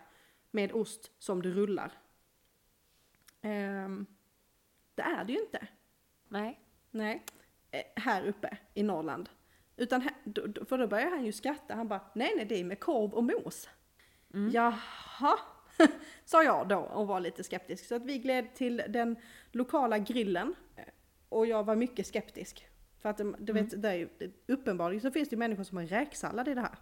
med 0.51 0.71
ost 0.71 1.11
som 1.19 1.41
du 1.41 1.53
rullar. 1.53 1.91
Ehm, 3.41 4.05
det 4.95 5.01
är 5.01 5.23
det 5.25 5.33
ju 5.33 5.39
inte. 5.39 5.67
Nej. 6.27 6.59
Nej, 6.91 7.25
eh, 7.71 7.83
här 7.95 8.25
uppe 8.25 8.57
i 8.73 8.83
Norrland. 8.83 9.29
Utan 9.75 10.01
här, 10.01 10.13
för 10.65 10.77
då 10.77 10.87
börjar 10.87 11.09
han 11.09 11.25
ju 11.25 11.31
skratta, 11.31 11.75
han 11.75 11.87
bara 11.87 12.01
nej 12.15 12.33
nej 12.35 12.45
det 12.45 12.59
är 12.59 12.63
med 12.63 12.79
korv 12.79 13.13
och 13.13 13.23
mos. 13.23 13.69
Jaha, 14.53 15.39
sa 16.25 16.43
jag 16.43 16.67
då 16.67 16.77
och 16.77 17.07
var 17.07 17.19
lite 17.19 17.43
skeptisk. 17.43 17.85
Så 17.85 17.95
att 17.95 18.05
vi 18.05 18.17
gled 18.17 18.53
till 18.53 18.83
den 18.87 19.15
lokala 19.51 19.97
grillen 19.97 20.55
och 21.29 21.45
jag 21.47 21.63
var 21.63 21.75
mycket 21.75 22.07
skeptisk. 22.07 22.67
För 22.99 23.09
att 23.09 23.17
det- 23.17 23.35
du 23.39 23.53
vet, 23.53 23.81
det 23.81 23.89
är 23.89 24.09
uppenbarligen 24.47 25.01
så 25.01 25.11
finns 25.11 25.29
det 25.29 25.33
ju 25.33 25.37
människor 25.37 25.63
som 25.63 25.77
har 25.77 25.85
räksallad 25.85 26.47
i 26.47 26.53
det 26.53 26.61
här. 26.61 26.75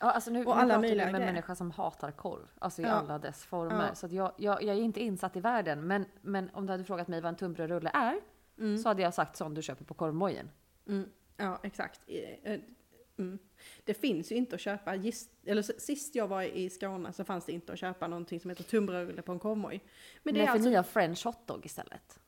Ja, 0.00 0.10
alltså 0.10 0.30
nu, 0.30 0.38
Och 0.38 0.44
nu 0.44 0.50
alla 0.62 0.64
pratar 0.74 0.82
vi 0.82 0.88
möjliga 0.88 1.06
med 1.06 1.14
en 1.20 1.26
människa 1.26 1.54
som 1.54 1.70
hatar 1.70 2.10
korv. 2.10 2.48
Alltså 2.58 2.82
i 2.82 2.84
Ja. 2.84 2.90
alla 2.90 3.18
dess 3.18 3.44
former. 3.44 3.86
Ja. 3.88 3.94
Så 3.94 4.06
jag, 4.10 4.32
jag, 4.36 4.62
jag 4.62 4.76
är 4.76 4.80
inte 4.82 5.00
insatt 5.00 5.36
i 5.36 5.40
världen. 5.40 5.86
Men, 5.86 6.04
men 6.20 6.50
om 6.52 6.66
du 6.66 6.72
hade 6.72 6.84
frågat 6.84 7.08
mig 7.08 7.20
vad 7.20 7.28
en 7.28 7.36
tunnbrödsrulle 7.36 7.90
är. 7.94 8.20
Så 8.82 8.88
hade 8.88 9.02
jag 9.02 9.14
sagt 9.14 9.36
sån 9.36 9.54
du 9.54 9.62
köper 9.62 9.84
på 9.84 9.94
korvmojen. 9.94 10.50
Mm, 10.86 11.08
ja, 11.36 11.58
exakt. 11.62 12.00
Eh, 12.42 12.60
Mm. 13.18 13.38
Det 13.84 13.94
finns 13.94 14.32
ju 14.32 14.36
inte 14.36 14.54
att 14.54 14.60
köpa, 14.60 14.94
giss, 14.94 15.28
eller 15.44 15.62
sist 15.62 16.14
jag 16.14 16.28
var 16.28 16.42
i 16.42 16.70
Skåne 16.70 17.12
så 17.12 17.24
fanns 17.24 17.44
det 17.44 17.52
inte 17.52 17.72
att 17.72 17.78
köpa 17.78 18.06
någonting 18.08 18.40
som 18.40 18.50
heter 18.50 18.64
tunnbrödsrulle 18.64 19.22
på 19.22 19.32
en 19.32 19.38
korvmoj. 19.38 19.84
Men 20.22 20.34
det 20.34 20.38
Nej, 20.38 20.42
är 20.42 20.46
för 20.46 20.52
alltså, 20.52 20.68
ni 20.70 20.76
har 20.76 20.82
french 20.82 21.24
hotdog 21.26 21.66
istället. 21.66 22.18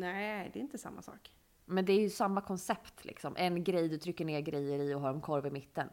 Nej 0.00 0.50
det 0.52 0.58
är 0.58 0.60
inte 0.60 0.78
samma 0.78 1.02
sak. 1.02 1.34
Men 1.64 1.84
det 1.84 1.92
är 1.92 2.00
ju 2.00 2.10
samma 2.10 2.40
koncept 2.40 3.04
liksom. 3.04 3.36
En 3.36 3.64
grej 3.64 3.88
du 3.88 3.98
trycker 3.98 4.24
ner 4.24 4.40
grejer 4.40 4.78
i 4.78 4.94
och 4.94 5.00
har 5.00 5.10
en 5.10 5.20
korv 5.20 5.46
i 5.46 5.50
mitten. 5.50 5.88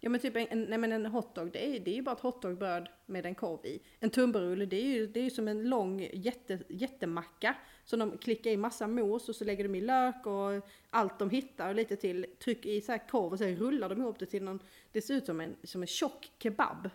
Ja 0.00 0.10
men 0.10 0.20
typ 0.20 0.36
en, 0.36 0.62
nej, 0.62 0.78
men 0.78 0.92
en 0.92 1.06
hotdog, 1.06 1.52
det 1.52 1.66
är, 1.66 1.80
det 1.80 1.90
är 1.90 1.94
ju 1.94 2.02
bara 2.02 2.14
ett 2.14 2.20
hotdogbröd 2.20 2.88
med 3.06 3.26
en 3.26 3.34
korv 3.34 3.66
i. 3.66 3.82
En 4.00 4.10
tunnbrödsrulle, 4.10 4.66
det 4.66 4.76
är 4.76 4.86
ju, 4.86 5.06
det 5.06 5.20
är 5.20 5.24
ju 5.24 5.30
som 5.30 5.48
en 5.48 5.68
lång 5.68 6.08
jätte, 6.12 6.58
jättemacka. 6.68 7.56
Så 7.84 7.96
de 7.96 8.18
klickar 8.18 8.50
i 8.50 8.56
massa 8.56 8.86
mos 8.86 9.28
och 9.28 9.36
så 9.36 9.44
lägger 9.44 9.64
de 9.64 9.74
i 9.74 9.80
lök 9.80 10.26
och 10.26 10.66
allt 10.90 11.18
de 11.18 11.30
hittar 11.30 11.68
och 11.68 11.74
lite 11.74 11.96
till. 11.96 12.26
Tryck 12.44 12.66
i 12.66 12.80
så 12.80 12.92
här 12.92 13.08
korv 13.08 13.32
och 13.32 13.38
sen 13.38 13.56
rullar 13.56 13.88
de 13.88 14.00
ihop 14.00 14.18
det 14.18 14.26
till 14.26 14.44
någon, 14.44 14.60
det 14.92 15.02
ser 15.02 15.14
ut 15.14 15.26
som 15.26 15.40
en, 15.40 15.56
som 15.62 15.82
en 15.82 15.86
tjock 15.86 16.32
kebab. 16.38 16.90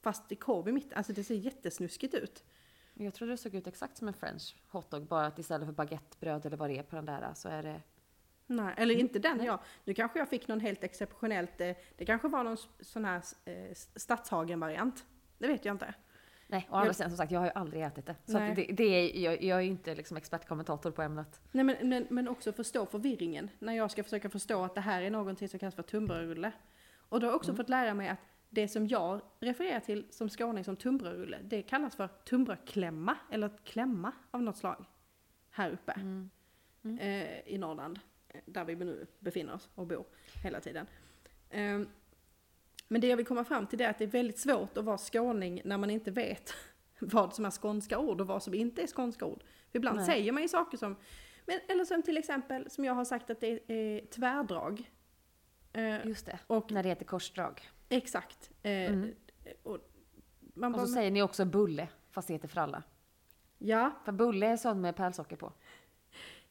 Fast 0.00 0.32
i 0.32 0.36
korv 0.36 0.68
i 0.68 0.72
mitten, 0.72 0.92
alltså 0.96 1.12
det 1.12 1.24
ser 1.24 1.34
jättesnuskigt 1.34 2.14
ut. 2.14 2.44
Jag 2.94 3.14
trodde 3.14 3.32
det 3.32 3.36
såg 3.36 3.54
ut 3.54 3.66
exakt 3.66 3.96
som 3.96 4.08
en 4.08 4.14
french 4.14 4.56
hotdog. 4.68 5.06
Bara 5.06 5.26
att 5.26 5.38
istället 5.38 5.66
för 5.66 5.72
baguettebröd 5.72 6.46
eller 6.46 6.56
vad 6.56 6.70
det 6.70 6.78
är 6.78 6.82
på 6.82 6.96
den 6.96 7.06
där 7.06 7.30
så 7.34 7.48
är 7.48 7.62
det 7.62 7.80
Nej, 8.46 8.74
eller 8.76 8.94
inte 8.94 9.18
den 9.18 9.44
jag. 9.44 9.58
Nu 9.84 9.94
kanske 9.94 10.18
jag 10.18 10.28
fick 10.28 10.48
någon 10.48 10.60
helt 10.60 10.84
exceptionellt, 10.84 11.60
eh, 11.60 11.76
det 11.96 12.04
kanske 12.04 12.28
var 12.28 12.44
någon 12.44 12.56
sån 12.80 13.04
här 13.04 13.22
eh, 13.44 13.74
Stadshagen-variant. 13.96 15.04
Det 15.38 15.46
vet 15.46 15.64
jag 15.64 15.74
inte. 15.74 15.94
Nej, 16.46 16.66
och 16.70 16.76
andra 16.76 16.88
Jag- 16.88 16.96
sidan 16.96 17.10
som 17.10 17.16
sagt, 17.16 17.32
jag 17.32 17.40
har 17.40 17.46
ju 17.46 17.52
aldrig 17.54 17.82
ätit 17.82 18.06
det. 18.06 18.16
Så 18.24 18.32
det, 18.38 18.54
det 18.54 18.84
är, 18.84 19.18
jag, 19.24 19.42
jag 19.42 19.58
är 19.58 19.62
ju 19.62 19.70
inte 19.70 19.94
liksom 19.94 20.16
expertkommentator 20.16 20.90
på 20.90 21.02
ämnet. 21.02 21.40
Nej 21.52 21.64
men, 21.64 21.88
men, 21.88 22.06
men 22.10 22.28
också 22.28 22.52
förstå 22.52 22.86
förvirringen 22.86 23.50
när 23.58 23.72
jag 23.72 23.90
ska 23.90 24.04
försöka 24.04 24.30
förstå 24.30 24.64
att 24.64 24.74
det 24.74 24.80
här 24.80 25.02
är 25.02 25.10
någonting 25.10 25.48
som 25.48 25.58
kallas 25.58 25.74
för 25.74 25.82
tunnbrödsrulle. 25.82 26.52
Och 27.08 27.20
då 27.20 27.26
har 27.26 27.30
jag 27.32 27.36
också 27.36 27.54
fått 27.54 27.68
lära 27.68 27.94
mig 27.94 28.08
att 28.08 28.18
det 28.52 28.68
som 28.68 28.86
jag 28.86 29.20
refererar 29.40 29.80
till 29.80 30.06
som 30.10 30.28
skåning 30.28 30.64
som 30.64 30.76
tunnbrödsrulle, 30.76 31.38
det 31.42 31.62
kallas 31.62 31.96
för 31.96 32.08
tunnbrödsklämma 32.08 33.16
eller 33.30 33.50
klämma 33.64 34.12
av 34.30 34.42
något 34.42 34.56
slag. 34.56 34.84
Här 35.50 35.70
uppe 35.70 35.94
Eh, 37.00 37.48
i 37.48 37.58
Norrland, 37.58 37.98
eh, 38.28 38.40
där 38.44 38.64
vi 38.64 38.74
nu 38.74 39.06
befinner 39.18 39.54
oss 39.54 39.68
och 39.74 39.86
bor 39.86 40.04
hela 40.44 40.60
tiden. 40.60 40.86
Ehm, 41.50 41.88
men 42.88 43.00
det 43.00 43.06
jag 43.06 43.16
vill 43.16 43.26
komma 43.26 43.44
fram 43.44 43.66
till 43.66 43.80
är 43.80 43.90
att 43.90 43.98
det 43.98 44.04
är 44.04 44.08
väldigt 44.08 44.38
svårt 44.38 44.76
att 44.76 44.84
vara 44.84 44.98
skåning 44.98 45.62
när 45.64 45.78
man 45.78 45.90
inte 45.90 46.10
vet 46.10 46.54
vad 46.98 47.34
som 47.34 47.44
är 47.44 47.50
skånska 47.50 47.98
ord 47.98 48.20
och 48.20 48.26
vad 48.26 48.42
som 48.42 48.54
inte 48.54 48.82
är 48.82 48.86
skånska 48.86 49.24
ord. 49.24 49.44
För 49.70 49.78
ibland 49.78 49.96
Nej. 49.96 50.06
säger 50.06 50.32
man 50.32 50.42
ju 50.42 50.48
saker 50.48 50.78
som, 50.78 50.96
men, 51.46 51.60
eller 51.68 51.84
som 51.84 52.02
till 52.02 52.16
exempel 52.16 52.70
som 52.70 52.84
jag 52.84 52.94
har 52.94 53.04
sagt 53.04 53.30
att 53.30 53.40
det 53.40 53.60
är 53.66 54.06
tvärdrag. 54.06 54.90
Eh, 55.72 56.06
Just 56.06 56.26
det. 56.26 56.38
och 56.46 56.72
När 56.72 56.82
det 56.82 56.88
heter 56.88 57.04
korsdrag. 57.04 57.70
Exakt. 57.96 58.50
Eh, 58.62 58.72
Mm. 58.92 59.14
och 59.62 59.78
man 60.54 60.72
Och 60.74 60.78
bara, 60.78 60.86
så 60.86 60.92
säger 60.92 61.10
ni 61.10 61.22
också 61.22 61.44
bulle, 61.44 61.88
fast 62.10 62.28
det 62.28 62.34
heter 62.34 62.48
fralla. 62.48 62.82
ja, 63.58 63.90
För 64.04 64.12
bulle 64.12 64.46
är 64.46 64.56
sån 64.56 64.80
med 64.80 64.96
pärlsocker 64.96 65.36
på. 65.36 65.52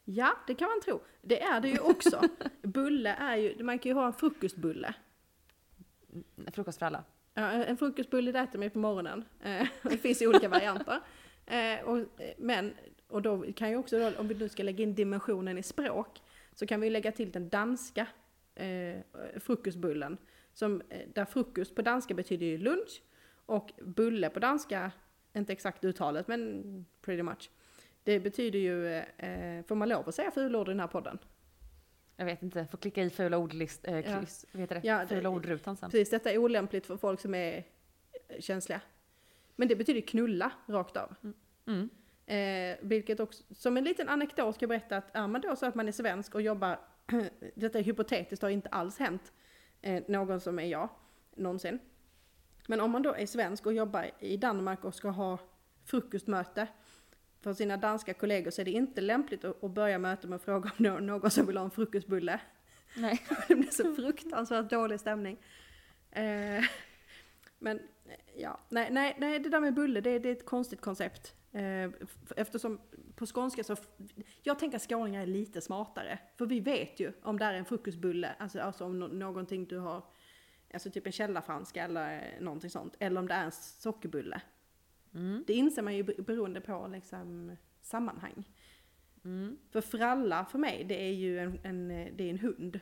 ja, 0.03 0.37
det 0.47 0.55
kan 0.55 0.69
man 0.69 0.81
tro. 0.81 1.01
Det 1.21 1.41
är 1.41 1.61
det 1.61 1.69
ju 1.69 1.79
också. 1.79 2.21
Bulle 2.61 3.13
är 3.13 3.35
ju, 3.35 3.63
man 3.63 3.79
kan 3.79 3.89
ju 3.89 3.93
ha 3.93 4.05
en 4.07 4.13
frukostbulle. 4.13 4.93
Frukost 6.51 6.79
för 6.79 6.85
alla. 6.85 7.03
Ja, 7.33 7.51
en 7.51 7.77
frukostbulle 7.77 8.31
det 8.31 8.39
äter 8.39 8.59
man 8.59 8.63
ju 8.63 8.69
på 8.69 8.79
morgonen. 8.79 9.25
Eh, 9.41 9.67
Det 9.83 9.97
finns 9.97 10.21
ju 10.21 10.27
olika 10.27 10.49
varianter. 10.49 10.99
Och, 11.85 11.97
eh, 11.97 12.33
men, 12.37 12.73
och 13.07 13.21
då 13.21 13.45
kan 13.55 13.69
ju 13.69 13.77
också, 13.77 13.99
då, 13.99 14.19
om 14.19 14.27
vi 14.27 14.35
nu 14.35 14.49
ska 14.49 14.63
lägga 14.63 14.83
in 14.83 14.95
dimensionen 14.95 15.57
i 15.57 15.63
språk, 15.63 16.21
så 16.55 16.67
kan 16.67 16.81
vi 16.81 16.89
lägga 16.89 17.11
till 17.11 17.31
den 17.31 17.49
danska 17.49 18.07
eh, 18.55 18.99
frukostbullen. 19.39 20.17
Som, 20.53 20.81
eh, 20.89 21.07
där 21.13 21.25
frukost 21.25 21.75
på 21.75 21.81
danska 21.81 22.13
betyder 22.13 22.45
ju 22.45 22.57
lunch, 22.57 23.01
och 23.45 23.71
bulle 23.81 24.29
på 24.29 24.39
danska, 24.39 24.91
inte 25.33 25.53
exakt 25.53 25.85
uttalet, 25.85 26.27
men 26.27 26.85
pretty 27.01 27.23
much. 27.23 27.49
Det 28.03 28.19
betyder 28.19 28.59
ju, 28.59 28.95
eh, 28.95 29.65
får 29.65 29.75
man 29.75 29.89
lov 29.89 30.09
att 30.09 30.15
säga 30.15 30.31
fulord 30.31 30.67
i 30.67 30.71
den 30.71 30.79
här 30.79 30.87
podden? 30.87 31.19
Jag 32.15 32.25
vet 32.25 32.43
inte, 32.43 32.67
får 32.67 32.77
klicka 32.77 33.03
i 33.03 33.09
fula 33.09 33.37
ordlist, 33.37 33.87
eh, 33.87 33.99
Ja. 33.99 34.19
kryss, 34.19 34.45
vad 34.51 34.61
heter 34.61 34.75
det? 34.75 34.87
Ja, 34.87 35.07
fula 35.07 35.29
ordrutan 35.29 35.75
sen. 35.75 35.89
Precis, 35.91 36.09
detta 36.09 36.31
är 36.31 36.37
olämpligt 36.37 36.85
för 36.85 36.97
folk 36.97 37.19
som 37.19 37.35
är 37.35 37.57
eh, 38.27 38.39
känsliga. 38.39 38.81
Men 39.55 39.67
det 39.67 39.75
betyder 39.75 40.01
knulla 40.01 40.51
rakt 40.67 40.97
av. 40.97 41.15
Mm. 41.67 41.89
Eh, 42.25 42.77
vilket 42.81 43.19
också, 43.19 43.43
som 43.55 43.77
en 43.77 43.83
liten 43.83 44.09
anekdot 44.09 44.55
ska 44.55 44.63
jag 44.63 44.69
berätta 44.69 44.97
att 44.97 45.15
är 45.15 45.27
man 45.27 45.41
då 45.41 45.55
så 45.55 45.65
att 45.65 45.75
man 45.75 45.87
är 45.87 45.91
svensk 45.91 46.35
och 46.35 46.41
jobbar, 46.41 46.79
detta 47.55 47.79
är 47.79 47.83
hypotetiskt, 47.83 48.43
har 48.43 48.49
inte 48.49 48.69
alls 48.69 48.99
hänt 48.99 49.33
eh, 49.81 50.03
någon 50.07 50.39
som 50.39 50.59
är 50.59 50.65
jag, 50.65 50.89
någonsin. 51.35 51.79
Men 52.67 52.81
om 52.81 52.91
man 52.91 53.01
då 53.01 53.15
är 53.15 53.25
svensk 53.25 53.65
och 53.65 53.73
jobbar 53.73 54.11
i 54.19 54.37
Danmark 54.37 54.83
och 54.83 54.95
ska 54.95 55.09
ha 55.09 55.37
frukostmöte 55.85 56.67
för 57.41 57.53
sina 57.53 57.77
danska 57.77 58.13
kollegor 58.13 58.51
så 58.51 58.61
är 58.61 58.65
det 58.65 58.71
inte 58.71 59.01
lämpligt 59.01 59.45
att, 59.45 59.63
att 59.63 59.71
börja 59.71 59.99
mötet 59.99 60.29
med 60.29 60.35
att 60.35 60.43
fråga 60.43 60.71
om 60.77 60.83
nå- 60.83 60.99
någon 60.99 61.31
som 61.31 61.45
vill 61.45 61.57
ha 61.57 61.65
en 61.65 61.71
frukostbulle. 61.71 62.39
Nej. 62.95 63.21
Det 63.47 63.55
blir 63.55 63.69
så 63.71 63.95
fruktansvärt 63.95 64.69
dålig 64.69 64.99
stämning. 64.99 65.37
Eh, 66.11 66.63
men 67.61 67.79
eh, 68.05 68.15
ja, 68.41 68.59
nej, 68.69 68.91
nej, 68.91 69.15
nej, 69.19 69.39
det 69.39 69.49
där 69.49 69.59
med 69.59 69.73
bulle, 69.73 70.01
det, 70.01 70.19
det 70.19 70.29
är 70.29 70.33
ett 70.33 70.45
konstigt 70.45 70.81
koncept. 70.81 71.35
Eh, 71.51 71.91
eftersom 72.35 72.79
på 73.15 73.25
skånska 73.25 73.63
så, 73.63 73.75
jag 74.43 74.59
tänker 74.59 74.75
att 74.77 74.83
skåningar 74.83 75.21
är 75.21 75.25
lite 75.27 75.61
smartare. 75.61 76.19
För 76.37 76.45
vi 76.45 76.59
vet 76.59 76.99
ju 76.99 77.11
om 77.23 77.39
det 77.39 77.45
är 77.45 77.53
en 77.53 77.65
frukostbulle, 77.65 78.35
alltså, 78.39 78.59
alltså 78.59 78.85
om 78.85 78.99
nå- 78.99 79.07
någonting 79.07 79.65
du 79.65 79.77
har, 79.77 80.03
alltså 80.73 80.91
typ 80.91 81.05
en 81.05 81.11
källarfranska 81.11 81.83
eller 81.83 82.33
eh, 82.35 82.43
någonting 82.43 82.69
sånt. 82.69 82.95
Eller 82.99 83.21
om 83.21 83.27
det 83.27 83.33
är 83.33 83.45
en 83.45 83.51
sockerbulle. 83.51 84.41
Mm. 85.13 85.43
Det 85.47 85.53
inser 85.53 85.81
man 85.81 85.95
ju 85.95 86.03
be- 86.03 86.21
beroende 86.21 86.61
på 86.61 86.87
liksom 86.91 87.55
sammanhang. 87.81 88.49
Mm. 89.23 89.57
För 89.71 89.81
fralla 89.81 90.45
för 90.45 90.59
mig, 90.59 90.83
det 90.83 91.01
är 91.03 91.13
ju 91.13 91.39
en, 91.39 91.59
en, 91.63 91.87
det 91.87 92.23
är 92.23 92.29
en 92.29 92.39
hund. 92.39 92.79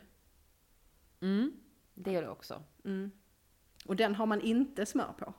Mm. 1.22 1.52
Det 1.94 2.12
gör 2.12 2.22
det 2.22 2.30
också. 2.30 2.64
Mm. 2.86 3.12
Och 3.90 3.96
den 3.96 4.16
har 4.16 4.26
man 4.26 4.42
inte 4.42 4.86
smör 4.86 5.14
på. 5.20 5.34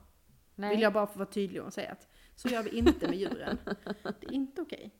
Nej. 0.55 0.69
Vill 0.69 0.81
jag 0.81 0.93
bara 0.93 1.07
få 1.07 1.19
vara 1.19 1.29
tydlig 1.29 1.63
och 1.63 1.73
säga 1.73 1.91
att 1.91 2.07
så 2.35 2.47
gör 2.47 2.63
vi 2.63 2.69
inte 2.69 3.07
med 3.07 3.17
djuren. 3.17 3.57
Det 4.03 4.27
är 4.27 4.31
inte 4.31 4.61
okej. 4.61 4.95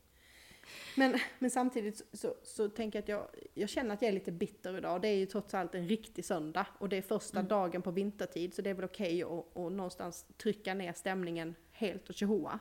Men, 0.98 1.20
men 1.40 1.52
samtidigt 1.52 1.98
så, 1.98 2.04
så, 2.14 2.36
så 2.44 2.70
tänker 2.70 3.00
jag 3.00 3.04
att 3.04 3.10
jag, 3.10 3.28
jag 3.54 3.70
känner 3.70 3.94
att 3.94 4.02
jag 4.02 4.10
är 4.10 4.14
lite 4.14 4.32
bitter 4.32 4.78
idag. 4.78 5.02
Det 5.02 5.08
är 5.08 5.16
ju 5.16 5.26
trots 5.26 5.54
allt 5.54 5.76
en 5.76 5.88
riktig 5.88 6.26
söndag 6.26 6.68
och 6.78 6.90
det 6.90 6.98
är 6.98 7.02
första 7.02 7.42
dagen 7.42 7.82
på 7.82 7.92
vintertid 7.92 8.54
så 8.54 8.62
det 8.62 8.70
är 8.70 8.74
väl 8.74 8.86
okej 8.86 9.24
att, 9.24 9.58
att 9.58 9.72
någonstans 9.72 10.26
trycka 10.38 10.74
ner 10.74 10.94
stämningen 10.94 11.56
helt 11.72 12.10
och 12.10 12.16
tjoa. 12.16 12.60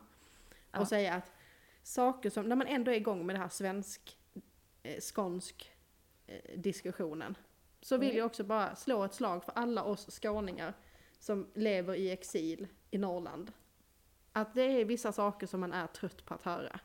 Ja. 0.73 0.81
Och 0.81 0.89
säga 0.89 1.15
att 1.15 1.33
saker 1.83 2.31
som, 2.31 2.49
när 2.49 2.57
man 2.57 2.67
ändå 2.67 2.91
är 2.91 2.97
igång 2.97 3.27
med 3.27 3.35
det 3.35 3.41
här 3.41 3.49
svensk, 3.49 4.19
eh, 4.83 5.01
skånsk 5.01 5.73
eh, 6.27 6.59
diskussionen. 6.59 7.35
Så 7.81 7.97
vill 7.97 8.09
Mm. 8.09 8.19
jag 8.19 8.27
också 8.27 8.45
bara 8.45 8.77
slå 8.77 9.05
ett 9.05 9.15
slag 9.15 9.45
för 9.45 9.53
alla 9.57 9.85
oss 9.85 10.21
skåningar 10.23 10.75
som 11.19 11.51
lever 11.55 11.95
i 11.95 12.11
exil 12.11 12.69
i 12.91 12.99
Norrland. 12.99 13.53
Att 14.33 14.55
det 14.55 14.63
är 14.63 14.85
vissa 14.85 15.13
saker 15.13 15.47
som 15.47 15.61
man 15.61 15.73
är 15.73 15.87
trött 15.87 16.25
på 16.25 16.35
att 16.35 16.43
höra. 16.43 16.81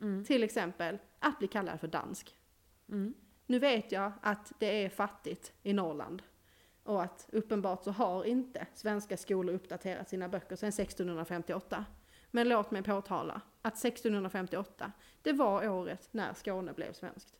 Mm. 0.00 0.24
Till 0.24 0.42
exempel 0.42 0.98
att 1.18 1.38
bli 1.38 1.48
kallad 1.48 1.80
för 1.80 1.88
dansk. 1.88 2.36
Mm. 2.88 3.14
Nu 3.46 3.58
vet 3.58 3.92
jag 3.92 4.12
att 4.22 4.52
det 4.58 4.84
är 4.84 4.88
fattigt 4.88 5.52
i 5.62 5.72
Norrland. 5.72 6.22
Och 6.82 7.02
att 7.02 7.28
uppenbart 7.32 7.84
så 7.84 7.90
har 7.90 8.24
inte 8.24 8.66
svenska 8.74 9.16
skolor 9.16 9.54
uppdaterat 9.54 10.08
sina 10.08 10.28
böcker 10.28 10.56
sedan 10.56 10.68
1658. 10.68 11.84
Men 12.30 12.48
låt 12.48 12.70
mig 12.70 12.82
påtala 12.82 13.40
att 13.62 13.84
1658, 13.84 14.92
det 15.22 15.32
var 15.32 15.68
året 15.68 16.08
när 16.10 16.34
Skåne 16.34 16.72
blev 16.72 16.92
svenskt. 16.92 17.36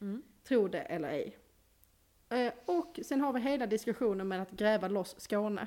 Mm. 0.00 0.22
Tro 0.42 0.68
det 0.68 0.80
eller 0.80 1.08
ej. 1.08 1.38
Eh, 2.28 2.52
och 2.64 3.00
sen 3.02 3.20
har 3.20 3.32
vi 3.32 3.40
hela 3.40 3.66
diskussionen 3.66 4.28
med 4.28 4.42
att 4.42 4.50
gräva 4.50 4.88
loss 4.88 5.14
Skåne. 5.20 5.66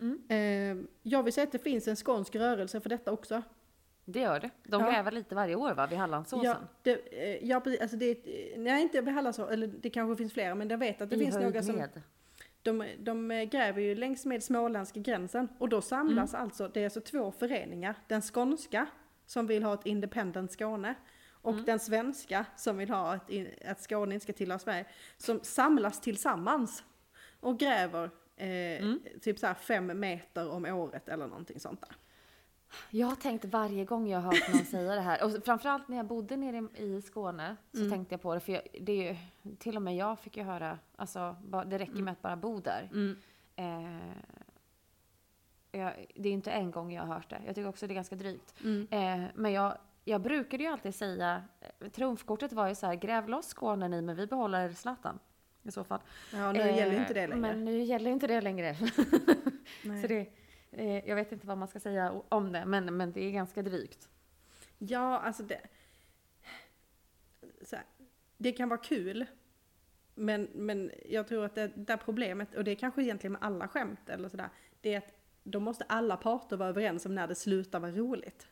Mm. 0.00 0.22
Eh, 0.28 0.84
jag 1.02 1.22
vill 1.22 1.32
säga 1.32 1.44
att 1.44 1.52
det 1.52 1.58
finns 1.58 1.88
en 1.88 1.96
skånsk 1.96 2.34
rörelse 2.36 2.80
för 2.80 2.88
detta 2.88 3.12
också. 3.12 3.42
Det 4.04 4.20
gör 4.20 4.40
det. 4.40 4.50
De 4.62 4.80
Ja. 4.84 4.90
gräver 4.90 5.10
lite 5.12 5.34
varje 5.34 5.54
år 5.54 5.74
va, 5.74 5.86
vid 5.86 5.98
Hallandsåsen? 5.98 6.44
Ja, 6.44 6.56
det, 6.82 6.92
eh, 6.94 7.48
ja, 7.48 7.60
precis. 7.60 7.80
Alltså 7.80 7.96
det, 7.96 8.18
nej, 8.56 8.82
inte 8.82 9.02
behandlas 9.02 9.36
så, 9.36 9.48
eller 9.48 9.66
det 9.66 9.90
kanske 9.90 10.16
finns 10.16 10.32
flera, 10.32 10.54
men 10.54 10.68
jag 10.70 10.78
vet 10.78 11.00
att 11.02 11.10
det 11.10 11.16
I 11.16 11.18
finns 11.18 11.34
några 11.36 11.62
som, 11.62 11.76
med. 11.76 12.02
de, 12.62 12.84
de 12.98 13.28
gräver 13.52 13.80
ju 13.82 13.94
längs 13.94 14.26
med 14.26 14.42
småländska 14.42 15.00
gränsen 15.00 15.48
och 15.58 15.68
då 15.68 15.80
samlas 15.80 16.34
alltså, 16.34 16.68
det 16.68 16.80
är 16.80 16.84
alltså 16.84 17.00
två 17.00 17.32
föreningar, 17.32 17.94
den 18.06 18.22
skånska 18.22 18.86
som 19.26 19.46
vill 19.46 19.62
ha 19.62 19.74
ett 19.74 19.86
independent 19.86 20.52
Skåne 20.52 20.94
och 21.42 21.54
den 21.54 21.78
svenska 21.78 22.46
som 22.56 22.76
vill 22.76 22.90
ha 22.90 23.18
in- 23.28 23.54
att 23.66 23.80
Skåne 23.80 24.14
inte 24.14 24.22
ska 24.24 24.32
tillhöra 24.32 24.58
Sverige, 24.58 24.84
som 25.16 25.40
samlas 25.42 26.00
tillsammans 26.00 26.84
och 27.40 27.58
gräver 27.58 28.10
eh, 28.36 28.94
typ 29.20 29.38
så 29.38 29.46
här 29.46 29.54
fem 29.54 30.00
meter 30.00 30.50
om 30.50 30.64
året 30.64 31.08
eller 31.08 31.26
någonting 31.26 31.60
sånt 31.60 31.80
där. 31.80 31.96
Jag 32.90 33.06
har 33.06 33.16
tänkt 33.16 33.44
varje 33.44 33.84
gång 33.84 34.08
jag 34.08 34.20
har 34.20 34.32
hört 34.32 34.48
någon 34.54 34.64
säga 34.70 34.94
det 34.94 35.00
här, 35.00 35.24
och 35.24 35.44
framförallt 35.44 35.88
när 35.88 35.96
jag 35.96 36.06
bodde 36.06 36.36
nere 36.36 36.68
i 36.76 37.02
Skåne, 37.02 37.56
så 37.72 37.78
Mm. 37.78 37.90
tänkte 37.90 38.12
jag 38.14 38.22
på 38.22 38.34
det, 38.34 38.40
för 38.40 38.52
jag, 38.52 38.62
det 38.80 38.92
är 39.08 39.12
ju, 39.42 39.56
till 39.56 39.76
och 39.76 39.82
med 39.82 39.96
jag 39.96 40.18
fick 40.20 40.36
ju 40.36 40.42
höra, 40.42 40.78
alltså 40.96 41.36
det 41.66 41.78
räcker 41.78 42.02
med 42.02 42.12
att 42.12 42.22
bara 42.22 42.36
bo 42.36 42.60
där. 42.60 42.88
Eh, 43.56 43.96
jag, 45.72 46.06
det 46.14 46.28
är 46.28 46.32
inte 46.32 46.50
en 46.52 46.70
gång 46.70 46.92
jag 46.92 47.02
har 47.02 47.14
hört 47.14 47.30
det, 47.30 47.42
jag 47.46 47.54
tycker 47.54 47.68
också 47.68 47.86
det 47.86 47.92
är 47.92 47.94
ganska 47.94 48.16
drygt. 48.16 48.54
Eh, 48.90 49.22
men 49.34 49.52
jag, 49.52 49.78
jag 50.08 50.20
brukade 50.20 50.62
ju 50.62 50.70
alltid 50.70 50.94
säga, 50.94 51.44
eh, 51.60 51.88
trumfkortet 51.88 52.52
var 52.52 52.68
ju 52.68 52.74
så 52.74 52.86
här, 52.86 52.94
gräv 52.94 53.28
loss 53.28 53.46
Skåne 53.46 53.88
ni, 53.88 54.02
men 54.02 54.16
vi 54.16 54.26
behåller 54.26 54.72
Zlatan. 54.72 55.18
I 55.62 55.70
så 55.70 55.84
fall. 55.84 56.00
Ja, 56.32 56.52
nu 56.52 56.60
Eh, 56.60 56.76
gäller 56.76 57.00
inte 57.00 57.14
det 57.14 57.26
längre. 57.26 57.40
Men 57.40 57.64
nu 57.64 57.82
gäller 57.82 58.10
inte 58.10 58.26
det 58.26 58.40
längre. 58.40 58.76
Nej. 59.84 60.02
så 60.02 60.08
det, 60.08 60.28
eh, 60.70 61.08
jag 61.08 61.16
vet 61.16 61.32
inte 61.32 61.46
vad 61.46 61.58
man 61.58 61.68
ska 61.68 61.80
säga 61.80 62.22
om 62.28 62.52
det, 62.52 62.64
men, 62.64 62.96
men 62.96 63.12
det 63.12 63.24
är 63.24 63.30
ganska 63.30 63.62
drygt. 63.62 64.08
Ja, 64.78 65.18
alltså 65.18 65.42
det... 65.42 65.60
Så 67.62 67.76
här, 67.76 67.84
det 68.36 68.52
kan 68.52 68.68
vara 68.68 68.80
kul. 68.80 69.26
Men, 70.14 70.48
men 70.54 70.90
jag 71.08 71.28
tror 71.28 71.44
att 71.44 71.54
det 71.54 71.72
där 71.74 71.96
problemet, 71.96 72.54
och 72.54 72.64
det 72.64 72.70
är 72.70 72.74
kanske 72.74 73.02
egentligen 73.02 73.32
med 73.32 73.42
alla 73.42 73.68
skämt 73.68 74.08
eller 74.08 74.28
sådär, 74.28 74.48
det 74.80 74.94
är 74.94 74.98
att 74.98 75.12
då 75.42 75.60
måste 75.60 75.84
alla 75.84 76.16
parter 76.16 76.56
vara 76.56 76.68
överens 76.68 77.06
om 77.06 77.14
när 77.14 77.26
det 77.26 77.34
slutar 77.34 77.80
vara 77.80 77.92
roligt. 77.92 78.46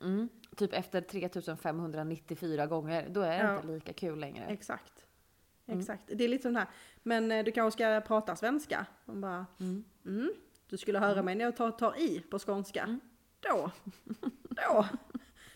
Mm. 0.00 0.28
Typ 0.56 0.72
efter 0.72 1.00
3594 1.00 2.66
gånger, 2.66 3.08
då 3.08 3.20
är 3.20 3.38
det 3.38 3.44
Ja. 3.44 3.56
inte 3.56 3.66
lika 3.68 3.92
kul 3.92 4.18
längre. 4.18 4.44
Exakt. 4.46 4.92
exakt. 5.66 6.02
Det 6.06 6.24
är 6.24 6.28
lite 6.28 6.42
sån 6.42 6.56
här, 6.56 6.66
men 7.02 7.32
eh, 7.32 7.44
du 7.44 7.52
kanske 7.52 7.76
ska 7.78 8.00
prata 8.06 8.36
svenska? 8.36 8.86
Man 9.04 9.20
bara, 9.20 9.46
Mm. 9.60 9.84
mm. 10.06 10.32
Du 10.68 10.76
skulle 10.78 10.98
höra 10.98 11.22
mig 11.22 11.34
när 11.34 11.44
jag 11.44 11.56
tar, 11.56 11.70
tar 11.70 11.98
i 12.00 12.20
på 12.20 12.38
skånska. 12.38 12.82
Mm. 12.82 13.00
Då, 13.40 13.70
då. 14.42 14.86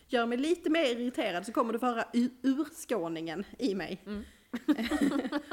Gör 0.07 0.26
mig 0.26 0.38
lite 0.38 0.70
mer 0.70 0.84
irriterad 0.84 1.46
så 1.46 1.53
kommer 1.53 1.72
du 1.72 1.78
få 1.78 1.86
höra 1.86 2.05
urskåningen 2.42 3.44
i 3.59 3.74
mig. 3.74 4.03
Mm. 4.07 4.24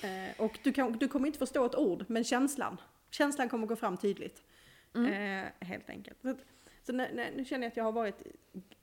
Eh, 0.00 0.40
och 0.44 0.58
du, 0.62 0.72
kan, 0.72 0.92
du 0.92 1.08
kommer 1.08 1.26
inte 1.26 1.38
förstå 1.38 1.64
ett 1.66 1.74
ord, 1.74 2.04
men 2.08 2.24
känslan. 2.24 2.76
Känslan 3.10 3.48
kommer 3.48 3.66
gå 3.66 3.76
fram 3.76 3.96
tydligt. 3.96 4.42
Mm. 4.94 5.12
Eh, 5.44 5.66
helt 5.68 5.90
enkelt. 5.90 6.18
Så, 6.86 6.92
nu, 6.92 7.08
nu 7.14 7.32
nu 7.36 7.44
känner 7.44 7.64
jag 7.64 7.70
att 7.70 7.76
jag 7.76 7.84
har 7.84 7.92
varit, 7.92 8.22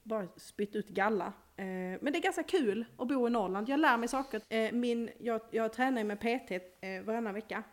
bara 0.04 0.28
spytt 0.38 0.76
ut 0.76 0.90
galla. 0.90 1.34
Eh, 1.56 1.66
men 2.02 2.04
det 2.14 2.18
är 2.18 2.22
ganska 2.22 2.44
kul 2.44 2.86
att 2.98 3.08
bo 3.08 3.28
i 3.28 3.30
Norrland. 3.30 3.70
Jag 3.70 3.80
lär 3.80 3.98
mig 3.98 4.08
saker. 4.08 4.42
Eh, 4.50 4.72
min, 4.72 5.10
jag, 5.20 5.42
jag 5.52 5.74
tränar 5.74 5.98
ju 6.02 6.08
med 6.08 6.20
PT 6.20 6.52
eh, 6.82 7.02
varannan 7.04 7.34
vecka. 7.34 7.64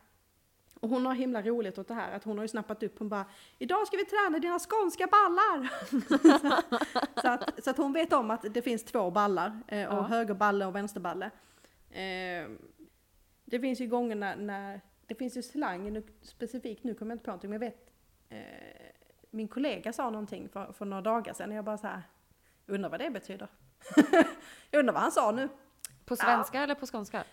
Och 0.80 0.88
hon 0.88 1.06
har 1.06 1.14
himla 1.14 1.42
roligt 1.42 1.78
åt 1.78 1.88
det 1.88 1.94
här, 1.94 2.12
att 2.12 2.24
hon 2.24 2.38
har 2.38 2.44
ju 2.44 2.48
snappat 2.48 2.82
upp, 2.82 2.98
hon 2.98 3.08
bara 3.08 3.24
Idag 3.58 3.86
ska 3.86 3.96
vi 3.96 4.04
träna 4.04 4.38
dina 4.38 4.58
skånska 4.58 5.06
ballar! 5.06 5.70
så, 7.22 7.28
att, 7.28 7.64
så 7.64 7.70
att 7.70 7.76
hon 7.76 7.92
vet 7.92 8.12
om 8.12 8.30
att 8.30 8.54
det 8.54 8.62
finns 8.62 8.84
två 8.84 9.10
ballar, 9.10 9.60
eh, 9.68 9.88
och 9.88 9.98
Ja. 9.98 10.02
högerballe 10.02 10.66
och 10.66 10.74
vänsterballe. 10.74 11.30
Eh, 11.90 12.48
det 13.44 13.60
finns 13.60 13.80
ju 13.80 13.86
gånger 13.86 14.16
när, 14.16 14.36
när 14.36 14.80
det 15.06 15.14
finns 15.14 15.36
ju 15.36 15.42
slang, 15.42 15.92
nu, 15.92 16.02
specifikt 16.22 16.84
nu 16.84 16.94
kommer 16.94 17.12
jag 17.12 17.14
inte 17.14 17.24
på 17.24 17.30
någonting, 17.30 17.50
men 17.50 17.62
jag 17.62 17.70
vet 17.70 17.90
eh, 18.28 18.97
min 19.30 19.48
kollega 19.48 19.92
sa 19.92 20.10
någonting 20.10 20.48
för, 20.48 20.72
för 20.72 20.84
några 20.84 21.02
dagar 21.02 21.32
sedan 21.32 21.50
och 21.50 21.56
jag 21.56 21.64
bara 21.64 21.78
så 21.78 21.86
här, 21.86 22.02
undrar 22.66 22.90
vad 22.90 23.00
det 23.00 23.10
betyder. 23.10 23.48
jag 24.70 24.80
undrar 24.80 24.94
vad 24.94 25.02
han 25.02 25.12
sa 25.12 25.32
nu. 25.32 25.48
På 26.04 26.16
svenska 26.16 26.62
eller 26.62 26.74
på 26.74 26.86
skånska? 26.86 27.24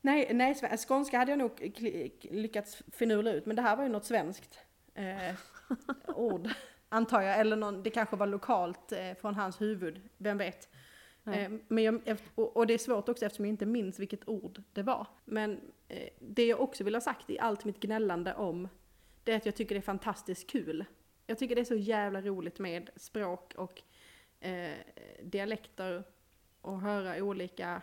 Nej, 0.00 0.34
nej, 0.34 0.54
skånska 0.88 1.18
hade 1.18 1.32
jag 1.32 1.38
nog 1.38 1.74
lyckats 2.20 2.82
finurla 2.92 3.32
ut, 3.32 3.46
men 3.46 3.56
det 3.56 3.62
här 3.62 3.76
var 3.76 3.82
ju 3.82 3.88
något 3.88 4.04
svenskt 4.04 4.58
eh, 4.94 5.34
ord, 6.06 6.48
antar 6.88 7.20
jag. 7.20 7.40
Eller 7.40 7.56
någon, 7.56 7.82
det 7.82 7.90
kanske 7.90 8.16
var 8.16 8.26
lokalt 8.26 8.92
eh, 8.92 9.14
från 9.20 9.34
hans 9.34 9.60
huvud, 9.60 10.00
vem 10.16 10.38
vet. 10.38 10.68
Eh, 11.26 11.50
men 11.68 11.84
jag, 11.84 12.18
och 12.34 12.66
det 12.66 12.74
är 12.74 12.78
svårt 12.78 13.08
också 13.08 13.26
eftersom 13.26 13.44
jag 13.44 13.52
inte 13.52 13.66
minns 13.66 13.98
vilket 13.98 14.28
ord 14.28 14.62
det 14.72 14.82
var. 14.82 15.06
Men 15.24 15.60
eh, 15.88 16.08
det 16.20 16.46
jag 16.46 16.60
också 16.60 16.84
vill 16.84 16.94
ha 16.94 17.00
sagt 17.00 17.30
i 17.30 17.38
allt 17.38 17.64
mitt 17.64 17.80
gnällande 17.80 18.34
om, 18.34 18.68
det 19.24 19.32
är 19.32 19.36
att 19.36 19.46
jag 19.46 19.54
tycker 19.54 19.74
det 19.74 19.78
är 19.78 19.82
fantastiskt 19.82 20.50
kul. 20.50 20.84
Jag 21.30 21.38
tycker 21.38 21.54
det 21.54 21.60
är 21.60 21.64
så 21.64 21.74
jävla 21.74 22.20
roligt 22.20 22.58
med 22.58 22.90
språk 22.96 23.54
och 23.56 23.82
eh, 24.40 24.76
dialekter 25.22 26.04
och 26.60 26.80
höra 26.80 27.22
olika 27.24 27.82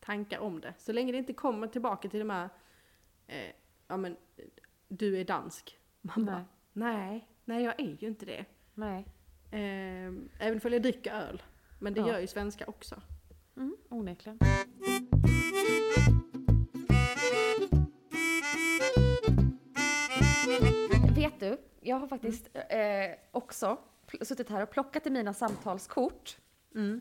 tankar 0.00 0.38
om 0.38 0.60
det. 0.60 0.74
Så 0.78 0.92
länge 0.92 1.12
det 1.12 1.18
inte 1.18 1.32
kommer 1.32 1.66
tillbaka 1.66 2.08
till 2.08 2.20
de 2.20 2.30
här, 2.30 2.48
eh, 3.26 3.52
ja 3.88 3.96
men, 3.96 4.16
du 4.88 5.20
är 5.20 5.24
dansk. 5.24 5.78
Man 6.00 6.24
bara, 6.24 6.44
nej, 6.72 7.28
nej 7.44 7.64
jag 7.64 7.80
är 7.80 7.96
ju 8.00 8.06
inte 8.08 8.26
det. 8.26 8.44
Nej. 8.74 9.06
Eh, 9.50 10.12
även 10.40 10.60
om 10.64 10.72
jag 10.72 10.82
dricker 10.82 11.12
öl. 11.12 11.42
Men 11.78 11.94
det 11.94 12.00
Ja. 12.00 12.08
gör 12.08 12.18
ju 12.20 12.26
svenska 12.26 12.66
också. 12.66 13.02
Mm, 13.56 13.76
onekligen. 13.88 14.38
Vet 21.40 21.58
du, 21.80 21.88
jag 21.88 21.96
har 21.96 22.06
faktiskt 22.06 22.48
eh, 22.54 23.10
också 23.30 23.78
suttit 24.22 24.48
här 24.50 24.62
och 24.62 24.70
plockat 24.70 25.06
i 25.06 25.10
mina 25.10 25.34
samtalskort. 25.34 26.38
Mm. 26.74 27.00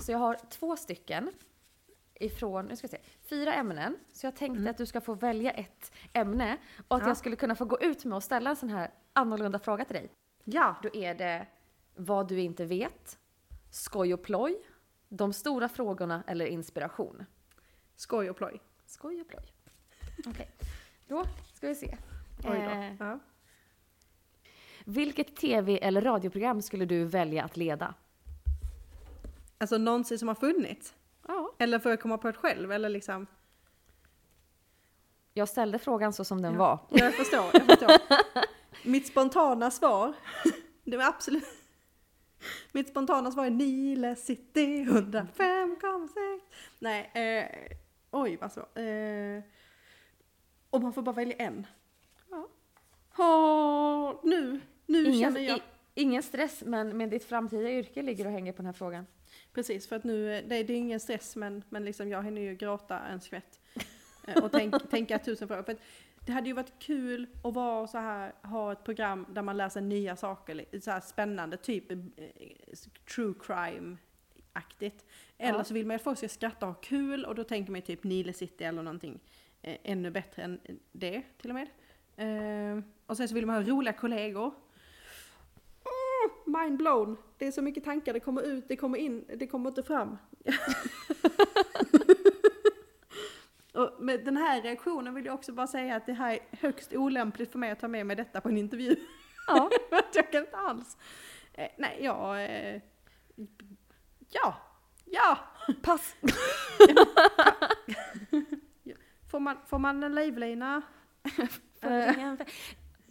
Så 0.00 0.12
jag 0.12 0.18
har 0.18 0.38
två 0.50 0.76
stycken 0.76 1.30
ifrån, 2.14 2.66
nu 2.66 2.76
ska 2.76 2.86
vi 2.86 2.90
se, 2.90 2.98
fyra 3.28 3.54
ämnen. 3.54 3.96
Så 4.12 4.26
jag 4.26 4.36
tänkte 4.36 4.70
att 4.70 4.78
du 4.78 4.86
ska 4.86 5.00
få 5.00 5.14
välja 5.14 5.50
ett 5.50 5.92
ämne 6.12 6.56
och 6.88 6.96
att 6.96 7.02
Ja. 7.02 7.08
jag 7.08 7.16
skulle 7.16 7.36
kunna 7.36 7.54
få 7.54 7.64
gå 7.64 7.80
ut 7.80 8.04
med 8.04 8.16
och 8.16 8.22
ställa 8.22 8.50
en 8.50 8.56
sån 8.56 8.70
här 8.70 8.90
annorlunda 9.12 9.58
fråga 9.58 9.84
till 9.84 9.94
dig. 9.96 10.10
Ja, 10.44 10.76
Då 10.82 10.94
är 10.94 11.14
det 11.14 11.46
vad 11.96 12.28
du 12.28 12.40
inte 12.40 12.64
vet, 12.64 13.18
skoj 13.70 14.14
och 14.14 14.22
ploj, 14.22 14.62
de 15.08 15.32
stora 15.32 15.68
frågorna 15.68 16.22
eller 16.26 16.46
inspiration. 16.46 17.24
skoj 17.96 18.30
och 18.30 18.36
ploj. 18.36 18.60
Skoj 18.86 19.20
och 19.20 19.28
ploj. 19.28 19.52
Okej, 20.26 20.50
då 21.08 21.24
ska 21.54 21.68
vi 21.68 21.74
se. 21.74 21.96
Oj 22.44 22.44
då. 22.44 22.70
Eh, 22.70 22.94
Ja. 22.98 23.18
Vilket 24.84 25.36
tv 25.36 25.78
eller 25.78 26.00
radioprogram 26.00 26.62
skulle 26.62 26.84
du 26.84 27.04
välja 27.04 27.44
att 27.44 27.56
leda? 27.56 27.94
Alltså 29.58 29.78
någonsin 29.78 30.18
som 30.18 30.28
har 30.28 30.34
funnits. 30.34 30.94
Ja. 31.28 31.52
Eller 31.58 31.78
får 31.78 31.90
jag 31.92 32.00
komma 32.00 32.18
på 32.18 32.26
det 32.30 32.36
själv? 32.38 32.72
Eller 32.72 32.88
liksom... 32.88 33.26
Jag 35.34 35.48
ställde 35.48 35.78
frågan 35.78 36.12
så 36.12 36.24
som 36.24 36.42
den 36.42 36.52
Ja. 36.54 36.58
var. 36.58 36.78
Ja, 36.98 37.04
jag 37.04 37.14
förstår, 37.14 37.44
jag 37.52 37.66
förstår. 37.66 37.90
Mitt 38.88 39.06
spontana 39.06 39.70
svar, 39.70 40.12
det 40.84 40.96
var 40.96 41.04
absolut... 41.04 41.44
Mitt 42.72 42.88
spontana 42.88 43.30
svar 43.32 43.46
är 43.46 43.50
Nile 43.50 44.16
City 44.16 44.84
105,6. 44.84 46.40
Nej, 46.78 47.10
eh, 47.14 47.76
oj 48.10 48.36
vad 48.40 48.52
svårt. 48.52 48.78
Eh, 48.78 49.42
och 50.70 50.82
man 50.82 50.92
får 50.92 51.02
bara 51.02 51.14
välja 51.14 51.36
en. 51.36 51.66
Ja. 52.30 52.48
Åh, 53.18 54.14
nu, 55.04 55.14
Ingen, 55.16 55.32
känner 55.34 55.48
jag... 55.48 55.58
i, 55.58 55.62
ingen 55.94 56.22
stress, 56.22 56.62
men, 56.66 56.96
men 56.96 57.10
ditt 57.10 57.24
framtida 57.24 57.70
yrke 57.70 58.02
ligger 58.02 58.26
och 58.26 58.32
hänger 58.32 58.52
på 58.52 58.56
den 58.56 58.66
här 58.66 58.72
frågan. 58.72 59.06
Precis, 59.52 59.86
för 59.88 59.96
att 59.96 60.04
nu, 60.04 60.26
det, 60.28 60.62
det 60.62 60.72
är 60.72 60.76
ingen 60.76 61.00
stress 61.00 61.36
men, 61.36 61.62
men 61.68 61.84
liksom 61.84 62.08
jag 62.08 62.22
hinner 62.22 62.42
ju 62.42 62.54
gråta 62.54 62.98
en 62.98 63.20
skvätt. 63.20 63.60
Eh, 64.28 64.44
Och 64.44 64.52
tänk, 64.52 64.90
tänka 64.90 65.18
tusen 65.18 65.48
frågor. 65.48 65.62
För 65.62 65.76
det 66.26 66.32
hade 66.32 66.46
ju 66.48 66.52
varit 66.52 66.72
kul 66.78 67.26
att 67.44 67.54
vara 67.54 67.86
så 67.86 67.98
här, 67.98 68.32
ha 68.42 68.72
ett 68.72 68.84
program 68.84 69.26
där 69.30 69.42
man 69.42 69.56
lär 69.56 69.68
sig 69.68 69.82
nya 69.82 70.16
saker, 70.16 70.80
så 70.80 70.90
här 70.90 71.00
spännande, 71.00 71.56
typ 71.56 71.92
eh, 71.92 71.98
true 73.14 73.34
crime-aktigt. 73.40 75.04
Eller 75.38 75.58
Ja. 75.58 75.64
så 75.64 75.74
vill 75.74 75.86
man 75.86 75.96
att 75.96 76.02
folk 76.02 76.18
ska 76.18 76.28
skratta 76.28 76.66
och 76.66 76.74
ha 76.74 76.80
kul 76.80 77.24
och 77.24 77.34
då 77.34 77.44
tänker 77.44 77.72
man 77.72 77.80
ju 77.80 77.86
typ 77.86 78.04
Nile 78.04 78.32
City 78.32 78.64
eller 78.64 78.82
någonting 78.82 79.20
eh, 79.62 79.76
ännu 79.82 80.10
bättre 80.10 80.42
än 80.42 80.60
det 80.92 81.22
till 81.40 81.50
och 81.50 81.56
med. 81.56 81.68
Eh, 82.16 82.82
och 83.06 83.16
sen 83.16 83.28
så 83.28 83.34
vill 83.34 83.46
man 83.46 83.56
ha 83.56 83.70
roliga 83.70 83.92
kollegor. 83.92 84.54
Mind 86.44 86.76
blown! 86.78 87.16
Det 87.38 87.46
är 87.46 87.52
så 87.52 87.62
mycket 87.62 87.84
tankar, 87.84 88.12
det 88.12 88.20
kommer 88.20 88.42
ut, 88.42 88.68
det 88.68 88.76
kommer 88.76 88.98
in, 88.98 89.24
det 89.38 89.46
kommer 89.46 89.68
inte 89.70 89.82
fram. 89.82 90.18
och 93.74 93.90
med 94.04 94.24
den 94.24 94.36
här 94.36 94.62
reaktionen 94.62 95.14
vill 95.14 95.24
jag 95.24 95.34
också 95.34 95.52
bara 95.52 95.66
säga 95.66 95.96
att 95.96 96.06
det 96.06 96.12
här 96.12 96.32
är 96.32 96.40
högst 96.60 96.92
olämpligt 96.92 97.52
för 97.52 97.58
mig 97.58 97.70
att 97.70 97.80
ta 97.80 97.88
med 97.88 98.06
mig 98.06 98.16
detta 98.16 98.40
på 98.40 98.48
en 98.48 98.58
intervju. 98.58 98.96
Ja. 99.46 99.70
Jag 100.14 100.32
kan 100.32 100.40
inte 100.40 100.56
alls. 100.56 100.96
Eh, 101.52 101.68
nej, 101.78 101.98
jag... 102.00 102.44
Eh, 102.44 102.80
ja, 104.30 104.56
ja! 105.04 105.38
Pass! 105.82 106.16
Får 109.30 109.40
man, 109.40 109.56
får 109.66 109.78
man 109.78 110.02
en 110.02 110.14
livlina? 110.14 110.82
Ingen- 111.82 112.38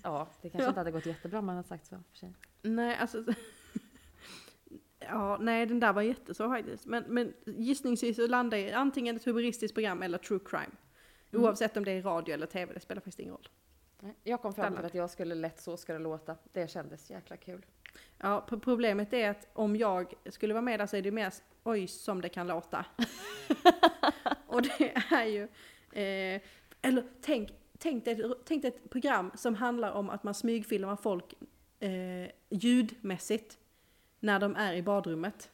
ja, 0.04 0.28
det 0.42 0.50
kanske 0.50 0.68
inte 0.68 0.80
hade 0.80 0.92
gått 0.92 1.06
jättebra 1.06 1.40
om 1.40 1.46
man 1.46 1.56
hade 1.56 1.68
sagt 1.68 1.86
så. 1.86 1.96
För 2.12 2.18
sig. 2.18 2.34
Nej, 2.64 2.96
alltså... 2.98 3.24
Ja, 5.00 5.38
nej 5.42 5.66
den 5.66 5.80
där 5.80 5.94
var 5.94 6.02
jättesvår 6.02 6.48
faktiskt. 6.50 6.86
Men, 6.86 7.04
men 7.08 7.34
gissningsvis 7.46 8.16
så 8.16 8.28
landar 8.28 8.58
jag 8.58 8.72
antingen 8.74 9.16
ett 9.16 9.26
humoristiskt 9.26 9.74
program 9.74 10.02
eller 10.04 10.18
true 10.18 10.40
crime. 10.46 10.72
Mm. 11.32 11.44
Oavsett 11.46 11.78
om 11.78 11.86
det 11.86 11.92
är 11.92 12.02
radio 12.02 12.34
eller 12.34 12.46
tv, 12.46 12.74
det 12.74 12.80
spelar 12.80 13.00
faktiskt 13.00 13.20
ingen 13.20 13.34
roll. 13.34 13.50
Jag 14.24 14.42
kom 14.42 14.54
fram 14.54 14.76
till 14.76 14.86
att 14.86 14.94
jag 14.94 15.10
skulle 15.10 15.36
lätt 15.36 15.62
så 15.62 15.78
ska 15.78 15.94
det 15.94 16.00
låta. 16.00 16.36
Det 16.54 16.68
kändes 16.72 17.10
jäkla 17.12 17.38
kul. 17.38 17.66
Ja, 18.18 18.46
pro- 18.50 18.60
problemet 18.60 19.14
är 19.14 19.30
att 19.30 19.48
om 19.54 19.76
jag 19.76 20.14
skulle 20.26 20.54
vara 20.54 20.62
med 20.62 20.80
där 20.80 20.86
så 20.88 20.98
är 20.98 21.02
det 21.02 21.12
mer 21.12 21.34
oj 21.64 21.88
som 21.88 22.22
det 22.22 22.30
kan 22.30 22.48
låta. 22.48 22.86
Och 24.48 24.62
det 24.62 24.94
är 25.12 25.26
ju... 25.26 25.44
Eh, 26.02 26.42
eller 26.82 27.04
tänk, 27.22 27.50
tänk, 27.78 28.06
dig, 28.06 28.22
ett- 28.22 28.38
tänk 28.46 28.62
dig 28.62 28.72
ett 28.72 28.90
program 28.90 29.32
som 29.36 29.56
handlar 29.56 29.92
om 29.92 30.10
att 30.10 30.24
man 30.24 30.34
smygfilmar 30.34 30.96
folk 30.96 31.34
eh, 31.84 32.32
ljudmässigt 32.50 33.58
när 34.20 34.40
de 34.40 34.56
är 34.56 34.74
i 34.74 34.84
badrummet. 34.84 35.50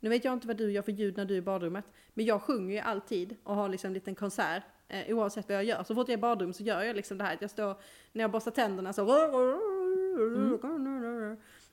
Nu 0.00 0.10
vet 0.10 0.24
jag 0.24 0.32
inte 0.32 0.46
vad 0.46 0.56
du 0.56 0.72
gör 0.72 0.82
för 0.82 0.92
ljud 0.92 1.16
när 1.16 1.24
du 1.24 1.34
är 1.34 1.38
i 1.38 1.42
badrummet, 1.42 1.84
men 2.14 2.24
jag 2.24 2.42
sjunger 2.42 2.74
ju 2.74 2.80
alltid 2.80 3.36
och 3.44 3.54
har 3.54 3.68
liksom 3.68 3.88
en 3.88 3.94
liten 3.94 4.14
konsert 4.14 4.62
eh, 4.88 5.16
oavsett 5.16 5.48
vad 5.48 5.56
jag 5.56 5.64
gör. 5.64 5.84
Så 5.84 5.94
fort 5.94 6.08
jag 6.08 6.14
är 6.14 6.18
i 6.18 6.20
badrum 6.20 6.52
så 6.52 6.62
gör 6.62 6.82
jag 6.82 6.96
liksom 6.96 7.18
det 7.18 7.24
här 7.24 7.34
att 7.34 7.42
jag 7.42 7.50
står, 7.50 7.80
när 8.12 8.24
jag 8.24 8.30
borstar 8.30 8.50
tänderna 8.50 8.92
så 8.92 9.04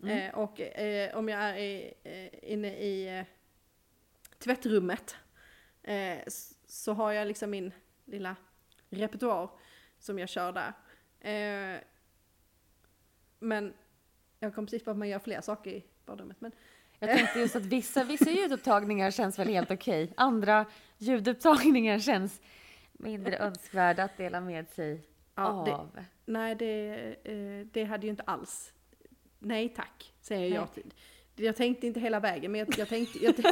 Eh, 0.09 0.35
och 0.35 0.61
eh, 0.61 1.17
om 1.17 1.29
jag 1.29 1.41
är 1.41 1.57
i, 1.57 1.93
eh, 2.03 2.51
inne 2.53 2.75
i 2.75 3.19
eh, 3.19 3.25
tvättrummet 4.39 5.15
eh, 5.83 6.17
så 6.67 6.93
har 6.93 7.11
jag 7.11 7.27
liksom 7.27 7.49
min 7.49 7.71
lilla 8.05 8.35
repertoar 8.89 9.49
som 9.99 10.19
jag 10.19 10.29
kör 10.29 10.51
där. 10.51 10.73
Men 13.47 13.73
jag 14.39 14.55
kom 14.55 14.65
precis 14.65 14.83
på 14.83 14.91
att 14.91 14.97
man 14.97 15.09
gör 15.09 15.19
fler 15.19 15.41
saker 15.41 15.71
i 15.71 15.83
badrummet. 16.05 16.41
Men 16.41 16.51
Jag 16.99 17.09
tänkte 17.09 17.39
just 17.39 17.55
att 17.55 17.65
vissa, 17.65 18.03
vissa 18.03 18.29
ljudupptagningar 18.31 19.11
känns 19.11 19.39
väl 19.39 19.47
helt 19.47 19.71
okej. 19.71 20.13
Andra 20.17 20.65
ljudupptagningar 20.97 21.99
känns 21.99 22.41
mindre 22.93 23.37
önskvärda 23.37 24.03
att 24.03 24.17
dela 24.17 24.41
med 24.41 24.69
sig 24.69 25.01
Ja, 25.35 25.63
det- 25.65 25.73
av. 25.75 25.99
Nej, 26.25 26.55
det, 26.55 26.95
eh, 27.23 27.65
det 27.71 27.83
hade 27.83 28.05
ju 28.07 28.09
inte 28.11 28.23
alls. 28.23 28.73
Nej 29.39 29.69
tack, 29.69 30.13
säger 30.21 30.55
jag. 30.55 30.73
till- 30.73 30.93
Jag 31.35 31.55
tänkte 31.55 31.87
inte 31.87 31.99
hela 31.99 32.19
vägen, 32.19 32.51
men 32.51 32.59
jag, 32.59 32.79
jag 32.79 32.87
tänkte... 32.89 33.23
Jag, 33.25 33.33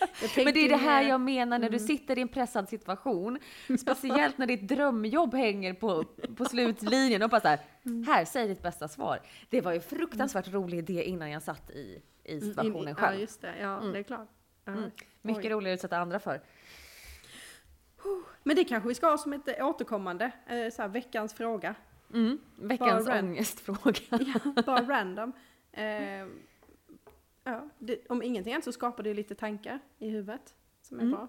jag 0.00 0.18
tänkte 0.20 0.44
Men 0.44 0.54
det 0.54 0.60
är 0.60 0.68
det 0.68 0.76
här 0.76 1.02
jag 1.02 1.20
menar 1.20 1.58
när 1.58 1.70
du 1.70 1.78
sitter 1.78 2.18
i 2.18 2.22
en 2.22 2.28
pressad 2.28 2.68
situation. 2.68 3.38
Speciellt 3.80 4.38
när 4.38 4.46
ditt 4.46 4.68
drömjobb 4.68 5.34
hänger 5.34 5.72
på, 5.74 6.04
på 6.36 6.44
slutlinjen 6.44 7.22
och 7.22 7.30
bara 7.30 7.40
så 7.40 7.48
här, 7.48 7.58
här, 8.06 8.24
säg 8.24 8.48
ditt 8.48 8.62
bästa 8.62 8.88
svar. 8.88 9.20
Det 9.50 9.60
var 9.60 9.72
ju 9.72 9.80
fruktansvärt 9.80 10.48
rolig 10.52 10.78
idé 10.78 11.02
innan 11.04 11.30
jag 11.30 11.42
satt 11.42 11.70
i, 11.70 12.02
i 12.24 12.40
situationen 12.40 12.76
in- 12.88 12.88
Ja, 12.88 12.94
själv. 12.94 13.20
just 13.20 13.40
det. 13.40 13.54
Ja, 13.60 13.80
det 13.92 13.98
är 13.98 14.02
klart. 14.02 14.28
Ja. 14.64 14.72
Mycket 15.22 15.44
Oj. 15.44 15.50
roligare 15.50 15.74
att 15.74 15.78
utsätta 15.78 15.98
andra 15.98 16.18
för. 16.20 16.40
Men 18.42 18.56
det 18.56 18.64
kanske 18.64 18.88
vi 18.88 18.94
ska 18.94 19.06
ha 19.10 19.18
som 19.18 19.32
ett 19.32 19.48
eh, 19.58 19.66
återkommande, 19.66 20.24
eh, 20.46 20.70
så 20.72 20.82
här, 20.82 20.88
veckans 20.88 21.34
fråga. 21.34 21.74
Mm. 22.14 22.38
Veckans 22.56 23.06
Bara 23.06 23.18
ångestfråga. 23.18 24.00
Ja, 24.56 24.62
bara 24.66 24.82
random. 24.82 25.32
Eh, 25.72 25.82
ja, 27.52 27.68
det, 27.78 28.06
om 28.08 28.22
ingenting 28.22 28.52
annat 28.54 28.64
så 28.64 28.72
skapar 28.72 29.02
det 29.02 29.14
lite 29.14 29.34
tankar 29.34 29.78
i 29.98 30.08
huvudet 30.08 30.54
som 30.82 30.96
är 30.98 31.02
Mm. 31.02 31.12
bra. 31.14 31.28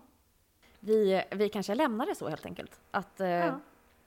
Vi, 0.79 1.23
vi 1.31 1.49
kanske 1.49 1.75
lämnar 1.75 2.05
det 2.05 2.15
så 2.15 2.29
helt 2.29 2.45
enkelt. 2.45 2.81
Att 2.91 3.19
eh, 3.19 3.27
Ja. 3.29 3.59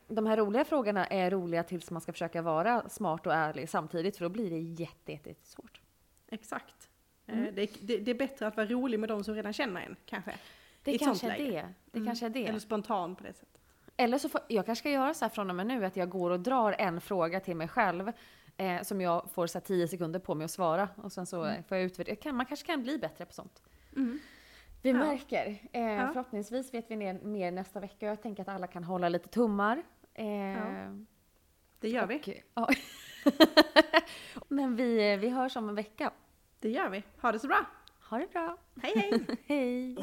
de 0.08 0.26
här 0.26 0.36
roliga 0.36 0.64
frågorna 0.64 1.06
är 1.06 1.30
roliga 1.30 1.62
tills 1.62 1.90
man 1.90 2.00
ska 2.00 2.12
försöka 2.12 2.42
vara 2.42 2.88
smart 2.88 3.26
och 3.26 3.34
ärlig 3.34 3.68
samtidigt 3.68 4.16
för 4.16 4.24
då 4.24 4.28
blir 4.28 4.50
det 4.50 4.58
jätte, 4.58 5.12
jätte, 5.12 5.28
jätte 5.28 5.46
svårt. 5.46 5.80
Exakt. 6.28 6.88
Mm. 7.26 7.44
Eh, 7.46 7.54
det, 7.54 7.70
det, 7.80 7.98
det 7.98 8.10
är 8.10 8.14
bättre 8.14 8.46
att 8.46 8.56
vara 8.56 8.66
rolig 8.66 9.00
med 9.00 9.08
de 9.08 9.24
som 9.24 9.34
redan 9.34 9.52
känner 9.52 9.80
en, 9.80 9.96
kanske. 10.06 10.34
Det 10.82 10.98
kanske 10.98 11.30
är 11.32 11.38
det. 11.38 11.68
Det 11.90 12.06
kanske 12.06 12.26
är 12.26 12.30
det. 12.30 12.46
Eller 12.46 12.58
spontan 12.58 13.16
på 13.16 13.22
det 13.24 13.32
sättet. 13.32 13.48
Eller 13.96 14.18
så 14.18 14.28
får, 14.28 14.40
jag 14.48 14.66
kanske 14.66 14.80
ska 14.82 14.90
göra 14.90 15.14
så 15.14 15.24
här 15.24 15.30
från 15.30 15.50
och 15.50 15.56
med 15.56 15.66
nu 15.66 15.84
att 15.84 15.96
jag 15.96 16.10
går 16.10 16.30
och 16.30 16.40
drar 16.40 16.72
en 16.78 17.00
fråga 17.00 17.40
till 17.40 17.56
mig 17.56 17.68
själv 17.68 18.12
eh, 18.56 18.82
som 18.82 19.00
jag 19.00 19.30
får 19.34 19.46
så 19.46 19.58
här 19.58 19.64
10 19.64 19.88
sekunder 19.88 20.20
på 20.20 20.34
mig 20.34 20.44
att 20.44 20.50
svara 20.50 20.88
och 20.96 21.12
sen 21.12 21.26
så 21.26 21.44
eh, 21.44 21.62
får 21.68 21.76
jag 21.76 21.84
utvärdera. 21.84 22.16
Kan, 22.16 22.36
man 22.36 22.46
kanske 22.46 22.66
kan 22.66 22.82
bli 22.82 22.98
bättre 22.98 23.26
på 23.26 23.32
sånt. 23.32 23.62
Vi 24.82 24.90
Ja. 24.90 24.96
märker. 24.96 25.58
Eh, 25.72 25.82
Ja. 25.82 26.06
Förhoppningsvis 26.12 26.74
vet 26.74 26.90
vi 26.90 26.96
ner, 26.96 27.14
mer 27.22 27.50
nästa 27.52 27.80
vecka. 27.80 28.06
Jag 28.06 28.22
tänker 28.22 28.42
att 28.42 28.48
alla 28.48 28.66
kan 28.66 28.84
hålla 28.84 29.08
lite 29.08 29.28
tummar. 29.28 29.82
Eh, 30.14 30.26
Ja. 30.36 30.64
Det 31.80 31.88
gör 31.88 32.06
vi. 32.06 32.18
och- 32.18 32.28
ja. 32.54 32.68
Men 34.48 34.76
vi, 34.76 35.16
vi 35.16 35.28
hörs 35.28 35.56
om 35.56 35.68
en 35.68 35.74
vecka. 35.74 36.10
Det 36.60 36.70
gör 36.70 36.88
vi. 36.88 37.02
Ha 37.20 37.32
det 37.32 37.38
så 37.38 37.46
bra. 37.46 37.66
Ha 38.10 38.18
det 38.18 38.32
bra. 38.32 38.56
Hej 38.82 38.92
hej! 38.96 39.26
Hej! 39.46 39.96